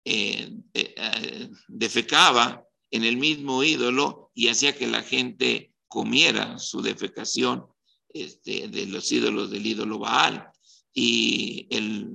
eh, 0.05 0.53
eh, 0.75 1.51
defecaba 1.69 2.67
en 2.91 3.05
el 3.05 3.17
mismo 3.17 3.65
ídolo 3.65 4.31
y 4.35 4.49
hacía 4.49 4.77
que 4.77 4.87
la 4.87 5.03
gente 5.03 5.73
comiera 5.89 6.59
su 6.59 6.83
defecación 6.83 7.67
este, 8.11 8.69
de 8.69 8.87
los 8.87 9.11
ídolos 9.11 9.51
del 9.51 9.67
ídolo 9.67 9.99
Baal 9.99 10.49
y 10.93 11.67
él 11.71 12.11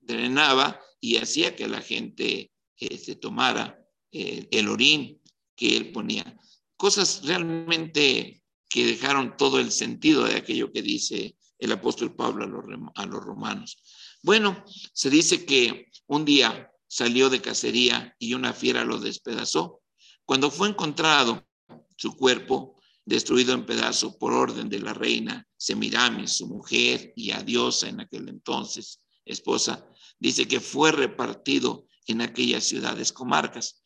drenaba 0.00 0.80
y 1.00 1.16
hacía 1.16 1.56
que 1.56 1.68
la 1.68 1.80
gente 1.80 2.52
este, 2.76 3.14
tomara 3.14 3.76
el 4.12 4.68
orín 4.68 5.20
que 5.54 5.76
él 5.76 5.92
ponía. 5.92 6.36
Cosas 6.80 7.20
realmente 7.24 8.42
que 8.66 8.86
dejaron 8.86 9.36
todo 9.36 9.60
el 9.60 9.70
sentido 9.70 10.24
de 10.24 10.36
aquello 10.36 10.72
que 10.72 10.80
dice 10.80 11.36
el 11.58 11.72
apóstol 11.72 12.16
Pablo 12.16 12.46
a 12.94 13.04
los, 13.04 13.22
romanos. 13.22 13.82
Bueno, 14.22 14.64
se 14.94 15.10
dice 15.10 15.44
que 15.44 15.90
un 16.06 16.24
día 16.24 16.72
salió 16.88 17.28
de 17.28 17.42
cacería 17.42 18.16
y 18.18 18.32
una 18.32 18.54
fiera 18.54 18.82
lo 18.86 18.98
despedazó. 18.98 19.82
Cuando 20.24 20.50
fue 20.50 20.70
encontrado 20.70 21.46
su 21.98 22.16
cuerpo 22.16 22.80
destruido 23.04 23.52
en 23.52 23.66
pedazos 23.66 24.16
por 24.16 24.32
orden 24.32 24.70
de 24.70 24.78
la 24.78 24.94
reina 24.94 25.46
Semiramis, 25.58 26.38
su 26.38 26.46
mujer 26.46 27.12
y 27.14 27.32
adiosa 27.32 27.90
en 27.90 28.00
aquel 28.00 28.26
entonces, 28.30 29.02
esposa, 29.26 29.86
dice 30.18 30.48
que 30.48 30.60
fue 30.60 30.92
repartido 30.92 31.84
en 32.06 32.22
aquellas 32.22 32.64
ciudades 32.64 33.12
comarcas. 33.12 33.79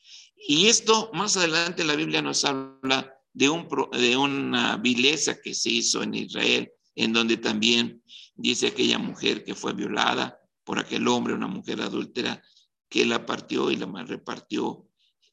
Y 0.46 0.66
esto 0.66 1.10
más 1.14 1.36
adelante 1.36 1.84
la 1.84 1.96
Biblia 1.96 2.20
nos 2.20 2.44
habla 2.44 3.18
de, 3.32 3.48
un, 3.48 3.66
de 3.92 4.16
una 4.16 4.76
vileza 4.76 5.40
que 5.40 5.54
se 5.54 5.70
hizo 5.70 6.02
en 6.02 6.14
Israel, 6.14 6.70
en 6.94 7.14
donde 7.14 7.38
también 7.38 8.02
dice 8.34 8.66
aquella 8.66 8.98
mujer 8.98 9.42
que 9.42 9.54
fue 9.54 9.72
violada 9.72 10.38
por 10.62 10.78
aquel 10.78 11.08
hombre, 11.08 11.32
una 11.32 11.46
mujer 11.46 11.80
adúltera, 11.80 12.42
que 12.88 13.06
la 13.06 13.24
partió 13.24 13.70
y 13.70 13.76
la 13.76 13.86
repartió 14.04 14.86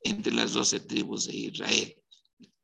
entre 0.04 0.34
las 0.34 0.54
doce 0.54 0.80
tribus 0.80 1.28
de 1.28 1.36
Israel. 1.36 1.96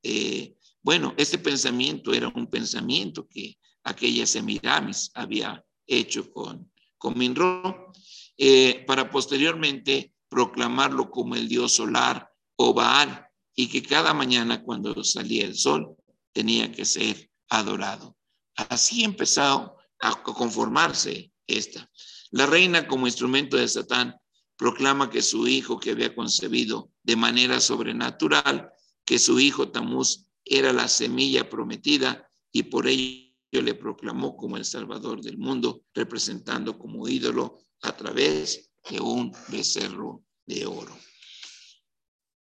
Eh, 0.02 0.56
bueno, 0.82 1.14
este 1.18 1.38
pensamiento 1.38 2.14
era 2.14 2.30
un 2.30 2.48
pensamiento 2.48 3.28
que 3.28 3.58
aquella 3.84 4.26
Semiramis 4.26 5.12
había 5.14 5.64
hecho 5.86 6.32
con, 6.32 6.72
con 6.98 7.18
Minro, 7.18 7.92
eh, 8.38 8.86
para 8.88 9.10
posteriormente 9.10 10.14
proclamarlo 10.30 11.10
como 11.10 11.36
el 11.36 11.48
dios 11.48 11.74
solar 11.74 12.32
o 12.58 12.74
Baal, 12.74 13.28
y 13.56 13.68
que 13.70 13.82
cada 13.82 14.14
mañana 14.14 14.62
cuando 14.62 15.04
salía 15.04 15.46
el 15.46 15.56
sol 15.56 15.96
tenía 16.32 16.72
que 16.72 16.86
ser 16.86 17.30
adorado. 17.50 18.16
Así 18.56 19.04
empezó 19.04 19.76
a 20.00 20.24
conformarse 20.24 21.32
esta. 21.48 21.90
La 22.32 22.46
reina 22.46 22.88
como 22.88 23.08
instrumento 23.08 23.58
de 23.58 23.68
Satán 23.68 24.16
proclama 24.58 25.10
que 25.10 25.22
su 25.22 25.48
hijo 25.48 25.80
que 25.80 25.92
había 25.92 26.14
concebido 26.14 26.92
de 27.04 27.16
manera 27.16 27.60
sobrenatural, 27.60 28.72
que 29.06 29.18
su 29.18 29.40
hijo 29.40 29.70
Tamuz 29.70 30.26
era 30.44 30.74
la 30.74 30.88
semilla 30.88 31.50
prometida 31.50 32.30
y 32.52 32.64
por 32.64 32.88
ello 32.88 33.28
le 33.52 33.74
proclamó 33.76 34.36
como 34.36 34.58
el 34.58 34.66
Salvador 34.66 35.22
del 35.22 35.38
mundo, 35.38 35.84
representando 35.94 36.78
como 36.78 37.08
ídolo 37.08 37.60
a 37.82 37.96
través 37.96 38.70
de 38.90 39.00
un 39.00 39.32
becerro 39.50 40.24
de 40.46 40.66
oro. 40.66 40.96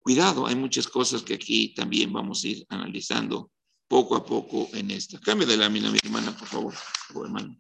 Cuidado, 0.04 0.46
hay 0.46 0.56
muchas 0.56 0.86
cosas 0.86 1.24
que 1.24 1.36
aquí 1.36 1.74
también 1.74 2.12
vamos 2.12 2.44
a 2.44 2.48
ir 2.50 2.66
analizando 2.68 3.54
poco 3.88 4.18
a 4.18 4.26
poco 4.26 4.68
en 4.74 4.92
esta. 4.92 5.18
Cambio 5.22 5.48
de 5.48 5.56
lámina, 5.56 5.90
mi 5.90 5.98
hermana, 6.04 6.38
por 6.38 6.46
favor, 6.46 6.76
hermano. 7.24 7.58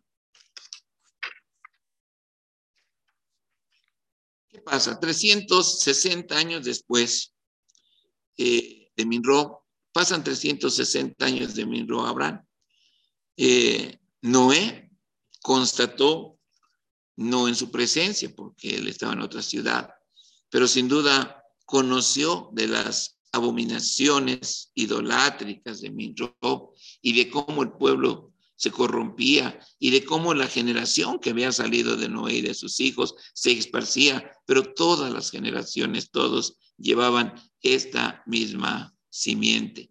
¿Qué 4.49 4.59
pasa? 4.59 4.99
360 4.99 6.35
años 6.35 6.65
después 6.65 7.33
eh, 8.37 8.91
de 8.93 9.05
Minro, 9.05 9.65
pasan 9.93 10.21
360 10.21 11.25
años 11.25 11.55
de 11.55 11.65
Minro 11.65 12.05
Abraham. 12.05 12.45
Eh, 13.37 13.99
Noé 14.21 14.91
constató, 15.41 16.37
no 17.15 17.47
en 17.47 17.55
su 17.55 17.71
presencia, 17.71 18.35
porque 18.35 18.75
él 18.75 18.89
estaba 18.89 19.13
en 19.13 19.21
otra 19.21 19.41
ciudad, 19.41 19.93
pero 20.49 20.67
sin 20.67 20.89
duda 20.89 21.42
conoció 21.65 22.49
de 22.53 22.67
las 22.67 23.19
abominaciones 23.31 24.71
idolátricas 24.75 25.81
de 25.81 25.91
Minro 25.91 26.35
y 27.01 27.13
de 27.13 27.29
cómo 27.29 27.63
el 27.63 27.71
pueblo 27.71 28.33
se 28.55 28.71
corrompía 28.71 29.59
y 29.79 29.89
de 29.89 30.05
cómo 30.05 30.33
la 30.33 30.47
generación 30.47 31.19
que 31.19 31.31
había 31.31 31.51
salido 31.51 31.97
de 31.97 32.07
Noé 32.07 32.35
y 32.35 32.41
de 32.41 32.53
sus 32.53 32.79
hijos 32.79 33.15
se 33.33 33.51
esparcía, 33.51 34.31
pero 34.45 34.73
todas 34.73 35.11
las 35.11 35.31
generaciones, 35.31 36.11
todos 36.11 36.57
llevaban 36.77 37.33
esta 37.61 38.23
misma 38.25 38.95
simiente. 39.09 39.89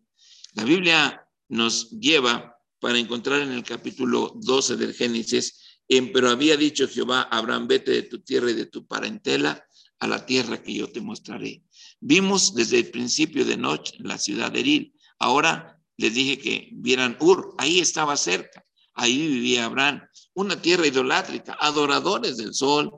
La 0.54 0.64
Biblia 0.64 1.28
nos 1.48 1.90
lleva 1.90 2.56
para 2.78 2.98
encontrar 2.98 3.42
en 3.42 3.52
el 3.52 3.62
capítulo 3.62 4.32
12 4.37 4.76
del 4.76 4.94
Génesis, 4.94 5.80
en, 5.88 6.12
pero 6.12 6.30
había 6.30 6.56
dicho 6.56 6.88
Jehová, 6.88 7.22
Abraham, 7.22 7.66
vete 7.68 7.90
de 7.90 8.02
tu 8.02 8.20
tierra 8.20 8.50
y 8.50 8.54
de 8.54 8.66
tu 8.66 8.87
parentela 8.87 9.62
a 10.02 10.08
la 10.08 10.26
tierra 10.26 10.60
que 10.60 10.74
yo 10.74 10.90
te 10.90 11.00
mostraré. 11.00 11.62
Vimos 12.00 12.54
desde 12.54 12.78
el 12.78 12.90
principio 12.90 13.44
de 13.44 13.56
noche 13.56 13.94
la 14.00 14.18
ciudad 14.18 14.50
de 14.50 14.58
Eril. 14.58 14.94
Ahora 15.20 15.80
les 15.96 16.12
dije 16.12 16.38
que 16.38 16.70
vieran 16.72 17.16
Ur, 17.20 17.54
ahí 17.56 17.78
estaba 17.78 18.16
cerca, 18.16 18.66
ahí 18.94 19.16
vivía 19.16 19.66
Abraham, 19.66 20.02
una 20.34 20.60
tierra 20.60 20.88
idolátrica, 20.88 21.56
adoradores 21.60 22.36
del 22.36 22.52
sol, 22.52 22.90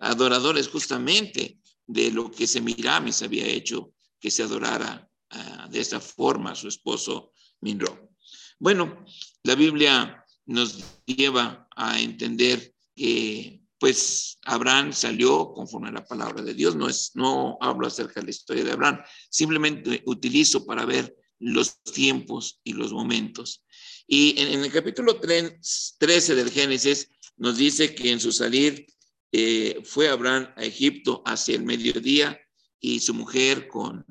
adoradores 0.00 0.68
justamente 0.68 1.56
de 1.86 2.10
lo 2.10 2.30
que 2.30 2.46
Semiramis 2.46 3.22
había 3.22 3.46
hecho 3.46 3.94
que 4.20 4.30
se 4.30 4.42
adorara 4.42 5.08
ah, 5.30 5.66
de 5.70 5.80
esta 5.80 5.98
forma 5.98 6.50
a 6.50 6.56
su 6.56 6.68
esposo 6.68 7.32
Minro. 7.62 8.10
Bueno, 8.58 9.02
la 9.44 9.54
Biblia 9.54 10.22
nos 10.44 10.78
lleva 11.06 11.66
a 11.74 11.98
entender 11.98 12.74
que 12.94 13.59
pues 13.80 14.38
Abraham 14.44 14.92
salió 14.92 15.52
conforme 15.54 15.88
a 15.88 15.92
la 15.92 16.04
palabra 16.04 16.42
de 16.42 16.52
Dios. 16.52 16.76
No, 16.76 16.86
es, 16.86 17.12
no 17.14 17.56
hablo 17.62 17.86
acerca 17.86 18.20
de 18.20 18.26
la 18.26 18.30
historia 18.30 18.62
de 18.62 18.72
Abraham, 18.72 19.00
simplemente 19.30 20.02
utilizo 20.04 20.66
para 20.66 20.84
ver 20.84 21.16
los 21.38 21.82
tiempos 21.82 22.60
y 22.62 22.74
los 22.74 22.92
momentos. 22.92 23.64
Y 24.06 24.38
en, 24.38 24.62
el 24.62 24.70
capítulo 24.70 25.18
13 25.18 26.34
del 26.34 26.50
Génesis 26.50 27.08
nos 27.38 27.56
dice 27.56 27.94
que 27.94 28.10
en 28.10 28.20
su 28.20 28.32
salir 28.32 28.86
eh, 29.32 29.80
fue 29.82 30.08
Abraham 30.08 30.52
a 30.56 30.64
Egipto 30.64 31.22
hacia 31.24 31.54
el 31.54 31.64
mediodía 31.64 32.38
y 32.80 33.00
su 33.00 33.14
mujer 33.14 33.66
con 33.66 34.04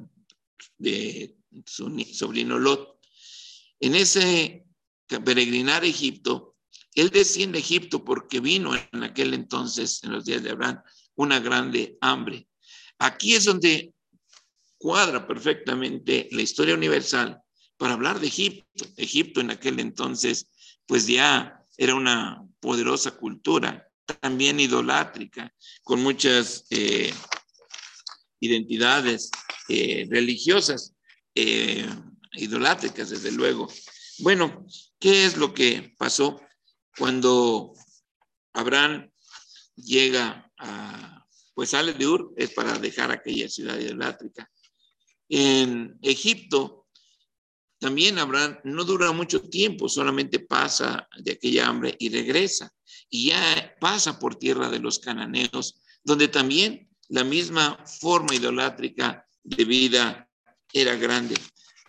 su 1.65 2.05
sobrino 2.11 2.57
Lot. 2.57 2.97
En 3.79 3.93
ese 3.93 4.65
peregrinar 5.07 5.83
a 5.83 5.87
Egipto, 5.87 6.48
él 7.01 7.09
desciende 7.09 7.57
a 7.57 7.61
Egipto 7.61 8.03
porque 8.03 8.39
vino 8.39 8.71
en 8.75 9.03
aquel 9.03 9.33
entonces, 9.33 10.03
en 10.03 10.11
los 10.11 10.25
días 10.25 10.43
de 10.43 10.51
Abraham, 10.51 10.81
una 11.15 11.39
grande 11.39 11.97
hambre. 12.01 12.47
Aquí 12.97 13.35
es 13.35 13.45
donde 13.45 13.93
cuadra 14.77 15.27
perfectamente 15.27 16.27
la 16.31 16.41
historia 16.41 16.75
universal 16.75 17.41
para 17.77 17.93
hablar 17.93 18.19
de 18.19 18.27
Egipto. 18.27 18.85
Egipto 18.97 19.41
en 19.41 19.51
aquel 19.51 19.79
entonces, 19.79 20.47
pues 20.85 21.07
ya 21.07 21.63
era 21.77 21.95
una 21.95 22.43
poderosa 22.59 23.11
cultura, 23.11 23.87
también 24.21 24.59
idolátrica, 24.59 25.53
con 25.83 26.01
muchas 26.01 26.65
eh, 26.71 27.13
identidades 28.39 29.29
eh, 29.69 30.07
religiosas, 30.09 30.95
eh, 31.35 31.87
idolátricas, 32.33 33.09
desde 33.09 33.31
luego. 33.31 33.71
Bueno, 34.19 34.65
¿qué 34.99 35.25
es 35.25 35.37
lo 35.37 35.53
que 35.53 35.93
pasó 35.97 36.41
cuando 36.99 37.73
Abraham 38.53 39.09
llega 39.75 40.51
a, 40.59 41.25
pues 41.55 41.71
sale 41.71 41.93
de 41.93 42.05
Ur, 42.05 42.33
es 42.37 42.51
para 42.51 42.77
dejar 42.77 43.11
aquella 43.11 43.49
ciudad 43.49 43.79
idolátrica 43.79 44.47
en 45.29 45.97
Egipto, 46.01 46.87
también 47.79 48.17
Abraham 48.17 48.59
no 48.63 48.83
dura 48.83 49.11
mucho 49.11 49.41
tiempo, 49.41 49.87
solamente 49.87 50.39
pasa 50.39 51.07
de 51.17 51.33
aquella 51.33 51.67
hambre 51.67 51.95
y 51.97 52.09
regresa. 52.09 52.73
Y 53.09 53.27
ya 53.27 53.75
pasa 53.79 54.19
por 54.19 54.35
tierra 54.35 54.69
de 54.69 54.79
los 54.79 54.99
cananeos, 54.99 55.81
donde 56.03 56.27
también 56.27 56.89
la 57.07 57.23
misma 57.23 57.83
forma 57.85 58.35
idolátrica 58.35 59.25
de 59.43 59.63
vida 59.63 60.29
era 60.73 60.95
grande. 60.95 61.35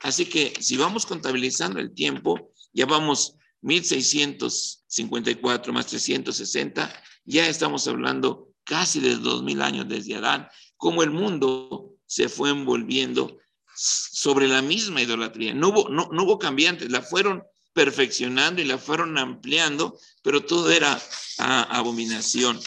Así 0.02 0.26
que 0.26 0.52
si 0.60 0.76
vamos 0.76 1.06
contabilizando 1.06 1.80
el 1.80 1.92
tiempo, 1.92 2.52
ya 2.72 2.86
vamos 2.86 3.36
1654 3.62 5.72
más 5.72 5.86
360, 5.86 7.02
ya 7.24 7.48
estamos 7.48 7.86
hablando 7.86 8.50
casi 8.64 9.00
de 9.00 9.16
2000 9.16 9.62
años 9.62 9.88
desde 9.88 10.16
Adán, 10.16 10.48
como 10.76 11.02
el 11.02 11.10
mundo 11.10 11.94
se 12.06 12.28
fue 12.28 12.50
envolviendo 12.50 13.38
sobre 13.74 14.48
la 14.48 14.62
misma 14.62 15.02
idolatría. 15.02 15.54
No 15.54 15.68
hubo, 15.68 15.88
no, 15.88 16.08
hubo 16.10 16.38
cambiantes, 16.38 16.90
la 16.90 17.02
fueron 17.02 17.42
perfeccionando 17.72 18.60
y 18.60 18.64
la 18.64 18.78
fueron 18.78 19.16
ampliando, 19.16 19.98
pero 20.22 20.44
todo 20.44 20.70
era 20.70 21.00
abominación. 21.38 22.60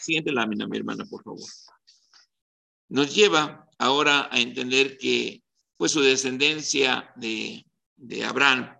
Siguiente 0.00 0.32
lámina, 0.32 0.66
mi 0.66 0.78
hermana, 0.78 1.04
por 1.04 1.22
favor. 1.22 1.48
Nos 2.88 3.14
lleva 3.14 3.68
ahora 3.78 4.28
a 4.30 4.40
entender 4.40 4.98
que 4.98 5.42
fue 5.76 5.88
su 5.88 6.00
descendencia 6.00 7.12
de, 7.16 7.66
de 7.96 8.24
Abraham. 8.24 8.76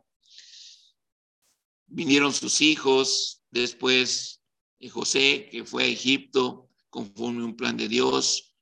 Vinieron 1.86 2.32
sus 2.32 2.60
hijos, 2.60 3.42
después 3.50 4.34
José, 4.90 5.48
que 5.50 5.64
fue 5.64 5.84
a 5.84 5.88
Egipto 5.88 6.70
conforme 6.90 7.44
un 7.44 7.56
plan 7.56 7.76
de 7.76 7.88
Dios, 7.88 8.54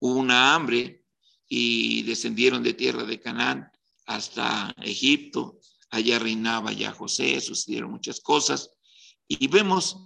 hubo 0.00 0.18
una 0.18 0.54
hambre 0.54 1.04
y 1.48 2.02
descendieron 2.02 2.62
de 2.62 2.74
tierra 2.74 3.04
de 3.04 3.20
Canaán 3.20 3.70
hasta 4.06 4.74
Egipto. 4.82 5.58
Allá 5.90 6.18
reinaba 6.18 6.72
ya 6.72 6.92
José, 6.92 7.40
sucedieron 7.40 7.90
muchas 7.90 8.20
cosas. 8.20 8.70
Y 9.28 9.46
vemos 9.48 9.98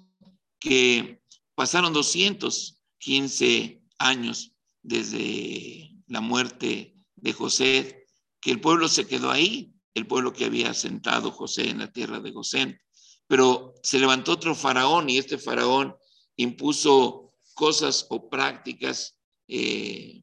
que 0.59 1.23
pasaron 1.55 1.93
215 1.93 3.83
años 3.99 4.53
desde 4.83 5.93
la 6.09 6.21
muerte 6.21 6.95
de 7.15 7.33
José, 7.33 8.07
que 8.41 8.51
el 8.51 8.61
pueblo 8.61 8.89
se 8.89 9.07
quedó 9.07 9.31
ahí, 9.31 9.73
el 9.97 10.07
pueblo 10.07 10.33
que 10.33 10.45
había 10.45 10.71
asentado 10.71 11.31
José 11.31 11.71
en 11.71 11.79
la 11.79 11.91
tierra 11.91 12.21
de 12.21 12.31
Gosén. 12.31 12.79
Pero 13.27 13.75
se 13.83 13.99
levantó 13.99 14.33
otro 14.33 14.55
faraón 14.55 15.09
y 15.09 15.17
este 15.17 15.39
faraón 15.39 15.97
impuso 16.37 17.33
cosas 17.55 18.07
o 18.11 18.29
prácticas 18.29 19.19
eh, 19.49 20.23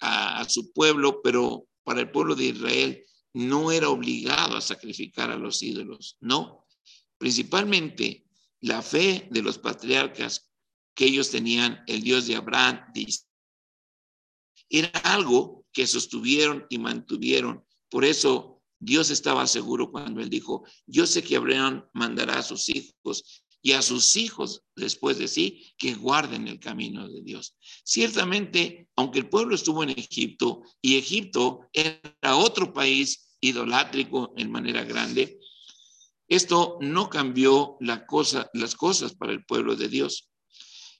a, 0.00 0.48
su 0.48 0.72
pueblo, 0.72 1.20
pero 1.20 1.66
para 1.82 2.00
el 2.00 2.12
pueblo 2.12 2.36
de 2.36 2.44
Israel 2.44 3.04
no 3.34 3.72
era 3.72 3.88
obligado 3.88 4.56
a 4.56 4.60
sacrificar 4.60 5.32
a 5.32 5.36
los 5.36 5.62
ídolos, 5.62 6.16
no. 6.20 6.64
Principalmente 7.18 8.24
la 8.60 8.82
fe 8.82 9.26
de 9.32 9.42
los 9.42 9.58
patriarcas 9.58 10.48
que 10.94 11.06
ellos 11.06 11.30
tenían, 11.30 11.82
el 11.88 12.02
Dios 12.02 12.28
de 12.28 12.36
Abraham, 12.36 12.84
era 14.70 14.90
algo 15.02 15.66
que 15.72 15.88
sostuvieron 15.88 16.66
y 16.70 16.78
mantuvieron. 16.78 17.64
Por 17.88 18.04
eso 18.04 18.57
Dios 18.80 19.10
estaba 19.10 19.46
seguro 19.46 19.90
cuando 19.90 20.20
él 20.20 20.30
dijo, 20.30 20.64
yo 20.86 21.06
sé 21.06 21.22
que 21.22 21.36
Abraham 21.36 21.84
mandará 21.92 22.38
a 22.38 22.42
sus 22.42 22.68
hijos 22.68 23.42
y 23.60 23.72
a 23.72 23.82
sus 23.82 24.16
hijos 24.16 24.62
después 24.76 25.18
de 25.18 25.26
sí 25.26 25.66
que 25.76 25.94
guarden 25.94 26.46
el 26.46 26.60
camino 26.60 27.08
de 27.08 27.22
Dios. 27.22 27.56
Ciertamente, 27.84 28.88
aunque 28.96 29.18
el 29.18 29.28
pueblo 29.28 29.54
estuvo 29.54 29.82
en 29.82 29.90
Egipto 29.90 30.62
y 30.80 30.96
Egipto 30.96 31.68
era 31.72 32.36
otro 32.36 32.72
país 32.72 33.36
idolátrico 33.40 34.32
en 34.36 34.50
manera 34.50 34.84
grande, 34.84 35.38
Esto 36.30 36.76
no 36.82 37.08
cambió 37.08 37.78
las 37.80 38.04
cosas 38.74 39.14
para 39.14 39.32
el 39.32 39.46
pueblo 39.46 39.76
de 39.76 39.88
Dios. 39.88 40.28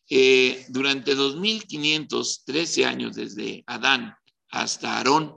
Eh, 0.08 0.64
durante 0.70 1.14
2513 1.14 2.86
años 2.86 3.14
desde 3.14 3.62
Adán 3.66 4.14
hasta 4.48 4.96
Aarón, 4.96 5.36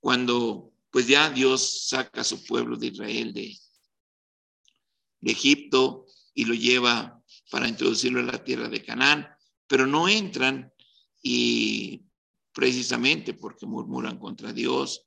cuando 0.00 0.73
pues 0.94 1.08
ya 1.08 1.28
Dios 1.28 1.88
saca 1.88 2.20
a 2.20 2.24
su 2.24 2.44
pueblo 2.44 2.76
de 2.76 2.86
Israel 2.86 3.34
de, 3.34 3.58
de 5.20 5.32
Egipto 5.32 6.06
y 6.32 6.44
lo 6.44 6.54
lleva 6.54 7.20
para 7.50 7.66
introducirlo 7.66 8.20
en 8.20 8.28
la 8.28 8.44
tierra 8.44 8.68
de 8.68 8.80
Canaán, 8.80 9.26
pero 9.66 9.88
no 9.88 10.08
entran 10.08 10.72
y 11.20 12.00
precisamente 12.52 13.34
porque 13.34 13.66
murmuran 13.66 14.20
contra 14.20 14.52
Dios 14.52 15.04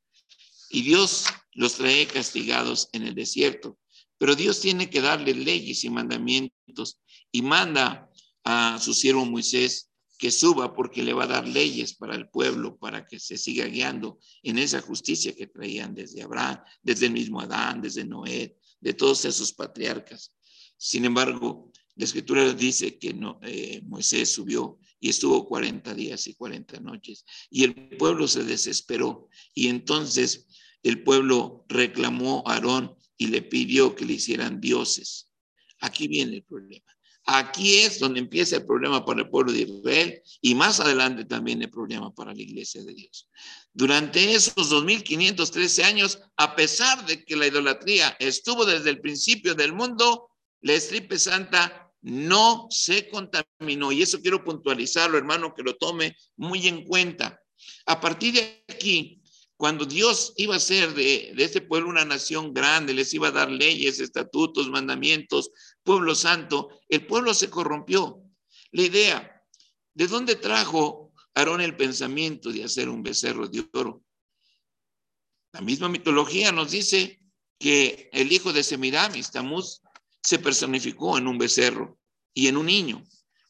y 0.71 0.81
Dios 0.81 1.23
los 1.53 1.75
trae 1.75 2.05
castigados 2.05 2.89
en 2.91 3.03
el 3.03 3.15
desierto. 3.15 3.79
Pero 4.17 4.35
Dios 4.35 4.59
tiene 4.59 4.89
que 4.89 4.99
darle 4.99 5.33
leyes 5.33 5.85
y 5.85 5.89
mandamientos 5.89 6.99
y 7.31 7.41
manda 7.43 8.11
a 8.43 8.77
su 8.77 8.93
siervo 8.93 9.23
Moisés 9.23 9.86
que 10.17 10.31
suba 10.31 10.73
porque 10.73 11.03
le 11.03 11.13
va 11.13 11.25
a 11.25 11.27
dar 11.27 11.47
leyes 11.47 11.93
para 11.93 12.15
el 12.15 12.29
pueblo, 12.29 12.77
para 12.77 13.05
que 13.05 13.19
se 13.19 13.37
siga 13.37 13.65
guiando 13.65 14.19
en 14.41 14.57
esa 14.57 14.81
justicia 14.81 15.35
que 15.35 15.47
traían 15.47 15.93
desde 15.93 16.23
Abraham, 16.23 16.59
desde 16.81 17.05
el 17.05 17.13
mismo 17.13 17.39
Adán, 17.39 17.81
desde 17.81 18.03
Noé, 18.03 18.57
de 18.79 18.93
todos 18.93 19.25
esos 19.25 19.53
patriarcas. 19.53 20.33
Sin 20.77 21.05
embargo, 21.05 21.71
la 21.95 22.05
escritura 22.05 22.53
dice 22.53 22.97
que 22.97 23.13
no, 23.13 23.39
eh, 23.43 23.81
Moisés 23.83 24.31
subió 24.31 24.79
y 24.99 25.09
estuvo 25.09 25.47
40 25.47 25.93
días 25.93 26.27
y 26.27 26.33
40 26.33 26.79
noches 26.79 27.25
y 27.49 27.63
el 27.63 27.89
pueblo 27.97 28.27
se 28.27 28.43
desesperó 28.43 29.29
y 29.53 29.67
entonces 29.67 30.47
el 30.83 31.03
pueblo 31.03 31.65
reclamó 31.67 32.43
a 32.45 32.53
Aarón 32.53 32.95
y 33.17 33.27
le 33.27 33.41
pidió 33.41 33.95
que 33.95 34.05
le 34.05 34.13
hicieran 34.13 34.61
dioses. 34.61 35.31
Aquí 35.79 36.07
viene 36.07 36.37
el 36.37 36.43
problema. 36.43 36.96
Aquí 37.29 37.79
es 37.79 37.99
donde 37.99 38.21
empieza 38.21 38.55
el 38.55 38.65
problema 38.65 39.05
para 39.05 39.19
el 39.19 39.29
pueblo 39.29 39.51
de 39.51 39.63
Israel 39.63 40.21
y 40.41 40.55
más 40.55 40.79
adelante 40.79 41.25
también 41.25 41.61
el 41.61 41.69
problema 41.69 42.13
para 42.15 42.33
la 42.33 42.41
iglesia 42.41 42.81
de 42.85 42.93
Dios. 42.93 43.27
Durante 43.73 44.33
esos 44.33 44.69
2513 44.69 45.83
años, 45.83 46.19
a 46.37 46.55
pesar 46.55 47.05
de 47.05 47.25
que 47.25 47.35
la 47.35 47.47
idolatría 47.47 48.15
estuvo 48.19 48.65
desde 48.65 48.91
el 48.91 49.01
principio 49.01 49.55
del 49.55 49.73
mundo, 49.73 50.29
la 50.61 50.73
estripe 50.73 51.19
santa 51.19 51.91
no 52.01 52.67
se 52.69 53.09
contaminó. 53.09 53.91
Y 53.91 54.03
eso 54.03 54.21
quiero 54.21 54.45
puntualizarlo, 54.45 55.17
hermano, 55.17 55.53
que 55.53 55.63
lo 55.63 55.75
tome 55.75 56.15
muy 56.37 56.65
en 56.65 56.85
cuenta. 56.85 57.41
A 57.87 57.99
partir 57.99 58.35
de 58.35 58.63
aquí, 58.69 59.21
cuando 59.57 59.85
Dios 59.85 60.33
iba 60.37 60.55
a 60.55 60.59
ser 60.59 60.93
de, 60.93 61.33
de, 61.35 61.43
este 61.43 61.61
pueblo 61.61 61.89
una 61.89 62.05
nación 62.05 62.53
grande, 62.53 62.93
les 62.93 63.13
iba 63.13 63.27
a 63.29 63.31
dar 63.31 63.51
leyes, 63.51 63.99
estatutos, 63.99 64.69
mandamientos, 64.69 65.49
pueblo 65.87 66.15
santo, 66.15 66.81
el 66.89 67.07
pueblo 67.07 67.33
se 67.33 67.49
corrompió. 67.49 68.21
La 68.71 68.81
idea, 68.81 69.41
¿de 69.93 70.07
dónde 70.07 70.35
trajo 70.35 71.13
Aarón 71.33 71.61
el 71.61 71.77
pensamiento 71.77 72.51
de 72.51 72.65
hacer 72.65 72.89
un 72.89 73.01
becerro 73.01 73.47
de 73.47 73.65
oro? 73.71 74.03
La 75.53 75.61
misma 75.61 75.87
mitología 75.87 76.51
nos 76.51 76.71
dice 76.71 77.21
que 77.57 78.09
el 78.11 78.33
hijo 78.33 78.51
de 78.51 78.63
Semiramis, 78.63 79.31
Tamuz, 79.31 79.81
se 80.21 80.39
personificó 80.39 81.17
en 81.17 81.25
un 81.25 81.37
becerro 81.37 81.97
y 82.33 82.47
en 82.47 82.57
un 82.57 82.65
niño. 82.65 83.01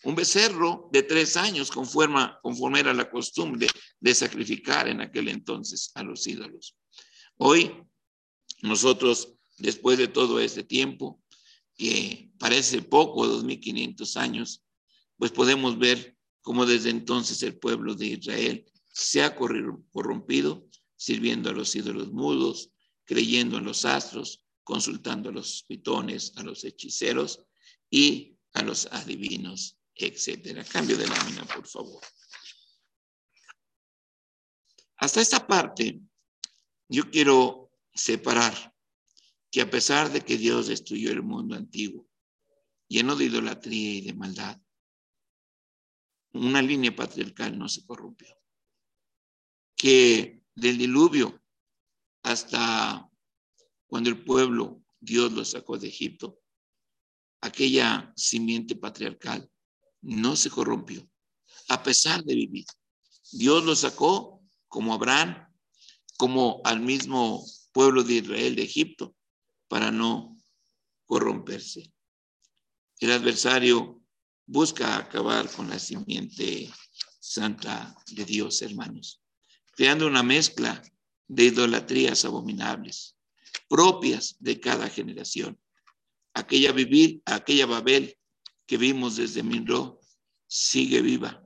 Un 0.03 0.13
becerro 0.13 0.89
de 0.91 1.01
tres 1.01 1.37
años 1.37 1.71
conforme, 1.71 2.29
conforme 2.43 2.81
era 2.81 2.93
la 2.93 3.09
costumbre 3.09 3.67
de 3.99 4.13
sacrificar 4.13 4.87
en 4.87 5.01
aquel 5.01 5.27
entonces 5.29 5.91
a 5.95 6.03
los 6.03 6.27
ídolos. 6.27 6.77
Hoy, 7.37 7.83
nosotros, 8.61 9.33
después 9.57 9.97
de 9.97 10.07
todo 10.07 10.39
este 10.39 10.63
tiempo, 10.63 11.19
que 11.75 12.26
parece 12.37 12.81
poco, 12.81 13.27
2500 13.27 14.17
años, 14.17 14.63
pues 15.17 15.31
podemos 15.31 15.77
ver 15.77 16.17
cómo 16.41 16.65
desde 16.65 16.89
entonces 16.89 17.41
el 17.43 17.57
pueblo 17.57 17.95
de 17.95 18.07
Israel 18.07 18.65
se 18.93 19.23
ha 19.23 19.35
corrompido, 19.35 20.67
sirviendo 20.95 21.49
a 21.49 21.53
los 21.53 21.75
ídolos 21.75 22.11
mudos, 22.11 22.71
creyendo 23.03 23.57
en 23.57 23.65
los 23.65 23.85
astros, 23.85 24.43
consultando 24.63 25.29
a 25.29 25.33
los 25.33 25.63
pitones, 25.67 26.33
a 26.35 26.43
los 26.43 26.63
hechiceros 26.63 27.41
y 27.89 28.37
a 28.53 28.63
los 28.63 28.87
adivinos 28.87 29.77
etcétera. 29.97 30.63
Cambio 30.63 30.97
de 30.97 31.07
lámina, 31.07 31.43
por 31.45 31.67
favor. 31.67 32.01
Hasta 34.97 35.21
esta 35.21 35.45
parte, 35.45 35.99
yo 36.87 37.09
quiero 37.09 37.71
separar 37.93 38.73
que 39.51 39.61
a 39.61 39.69
pesar 39.69 40.11
de 40.11 40.21
que 40.21 40.37
Dios 40.37 40.67
destruyó 40.67 41.11
el 41.11 41.23
mundo 41.23 41.55
antiguo, 41.55 42.06
lleno 42.87 43.15
de 43.15 43.25
idolatría 43.25 43.93
y 43.95 44.01
de 44.01 44.13
maldad, 44.13 44.59
una 46.33 46.61
línea 46.61 46.95
patriarcal 46.95 47.57
no 47.57 47.67
se 47.69 47.85
corrompió. 47.85 48.27
Que 49.75 50.41
del 50.55 50.77
diluvio 50.77 51.41
hasta 52.23 53.09
cuando 53.87 54.09
el 54.09 54.23
pueblo, 54.23 54.83
Dios 54.99 55.31
lo 55.31 55.45
sacó 55.45 55.77
de 55.77 55.87
Egipto, 55.87 56.39
aquella 57.41 58.11
simiente 58.15 58.75
patriarcal 58.75 59.49
no 60.01 60.35
se 60.35 60.49
corrompió, 60.49 61.07
a 61.69 61.83
pesar 61.83 62.23
de 62.23 62.35
vivir. 62.35 62.65
Dios 63.31 63.63
lo 63.63 63.75
sacó 63.75 64.41
como 64.67 64.93
Abraham, 64.93 65.47
como 66.17 66.61
al 66.65 66.81
mismo 66.81 67.45
pueblo 67.71 68.03
de 68.03 68.15
Israel 68.15 68.55
de 68.55 68.63
Egipto, 68.63 69.15
para 69.67 69.91
no 69.91 70.37
corromperse. 71.05 71.93
El 72.99 73.11
adversario 73.11 74.01
busca 74.45 74.97
acabar 74.97 75.51
con 75.51 75.69
la 75.69 75.77
simiente 75.77 76.71
santa 77.19 77.95
de 78.07 78.25
Dios, 78.25 78.61
hermanos, 78.61 79.21
creando 79.75 80.07
una 80.07 80.23
mezcla 80.23 80.81
de 81.27 81.45
idolatrías 81.45 82.25
abominables 82.25 83.17
propias 83.67 84.35
de 84.39 84.59
cada 84.59 84.89
generación. 84.89 85.59
Aquella 86.33 86.71
vivir, 86.71 87.21
aquella 87.25 87.65
Babel 87.65 88.17
que 88.65 88.77
vimos 88.77 89.17
desde 89.17 89.43
Minro 89.43 89.99
sigue 90.47 91.01
viva 91.01 91.43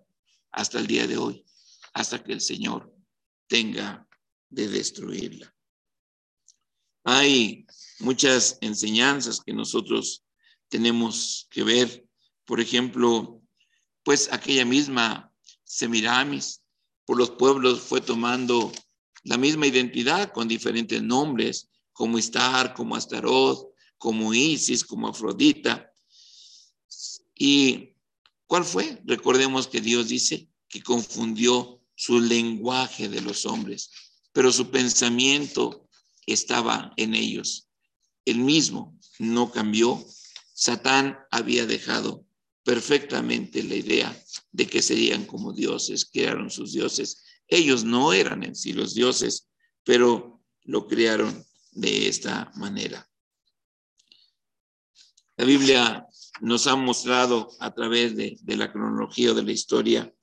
hasta 0.51 0.79
el 0.79 0.87
día 0.87 1.07
de 1.07 1.17
hoy, 1.17 1.45
hasta 1.93 2.23
que 2.23 2.33
el 2.33 2.41
Señor 2.41 2.93
tenga 3.47 4.07
de 4.49 4.67
destruirla. 4.67 5.53
Hay 7.03 7.65
muchas 7.99 8.57
enseñanzas 8.61 9.41
que 9.41 9.53
nosotros 9.53 10.23
tenemos 10.71 11.47
que 11.51 11.63
ver. 11.63 12.07
Por 12.45 12.59
ejemplo, 12.59 13.39
pues 14.01 14.27
aquella 14.31 14.65
misma 14.65 15.31
Semiramis 15.63 16.63
por 17.05 17.17
los 17.17 17.29
pueblos 17.31 17.81
fue 17.81 18.01
tomando 18.01 18.71
la 19.23 19.37
misma 19.37 19.67
identidad 19.67 20.31
con 20.31 20.47
diferentes 20.47 21.03
nombres, 21.03 21.69
como 21.93 22.17
Istar, 22.17 22.73
como 22.73 22.95
Astaroth, 22.95 23.67
como 23.99 24.33
Isis, 24.33 24.83
como 24.83 25.09
Afrodita, 25.09 25.91
¿Y 27.43 27.95
cuál 28.45 28.63
fue? 28.63 29.01
Recordemos 29.03 29.65
que 29.65 29.81
Dios 29.81 30.09
dice 30.09 30.47
que 30.69 30.83
confundió 30.83 31.81
su 31.95 32.19
lenguaje 32.19 33.09
de 33.09 33.19
los 33.19 33.47
hombres, 33.47 33.89
pero 34.31 34.51
su 34.51 34.69
pensamiento 34.69 35.89
estaba 36.27 36.93
en 36.97 37.15
ellos. 37.15 37.67
El 38.25 38.37
mismo 38.37 38.95
no 39.17 39.51
cambió. 39.51 40.05
Satán 40.61 41.17
había 41.31 41.65
dejado 41.65 42.23
perfectamente 42.63 43.63
la 43.63 43.73
idea 43.73 44.23
de 44.51 44.67
que 44.67 44.83
serían 44.83 45.25
como 45.25 45.53
dioses, 45.53 46.05
crearon 46.05 46.51
sus 46.51 46.71
dioses. 46.71 47.23
Ellos 47.47 47.83
no 47.83 48.13
eran 48.13 48.43
en 48.43 48.55
sí 48.55 48.71
los 48.71 48.93
dioses, 48.93 49.49
pero 49.83 50.39
lo 50.65 50.87
crearon 50.87 51.43
de 51.71 52.07
esta 52.07 52.51
manera. 52.57 53.09
La 55.35 55.45
Biblia 55.45 56.05
nos 56.41 56.67
ha 56.67 56.75
mostrado 56.75 57.49
a 57.59 57.73
través 57.73 58.15
de, 58.15 58.37
la 58.45 58.71
cronología 58.71 59.33
de 59.33 59.41
la 59.41 59.53
historia 59.53 60.13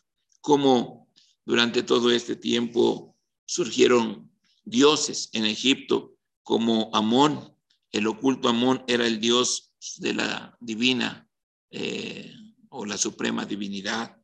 cómo 0.40 1.10
durante 1.44 1.82
todo 1.82 2.12
este 2.12 2.36
tiempo 2.36 3.16
surgieron 3.44 4.30
dioses 4.64 5.30
en 5.32 5.46
Egipto 5.46 6.14
como 6.44 6.94
Amón. 6.94 7.56
El 7.90 8.06
oculto 8.06 8.48
Amón 8.48 8.84
era 8.86 9.04
el 9.04 9.18
dios 9.18 9.67
de 9.98 10.14
la 10.14 10.56
divina 10.60 11.28
eh, 11.70 12.34
o 12.70 12.84
la 12.84 12.96
suprema 12.96 13.44
divinidad. 13.44 14.16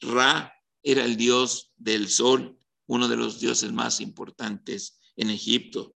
Ra 0.00 0.52
era 0.82 1.04
el 1.04 1.16
dios 1.16 1.72
del 1.76 2.08
sol, 2.08 2.58
uno 2.86 3.08
de 3.08 3.16
los 3.16 3.40
dioses 3.40 3.72
más 3.72 4.00
importantes 4.00 5.00
en 5.16 5.30
Egipto. 5.30 5.94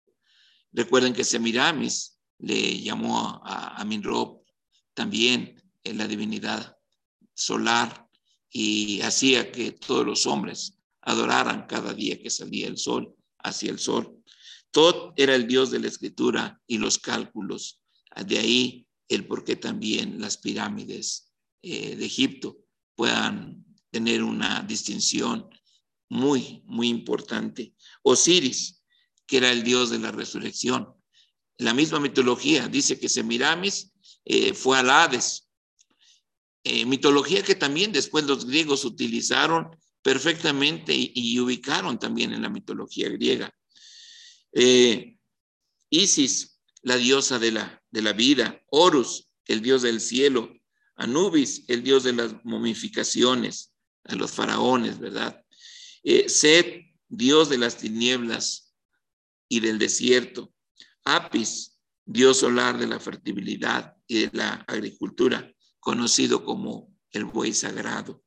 Recuerden 0.72 1.14
que 1.14 1.24
Semiramis 1.24 2.20
le 2.40 2.82
llamó 2.82 3.42
a, 3.46 3.84
Minrob 3.86 4.44
también 4.94 5.62
en 5.84 5.98
la 5.98 6.08
divinidad 6.08 6.78
solar 7.34 8.08
y 8.50 9.02
hacía 9.02 9.52
que 9.52 9.72
todos 9.72 10.06
los 10.06 10.26
hombres 10.26 10.78
adoraran 11.02 11.66
cada 11.68 11.94
día 11.94 12.22
que 12.22 12.30
salía 12.30 12.68
el 12.68 12.78
sol 12.78 13.16
hacia 13.40 13.72
el 13.72 13.80
sol. 13.80 14.24
Todo 14.72 15.14
era 15.16 15.36
el 15.36 15.48
dios 15.48 15.72
de 15.72 15.80
la 15.80 15.88
escritura 15.88 16.62
y 16.68 16.78
los 16.78 16.98
cálculos. 16.98 17.80
De 18.26 18.40
ahí 18.40 18.88
el 19.08 19.28
por 19.28 19.44
qué 19.44 19.56
también 19.56 20.20
las 20.20 20.38
pirámides 20.38 21.34
eh, 21.62 21.96
de 21.96 22.06
Egipto 22.06 22.58
puedan 22.96 23.66
tener 23.92 24.24
una 24.24 24.64
distinción 24.64 25.48
muy, 26.10 26.62
muy 26.66 26.90
importante. 26.90 27.74
Osiris, 28.04 28.84
que 29.26 29.38
era 29.38 29.52
el 29.52 29.64
dios 29.64 29.90
de 29.90 30.00
la 30.00 30.12
resurrección. 30.12 30.94
La 31.58 31.74
misma 31.74 32.00
mitología 32.00 32.68
dice 32.68 33.00
que 33.00 33.10
Semiramis 33.10 33.92
eh, 34.26 34.54
fue 34.54 34.78
al 34.78 34.90
Hades. 34.90 35.48
Eh, 36.64 36.86
mitología 36.86 37.44
que 37.44 37.56
también 37.56 37.92
después 37.92 38.26
los 38.26 38.46
griegos 38.46 38.86
utilizaron 38.86 39.70
perfectamente 40.02 40.94
y, 40.96 41.40
ubicaron 41.40 41.98
también 41.98 42.34
en 42.34 42.42
la 42.42 42.50
mitología 42.50 43.10
griega. 43.10 43.54
Isis, 45.90 46.53
la 46.84 46.98
diosa 46.98 47.40
de 47.40 47.52
la, 47.52 47.84
de 47.90 48.02
la 48.02 48.14
vida, 48.14 48.62
Horus, 48.68 49.30
el 49.46 49.62
dios 49.62 49.82
del 49.82 50.00
cielo, 50.00 50.54
Anubis, 50.96 51.64
el 51.68 51.84
dios 51.84 52.04
de 52.04 52.14
las 52.14 52.36
momificaciones, 52.44 53.74
a 54.06 54.16
los 54.16 54.32
faraones, 54.32 55.00
¿verdad? 55.00 55.44
Eh, 56.04 56.28
Set, 56.28 56.86
dios 57.08 57.50
de 57.50 57.58
las 57.58 57.78
tinieblas 57.78 58.74
y 59.48 59.62
del 59.62 59.80
desierto. 59.80 60.54
Apis, 61.06 61.80
dios 62.06 62.40
solar 62.40 62.78
de 62.78 62.88
la 62.88 63.00
fertilidad 63.00 63.96
y 64.08 64.26
de 64.26 64.30
la 64.34 64.54
agricultura, 64.68 65.52
conocido 65.80 66.44
como 66.44 66.94
el 67.12 67.26
buey 67.26 67.54
sagrado, 67.54 68.24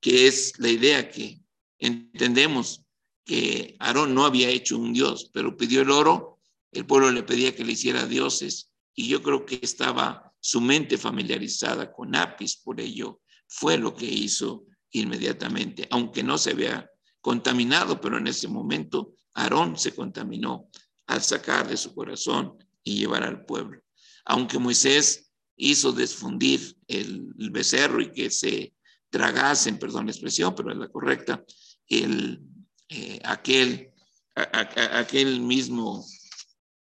que 0.00 0.26
es 0.26 0.58
la 0.58 0.68
idea 0.68 1.10
que 1.10 1.40
entendemos 1.78 2.84
que 3.24 3.76
Aarón 3.78 4.14
no 4.14 4.26
había 4.26 4.48
hecho 4.48 4.76
un 4.76 4.92
dios, 4.92 5.30
pero 5.32 5.56
pidió 5.56 5.82
el 5.82 5.90
oro, 5.90 6.31
el 6.72 6.86
pueblo 6.86 7.10
le 7.10 7.22
pedía 7.22 7.54
que 7.54 7.64
le 7.64 7.72
hiciera 7.72 8.06
dioses, 8.06 8.72
y 8.94 9.08
yo 9.08 9.22
creo 9.22 9.46
que 9.46 9.60
estaba 9.62 10.32
su 10.40 10.60
mente 10.60 10.98
familiarizada 10.98 11.92
con 11.92 12.16
Apis, 12.16 12.56
por 12.56 12.80
ello 12.80 13.20
fue 13.46 13.78
lo 13.78 13.94
que 13.94 14.06
hizo 14.06 14.64
inmediatamente, 14.90 15.86
aunque 15.90 16.22
no 16.22 16.38
se 16.38 16.50
había 16.50 16.90
contaminado, 17.20 18.00
pero 18.00 18.18
en 18.18 18.26
ese 18.26 18.48
momento 18.48 19.14
Aarón 19.34 19.78
se 19.78 19.94
contaminó 19.94 20.68
al 21.06 21.22
sacar 21.22 21.68
de 21.68 21.76
su 21.76 21.94
corazón 21.94 22.56
y 22.82 22.96
llevar 22.96 23.22
al 23.22 23.44
pueblo. 23.44 23.80
Aunque 24.24 24.58
Moisés 24.58 25.32
hizo 25.56 25.92
desfundir 25.92 26.76
el, 26.88 27.32
becerro 27.50 28.00
y 28.00 28.10
que 28.12 28.30
se 28.30 28.74
tragasen, 29.10 29.78
perdón 29.78 30.06
la 30.06 30.12
expresión, 30.12 30.54
pero 30.54 30.72
es 30.72 30.78
la 30.78 30.88
correcta, 30.88 31.44
eh, 31.88 33.20
aquel, 33.24 33.92
aquel 34.34 35.40
mismo 35.40 36.04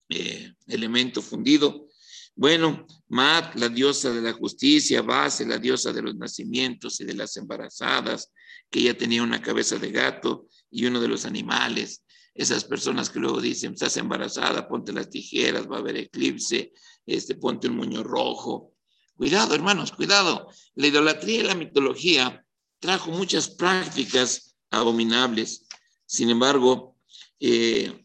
eh, 0.09 0.53
elemento 0.67 1.21
fundido. 1.21 1.87
Bueno, 2.35 2.87
Mat, 3.09 3.55
la 3.55 3.69
diosa 3.69 4.11
de 4.11 4.21
la 4.21 4.33
justicia, 4.33 5.01
Base, 5.01 5.45
la 5.45 5.59
diosa 5.59 5.93
de 5.93 6.01
los 6.01 6.15
nacimientos 6.15 6.99
y 6.99 7.05
de 7.05 7.13
las 7.13 7.37
embarazadas, 7.37 8.31
que 8.69 8.79
ella 8.79 8.97
tenía 8.97 9.21
una 9.21 9.41
cabeza 9.41 9.77
de 9.77 9.91
gato 9.91 10.47
y 10.71 10.85
uno 10.85 10.99
de 10.99 11.07
los 11.07 11.25
animales. 11.25 12.03
Esas 12.33 12.63
personas 12.65 13.11
que 13.11 13.19
luego 13.19 13.39
dicen, 13.39 13.73
estás 13.73 13.97
embarazada, 13.97 14.67
ponte 14.67 14.91
las 14.91 15.09
tijeras, 15.09 15.69
va 15.69 15.77
a 15.77 15.79
haber 15.79 15.97
eclipse, 15.97 16.73
este, 17.05 17.35
ponte 17.35 17.67
un 17.67 17.75
muño 17.75 18.03
rojo. 18.03 18.73
Cuidado, 19.15 19.53
hermanos, 19.53 19.91
cuidado. 19.91 20.47
La 20.73 20.87
idolatría 20.87 21.41
y 21.41 21.43
la 21.43 21.55
mitología 21.55 22.43
trajo 22.79 23.11
muchas 23.11 23.49
prácticas 23.49 24.57
abominables. 24.71 25.67
Sin 26.07 26.31
embargo, 26.31 26.97
eh, 27.39 28.02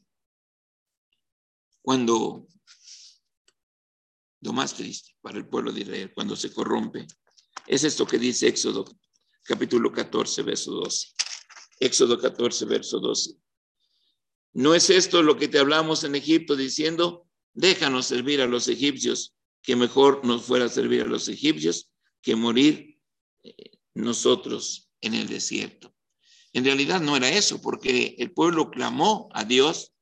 cuando 1.89 2.47
lo 4.43 4.53
más 4.53 4.74
triste 4.74 5.16
para 5.22 5.39
el 5.39 5.49
pueblo 5.49 5.72
de 5.72 5.80
Israel, 5.80 6.12
cuando 6.14 6.36
se 6.36 6.53
corrompe, 6.53 7.07
es 7.66 7.82
esto 7.82 8.07
que 8.07 8.18
dice 8.18 8.47
Éxodo 8.47 8.84
capítulo 9.43 9.91
14, 9.91 10.43
verso 10.43 10.70
12. 10.70 11.09
Éxodo 11.80 12.20
14, 12.20 12.66
verso 12.66 13.01
12. 13.01 13.36
¿No 14.53 14.74
es 14.74 14.91
esto 14.91 15.22
lo 15.22 15.39
que 15.39 15.49
te 15.49 15.59
hablamos 15.59 16.05
en 16.05 16.14
Egipto 16.14 16.57
diciendo, 16.57 17.26
déjanos 17.55 18.05
servir 18.05 18.43
a 18.43 18.47
los 18.47 18.68
egipcios, 18.68 19.34
que 19.62 19.74
mejor 19.74 20.22
nos 20.26 20.43
fuera 20.43 20.68
servir 20.68 21.01
a 21.01 21.07
los 21.07 21.26
egipcios 21.28 21.91
que 22.20 22.36
morir 22.36 23.01
eh, 23.45 23.78
nosotros 23.95 24.91
en 25.01 25.14
el 25.14 25.26
desierto? 25.26 25.95
En 26.53 26.66
realidad 26.66 27.01
no 27.01 27.16
era 27.16 27.30
eso, 27.30 27.62
porque 27.62 28.14
el 28.18 28.30
pueblo 28.32 28.70
clamó 28.70 29.30
a 29.32 29.47
Dios 29.47 29.95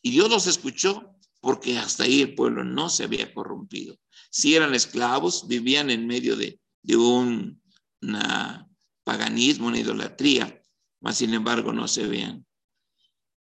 y 0.00 0.12
Dios 0.12 0.30
los 0.30 0.46
escuchó, 0.46 1.15
porque 1.40 1.78
hasta 1.78 2.04
ahí 2.04 2.22
el 2.22 2.34
pueblo 2.34 2.64
no 2.64 2.88
se 2.88 3.04
había 3.04 3.32
corrompido. 3.32 3.96
Si 4.30 4.54
eran 4.54 4.74
esclavos, 4.74 5.46
vivían 5.46 5.90
en 5.90 6.06
medio 6.06 6.36
de, 6.36 6.58
un, 6.96 7.60
paganismo, 9.04 9.68
una 9.68 9.78
idolatría, 9.78 10.60
mas 11.00 11.18
sin 11.18 11.34
embargo 11.34 11.72
no 11.72 11.86
se 11.88 12.06
vean. 12.06 12.44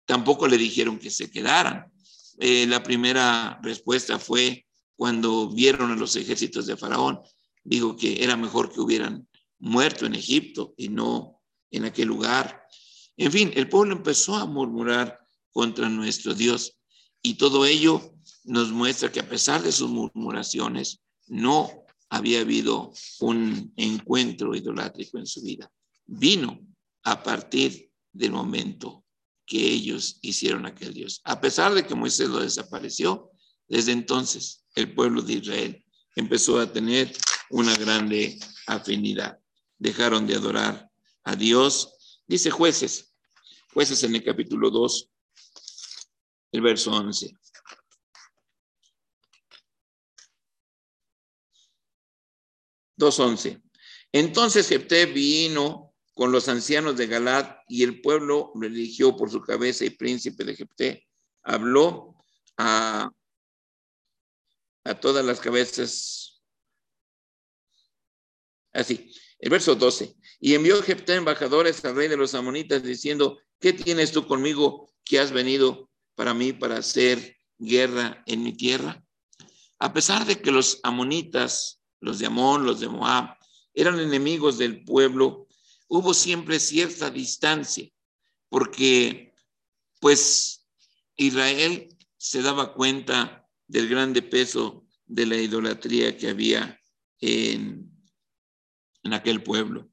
Tampoco 0.06 0.48
le 0.48 0.58
dijeron 0.58 1.00
que 1.00 1.10
se 1.10 1.32
quedaran. 1.32 1.92
Eh, 2.40 2.68
la 2.68 2.84
primera 2.84 3.60
respuesta 3.64 4.20
fue 4.20 4.66
cuando 4.96 5.50
vieron 5.50 5.92
a 5.92 5.96
los 5.96 6.16
ejércitos 6.16 6.68
de 6.68 6.78
Faraón, 6.78 7.20
digo 7.64 7.96
que 7.96 8.24
era 8.24 8.38
mejor 8.38 8.72
que 8.72 8.80
hubieran 8.80 9.28
muerto 9.60 10.06
en 10.06 10.16
Egipto 10.16 10.74
y 10.78 10.90
no 10.90 11.42
en 11.72 11.86
aquel 11.86 12.08
lugar. 12.08 12.64
En 13.18 13.32
fin, 13.32 13.52
el 13.56 13.68
pueblo 13.68 13.96
empezó 13.96 14.36
a 14.36 14.46
murmurar 14.46 15.20
contra 15.52 15.90
nuestro 15.90 16.34
Dios 16.34 16.75
y 17.26 17.34
todo 17.34 17.66
ello 17.66 18.14
nos 18.44 18.72
muestra 18.72 19.12
que 19.12 19.20
a 19.20 19.28
pesar 19.28 19.64
de 19.64 19.72
sus 19.72 19.90
murmuraciones, 19.90 21.02
no 21.26 21.84
había 22.08 22.42
habido 22.42 22.94
un 23.20 23.74
encuentro 23.78 24.54
idolátrico 24.54 25.18
en 25.18 25.26
su 25.26 25.42
vida. 25.42 25.68
Vino 26.06 26.60
a 27.04 27.24
partir 27.24 27.90
del 28.14 28.32
momento 28.32 29.04
que 29.44 29.58
ellos 29.58 30.20
hicieron 30.22 30.68
aquel 30.68 30.94
Dios. 30.94 31.22
A 31.24 31.42
pesar 31.42 31.74
de 31.74 31.88
que 31.88 31.96
Moisés 31.96 32.30
lo 32.30 32.42
desapareció, 32.42 33.32
desde 33.68 33.92
entonces 33.92 34.64
el 34.76 34.94
pueblo 34.94 35.24
de 35.24 35.34
Israel 35.34 35.84
empezó 36.16 36.60
a 36.60 36.72
tener 36.72 37.12
una 37.50 37.76
grande 37.76 38.38
afinidad. 38.68 39.40
Dejaron 39.80 40.28
de 40.28 40.36
adorar 40.36 40.92
a 41.24 41.36
Dios. 41.36 42.22
Dice 42.28 42.52
jueces, 42.52 43.16
jueces 43.74 44.04
en 44.04 44.16
el 44.16 44.24
capítulo 44.24 44.70
2, 44.70 45.10
el 46.56 46.62
verso 46.62 46.92
11. 46.92 47.36
2.11. 52.98 53.62
Entonces 54.14 54.70
Jepté 54.70 55.06
vino 55.06 55.94
con 56.14 56.32
los 56.32 56.48
ancianos 56.48 56.96
de 56.96 57.08
Galad 57.08 57.58
y 57.68 57.84
el 57.84 58.02
pueblo 58.02 58.54
lo 58.56 58.66
eligió 58.66 59.18
por 59.18 59.30
su 59.30 59.42
cabeza 59.42 59.84
y 59.84 59.90
príncipe 59.90 60.46
de 60.46 60.56
Jepté. 60.56 61.08
Habló 61.44 62.16
a, 62.58 63.12
a 64.86 65.00
todas 65.02 65.26
las 65.26 65.42
cabezas. 65.42 66.42
Así, 68.72 69.14
el 69.40 69.50
verso 69.50 69.76
12. 69.76 70.16
Y 70.40 70.54
envió 70.54 70.82
Jepté 70.82 71.16
embajadores 71.16 71.84
al 71.84 71.96
rey 71.96 72.08
de 72.08 72.16
los 72.16 72.34
amonitas 72.34 72.82
diciendo, 72.82 73.42
¿qué 73.60 73.74
tienes 73.74 74.14
tú 74.14 74.26
conmigo 74.26 74.90
que 75.04 75.20
has 75.20 75.34
venido 75.34 75.90
para 76.16 76.34
mí 76.34 76.54
para 76.54 76.78
hacer 76.78 77.38
guerra 77.58 78.24
en 78.26 78.44
mi 78.44 78.54
tierra? 78.54 79.04
A 79.80 79.94
pesar 79.94 80.26
de 80.26 80.42
que 80.42 80.52
los 80.52 80.80
amonitas 80.84 81.82
los 82.06 82.20
de 82.20 82.28
Amón, 82.28 82.66
los 82.66 82.80
de 82.80 82.88
Moab, 82.88 83.36
eran 83.74 84.00
enemigos 84.00 84.58
del 84.58 84.84
pueblo, 84.84 85.48
hubo 85.88 86.14
siempre 86.14 86.60
cierta 86.60 87.10
distancia, 87.10 87.90
porque 88.48 89.34
pues 90.00 90.66
Israel 91.18 91.90
se 92.18 92.42
daba 92.42 92.74
cuenta 92.74 93.50
del 93.68 93.90
grande 93.90 94.22
peso 94.22 94.86
de 95.06 95.26
la 95.26 95.38
idolatría 95.38 96.16
que 96.16 96.30
había 96.30 96.80
en, 97.20 97.92
en 99.04 99.14
aquel 99.14 99.42
pueblo. 99.42 99.90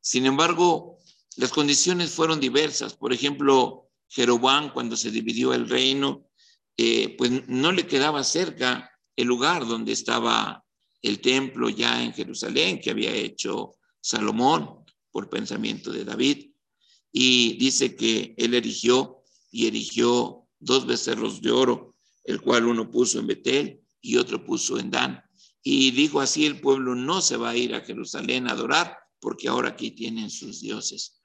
Sin 0.00 0.26
embargo, 0.26 0.98
las 1.36 1.50
condiciones 1.50 2.10
fueron 2.10 2.40
diversas. 2.40 2.94
Por 2.94 3.12
ejemplo, 3.12 3.85
Jeroboam, 4.08 4.72
cuando 4.72 4.96
se 4.96 5.10
dividió 5.10 5.52
el 5.52 5.68
reino, 5.68 6.28
eh, 6.76 7.14
pues 7.16 7.48
no 7.48 7.72
le 7.72 7.86
quedaba 7.86 8.22
cerca 8.22 8.90
el 9.16 9.26
lugar 9.26 9.66
donde 9.66 9.92
estaba 9.92 10.64
el 11.02 11.20
templo 11.20 11.68
ya 11.68 12.02
en 12.02 12.12
Jerusalén 12.12 12.80
que 12.80 12.90
había 12.90 13.12
hecho 13.12 13.76
Salomón 14.00 14.84
por 15.10 15.30
pensamiento 15.30 15.90
de 15.90 16.04
David. 16.04 16.50
Y 17.12 17.56
dice 17.56 17.96
que 17.96 18.34
él 18.36 18.54
erigió 18.54 19.22
y 19.50 19.66
erigió 19.66 20.46
dos 20.58 20.86
becerros 20.86 21.40
de 21.40 21.50
oro, 21.50 21.94
el 22.24 22.40
cual 22.40 22.66
uno 22.66 22.90
puso 22.90 23.18
en 23.18 23.26
Betel 23.26 23.80
y 24.00 24.16
otro 24.16 24.44
puso 24.44 24.78
en 24.78 24.90
Dan. 24.90 25.22
Y 25.62 25.90
dijo 25.92 26.20
así, 26.20 26.44
el 26.44 26.60
pueblo 26.60 26.94
no 26.94 27.20
se 27.20 27.36
va 27.36 27.50
a 27.50 27.56
ir 27.56 27.74
a 27.74 27.80
Jerusalén 27.80 28.46
a 28.46 28.52
adorar, 28.52 28.96
porque 29.18 29.48
ahora 29.48 29.70
aquí 29.70 29.90
tienen 29.92 30.30
sus 30.30 30.60
dioses. 30.60 31.15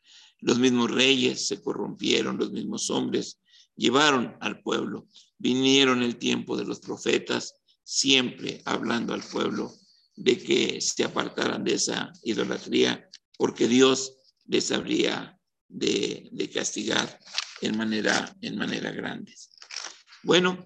Los 0.42 0.60
mismos 0.60 0.92
reyes 0.92 1.48
se 1.48 1.62
corrompieron, 1.62 2.38
los 2.38 2.52
mismos 2.52 2.90
hombres 2.90 3.40
llevaron 3.76 4.36
al 4.42 4.62
pueblo. 4.62 5.08
Vinieron 5.38 6.04
el 6.04 6.18
tiempo 6.18 6.58
de 6.58 6.66
los 6.66 6.80
profetas 6.80 7.56
siempre 7.84 8.62
hablando 8.66 9.14
al 9.14 9.24
pueblo 9.24 9.74
de 10.16 10.38
que 10.38 10.82
se 10.82 11.04
apartaran 11.04 11.64
de 11.64 11.76
esa 11.76 12.12
idolatría, 12.24 13.10
porque 13.38 13.68
Dios 13.68 14.18
les 14.46 14.72
habría 14.72 15.40
de, 15.68 16.50
castigar 16.54 17.20
en 17.62 17.78
manera, 17.78 18.36
en 18.42 18.58
manera 18.58 18.92
grande. 18.92 19.34
Bueno, 20.24 20.66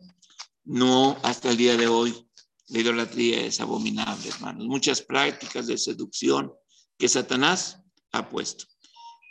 no 0.63 1.17
hasta 1.23 1.51
el 1.51 1.57
día 1.57 1.77
de 1.77 1.87
hoy 1.87 2.13
la 2.67 2.79
idolatría 2.79 3.45
es 3.45 3.59
abominable, 3.59 4.29
hermanos. 4.29 4.65
Muchas 4.67 5.01
prácticas 5.01 5.67
de 5.67 5.77
seducción 5.77 6.51
que 6.97 7.07
Satanás 7.07 7.79
ha 8.11 8.29
puesto. 8.29 8.65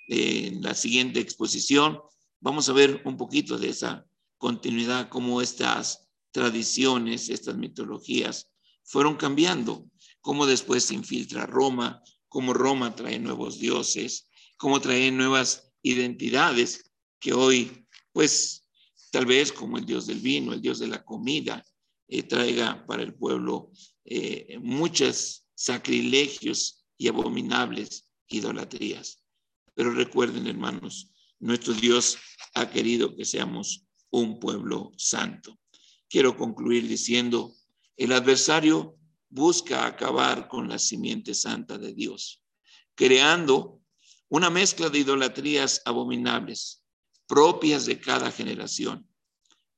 En 0.07 0.62
la 0.62 0.74
siguiente 0.74 1.20
exposición 1.20 2.00
vamos 2.40 2.68
a 2.68 2.72
ver 2.72 3.02
un 3.05 3.16
poquito 3.16 3.59
de 3.59 3.70
esa 3.70 4.07
continuidad, 4.36 5.09
cómo 5.09 5.40
estas 5.40 6.09
tradiciones, 6.30 7.30
estas 7.30 7.57
mitologías 7.57 8.50
fueron 8.82 9.16
cambiando, 9.16 9.88
cómo 10.20 10.46
después 10.46 10.84
se 10.84 10.94
infiltra 10.94 11.46
Roma, 11.46 12.02
cómo 12.28 12.52
Roma 12.52 12.94
trae 12.94 13.18
nuevos 13.18 13.59
dioses, 13.59 14.28
cómo 14.59 14.80
trae 14.80 15.11
nuevas 15.11 15.72
identidades 15.82 16.90
que 17.20 17.32
hoy, 17.32 17.86
pues, 18.12 18.68
tal 19.11 19.24
vez 19.24 19.52
como 19.52 19.78
el 19.78 19.86
dios 19.86 20.07
del 20.07 20.20
vino, 20.20 20.52
el 20.52 20.61
dios 20.61 20.80
de 20.80 20.88
la 20.88 21.05
comida, 21.05 21.64
eh, 22.09 22.22
traiga 22.24 22.84
para 22.86 23.02
el 23.02 23.14
pueblo 23.14 23.70
eh, 24.05 24.59
muchos 24.61 25.46
sacrilegios 25.55 26.84
y 26.98 27.09
abominables 27.09 28.11
idolatrías. 28.28 29.24
Pero 29.75 29.91
recuerden, 29.91 30.47
hermanos, 30.47 31.11
nuestro 31.41 31.75
Dios 31.75 32.18
ha 32.55 32.70
querido 32.70 33.14
que 33.14 33.25
seamos 33.25 33.87
un 34.11 34.39
pueblo 34.39 34.93
santo. 34.97 35.59
Quiero 36.09 36.37
concluir 36.37 36.87
diciendo, 36.87 37.55
el 37.97 38.12
adversario 38.12 38.97
busca 39.29 39.87
acabar 39.87 40.49
con 40.49 40.68
la 40.68 40.79
simiente 40.79 41.35
santa 41.35 41.77
de 41.77 41.93
Dios, 41.93 42.43
creando 42.95 43.83
una 44.29 44.51
mezcla 44.51 44.89
de 44.89 45.01
idolatrías 45.01 45.83
abominables 45.85 46.85
propias 47.27 47.87
de 47.87 47.99
cada 48.01 48.31
generación. 48.31 49.09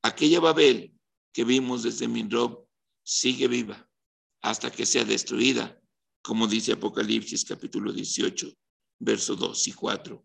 Aquella 0.02 0.40
Babel 0.40 0.92
que 1.32 1.44
vimos 1.44 1.82
desde 1.82 2.08
Minrob 2.08 2.66
sigue 3.02 3.48
viva 3.48 3.88
hasta 4.42 4.70
que 4.70 4.86
sea 4.86 5.04
destruida, 5.04 5.80
como 6.22 6.46
dice 6.46 6.72
Apocalipsis 6.72 7.44
capítulo 7.44 7.92
18, 7.92 8.52
verso 8.98 9.36
2 9.36 9.68
y 9.68 9.72
4. 9.72 10.24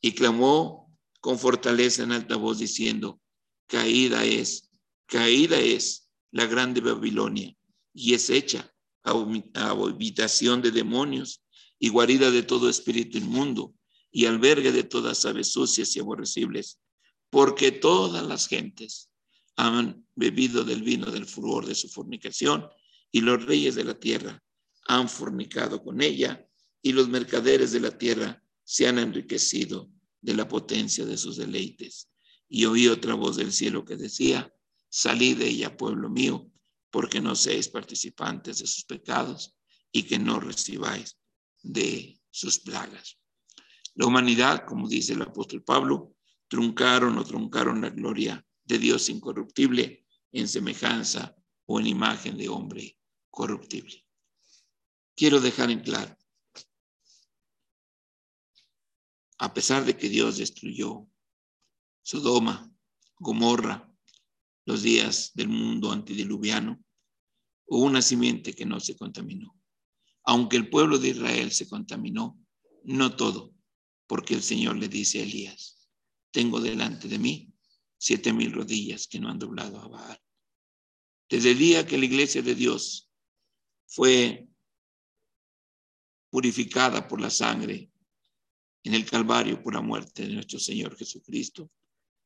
Y 0.00 0.12
clamó 0.12 0.90
con 1.20 1.38
fortaleza 1.38 2.02
en 2.02 2.12
alta 2.12 2.36
voz 2.36 2.58
diciendo, 2.58 3.20
caída 3.66 4.24
es, 4.24 4.70
caída 5.06 5.58
es 5.58 6.10
la 6.30 6.46
grande 6.46 6.80
Babilonia 6.80 7.54
y 7.92 8.14
es 8.14 8.30
hecha 8.30 8.72
a 9.02 9.12
habitación 9.70 10.62
de 10.62 10.70
demonios 10.70 11.42
y 11.78 11.88
guarida 11.88 12.30
de 12.30 12.42
todo 12.42 12.68
espíritu 12.68 13.18
inmundo 13.18 13.74
y 14.12 14.26
albergue 14.26 14.72
de 14.72 14.82
todas 14.82 15.24
aves 15.24 15.52
sucias 15.52 15.96
y 15.96 16.00
aborrecibles, 16.00 16.80
porque 17.30 17.70
todas 17.72 18.26
las 18.26 18.48
gentes 18.48 19.10
han 19.56 20.06
bebido 20.14 20.64
del 20.64 20.82
vino 20.82 21.10
del 21.10 21.26
furor 21.26 21.66
de 21.66 21.74
su 21.74 21.88
fornicación 21.88 22.68
y 23.12 23.20
los 23.20 23.44
reyes 23.44 23.74
de 23.74 23.84
la 23.84 23.98
tierra 23.98 24.42
han 24.86 25.08
fornicado 25.08 25.82
con 25.82 26.00
ella 26.00 26.46
y 26.82 26.92
los 26.92 27.08
mercaderes 27.08 27.72
de 27.72 27.80
la 27.80 27.96
tierra 27.96 28.42
se 28.64 28.86
han 28.86 28.98
enriquecido 28.98 29.90
de 30.20 30.34
la 30.34 30.48
potencia 30.48 31.04
de 31.04 31.16
sus 31.16 31.36
deleites. 31.36 32.10
Y 32.48 32.64
oí 32.64 32.88
otra 32.88 33.14
voz 33.14 33.36
del 33.36 33.52
cielo 33.52 33.84
que 33.84 33.96
decía, 33.96 34.52
salid 34.88 35.38
de 35.38 35.48
ella, 35.48 35.76
pueblo 35.76 36.08
mío, 36.08 36.50
porque 36.90 37.20
no 37.20 37.34
seáis 37.34 37.68
participantes 37.68 38.58
de 38.58 38.66
sus 38.66 38.84
pecados 38.84 39.54
y 39.92 40.04
que 40.04 40.18
no 40.18 40.40
recibáis 40.40 41.16
de 41.62 42.20
sus 42.30 42.58
plagas. 42.60 43.18
La 43.94 44.06
humanidad, 44.06 44.64
como 44.66 44.88
dice 44.88 45.12
el 45.12 45.22
apóstol 45.22 45.62
Pablo, 45.62 46.16
truncaron 46.48 47.18
o 47.18 47.24
truncaron 47.24 47.80
la 47.80 47.90
gloria 47.90 48.44
de 48.64 48.78
Dios 48.78 49.08
incorruptible 49.08 50.06
en 50.32 50.48
semejanza 50.48 51.36
o 51.66 51.80
en 51.80 51.86
imagen 51.86 52.36
de 52.36 52.48
hombre 52.48 52.98
corruptible. 53.30 54.04
Quiero 55.14 55.40
dejar 55.40 55.70
en 55.70 55.80
claro 55.80 56.16
a 59.40 59.54
pesar 59.54 59.86
de 59.86 59.96
que 59.96 60.10
Dios 60.10 60.36
destruyó 60.36 61.08
Sodoma, 62.02 62.70
Gomorra, 63.18 63.90
los 64.66 64.82
días 64.82 65.30
del 65.34 65.48
mundo 65.48 65.92
antediluviano, 65.92 66.84
hubo 67.66 67.84
una 67.84 68.02
simiente 68.02 68.52
que 68.52 68.66
no 68.66 68.80
se 68.80 68.96
contaminó. 68.96 69.58
Aunque 70.24 70.58
el 70.58 70.68
pueblo 70.68 70.98
de 70.98 71.08
Israel 71.08 71.52
se 71.52 71.66
contaminó, 71.66 72.38
no 72.84 73.16
todo, 73.16 73.54
porque 74.06 74.34
el 74.34 74.42
Señor 74.42 74.76
le 74.76 74.88
dice 74.88 75.20
a 75.20 75.22
Elías, 75.22 75.88
tengo 76.30 76.60
delante 76.60 77.08
de 77.08 77.18
mí 77.18 77.50
siete 77.96 78.34
mil 78.34 78.52
rodillas 78.52 79.06
que 79.06 79.20
no 79.20 79.30
han 79.30 79.38
doblado 79.38 79.80
a 79.80 79.88
Baal. 79.88 80.20
Desde 81.30 81.52
el 81.52 81.58
día 81.58 81.86
que 81.86 81.96
la 81.96 82.04
iglesia 82.04 82.42
de 82.42 82.54
Dios 82.54 83.10
fue 83.86 84.50
purificada 86.28 87.08
por 87.08 87.22
la 87.22 87.30
sangre 87.30 87.89
en 88.84 88.94
el 88.94 89.04
Calvario 89.04 89.62
por 89.62 89.74
la 89.74 89.80
muerte 89.80 90.26
de 90.26 90.34
nuestro 90.34 90.58
Señor 90.58 90.96
Jesucristo, 90.96 91.70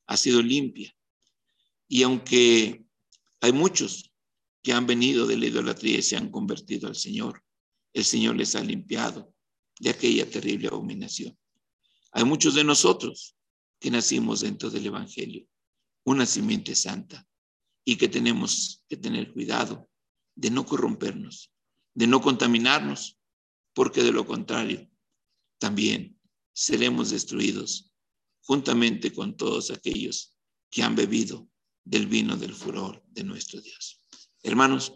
ha 0.07 0.17
sido 0.17 0.43
limpia. 0.43 0.95
Y 1.89 2.03
aunque 2.03 2.85
hay 3.41 3.53
muchos 3.53 4.13
que 4.63 4.73
han 4.73 4.87
venido 4.87 5.27
de 5.27 5.37
la 5.37 5.47
idolatría 5.47 5.99
y 5.99 6.03
se 6.03 6.17
han 6.17 6.31
convertido 6.31 6.89
al 6.89 6.97
Señor, 6.97 7.45
el 7.93 8.05
Señor 8.05 8.37
les 8.37 8.55
ha 8.55 8.61
limpiado 8.61 9.35
de 9.79 9.91
aquella 9.91 10.29
terrible 10.29 10.69
abominación. 10.69 11.37
Hay 12.13 12.25
muchos 12.25 12.55
de 12.55 12.65
nosotros 12.65 13.37
que 13.79 13.91
nacimos 13.91 14.41
dentro 14.41 14.71
del 14.71 14.87
Evangelio, 14.87 15.47
una 16.05 16.27
simiente 16.27 16.75
santa, 16.75 17.27
y 17.85 17.97
que 17.97 18.09
tenemos 18.09 18.83
que 18.89 18.97
tener 18.97 19.33
cuidado 19.33 19.91
de 20.35 20.51
no 20.51 20.65
corrompernos, 20.65 21.53
de 21.93 22.07
no 22.07 22.21
contaminarnos, 22.21 23.19
porque 23.75 24.03
de 24.03 24.13
lo 24.13 24.27
contrario, 24.27 24.89
también 25.59 26.14
seremos 26.55 27.11
destruidos 27.11 27.93
juntamente 28.41 29.13
con 29.13 29.37
todos 29.37 29.71
aquellos 29.71 30.39
que 30.71 30.83
han 30.83 30.95
bebido 30.95 31.49
del 31.85 32.07
vino 32.07 32.37
del 32.37 32.55
furor 32.55 33.05
de 33.09 33.25
nuestro 33.25 33.61
Dios. 33.61 34.01
Hermanos, 34.43 34.95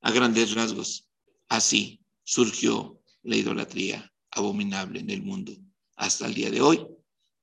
a 0.00 0.10
grandes 0.10 0.54
rasgos, 0.54 1.08
así 1.48 2.02
surgió 2.24 3.02
la 3.22 3.36
idolatría 3.36 4.10
abominable 4.30 5.00
en 5.00 5.10
el 5.10 5.22
mundo 5.22 5.52
hasta 5.96 6.26
el 6.26 6.34
día 6.34 6.50
de 6.50 6.62
hoy 6.62 6.86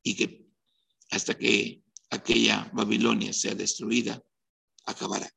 y 0.01 0.15
que 0.15 0.47
hasta 1.11 1.37
que 1.37 1.83
aquella 2.09 2.69
Babilonia 2.73 3.33
sea 3.33 3.53
destruida, 3.53 4.23
acabará. 4.85 5.29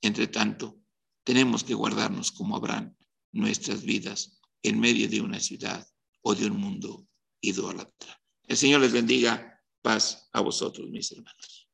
Entre 0.00 0.26
tanto, 0.26 0.78
tenemos 1.22 1.64
que 1.64 1.74
guardarnos 1.74 2.32
como 2.32 2.56
habrán 2.56 2.96
nuestras 3.32 3.82
vidas 3.82 4.40
en 4.62 4.80
medio 4.80 5.08
de 5.08 5.20
una 5.20 5.40
ciudad 5.40 5.86
o 6.22 6.34
de 6.34 6.46
un 6.46 6.58
mundo 6.58 7.06
idólatra. 7.48 8.20
El 8.46 8.56
Señor 8.56 8.80
les 8.80 8.92
bendiga. 8.92 9.50
Paz 9.82 10.28
a 10.32 10.40
vosotros, 10.40 10.88
mis 10.88 11.12
hermanos. 11.12 11.68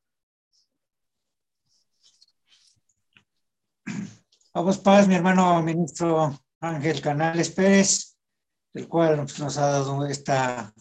Vamos, 4.53 4.79
paz, 4.79 5.07
mi 5.07 5.15
hermano 5.15 5.63
ministro 5.63 6.37
Ángel 6.61 7.01
Canales 7.01 7.51
Pérez, 7.51 8.17
el 8.75 8.89
cual 8.89 9.17
nos 9.17 9.59
ha 9.59 9.67
dado 9.67 10.05
esta, 10.07 10.75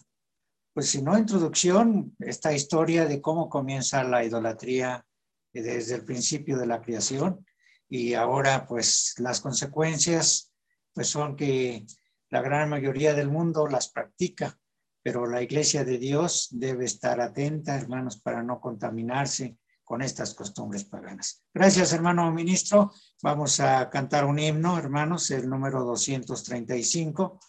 pues 0.74 0.90
si 0.90 1.02
no 1.02 1.16
introducción, 1.16 2.16
esta 2.18 2.52
historia 2.52 3.06
de 3.06 3.20
cómo 3.20 3.48
comienza 3.48 4.02
la 4.02 4.24
idolatría 4.24 5.06
desde 5.52 5.94
el 5.94 6.04
principio 6.04 6.58
de 6.58 6.66
la 6.66 6.80
creación 6.80 7.46
y 7.88 8.14
ahora 8.14 8.66
pues 8.66 9.14
las 9.18 9.40
consecuencias 9.40 10.52
pues 10.92 11.08
son 11.08 11.36
que 11.36 11.86
la 12.28 12.42
gran 12.42 12.68
mayoría 12.68 13.14
del 13.14 13.28
mundo 13.28 13.66
las 13.66 13.88
practica 13.88 14.59
pero 15.02 15.26
la 15.26 15.42
iglesia 15.42 15.84
de 15.84 15.98
Dios 15.98 16.48
debe 16.50 16.84
estar 16.84 17.20
atenta, 17.20 17.76
hermanos, 17.76 18.20
para 18.20 18.42
no 18.42 18.60
contaminarse 18.60 19.56
con 19.84 20.02
estas 20.02 20.34
costumbres 20.34 20.84
paganas. 20.84 21.42
Gracias, 21.52 21.92
hermano 21.92 22.30
ministro. 22.32 22.92
Vamos 23.22 23.58
a 23.60 23.90
cantar 23.90 24.24
un 24.24 24.38
himno, 24.38 24.78
hermanos, 24.78 25.30
el 25.30 25.48
número 25.48 25.82
235. 25.84 27.40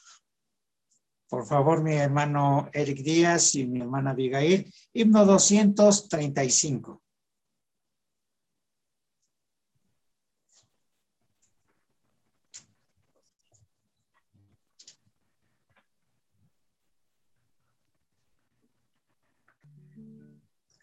Por 1.29 1.45
favor, 1.45 1.83
mi 1.83 1.93
hermano 1.93 2.69
Eric 2.73 3.03
Díaz 3.03 3.55
y 3.55 3.67
mi 3.67 3.81
hermana 3.81 4.11
Abigail, 4.11 4.73
himno 4.91 5.25
235. 5.25 7.01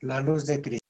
La 0.00 0.20
luz 0.20 0.46
de 0.46 0.60
Cristo. 0.62 0.87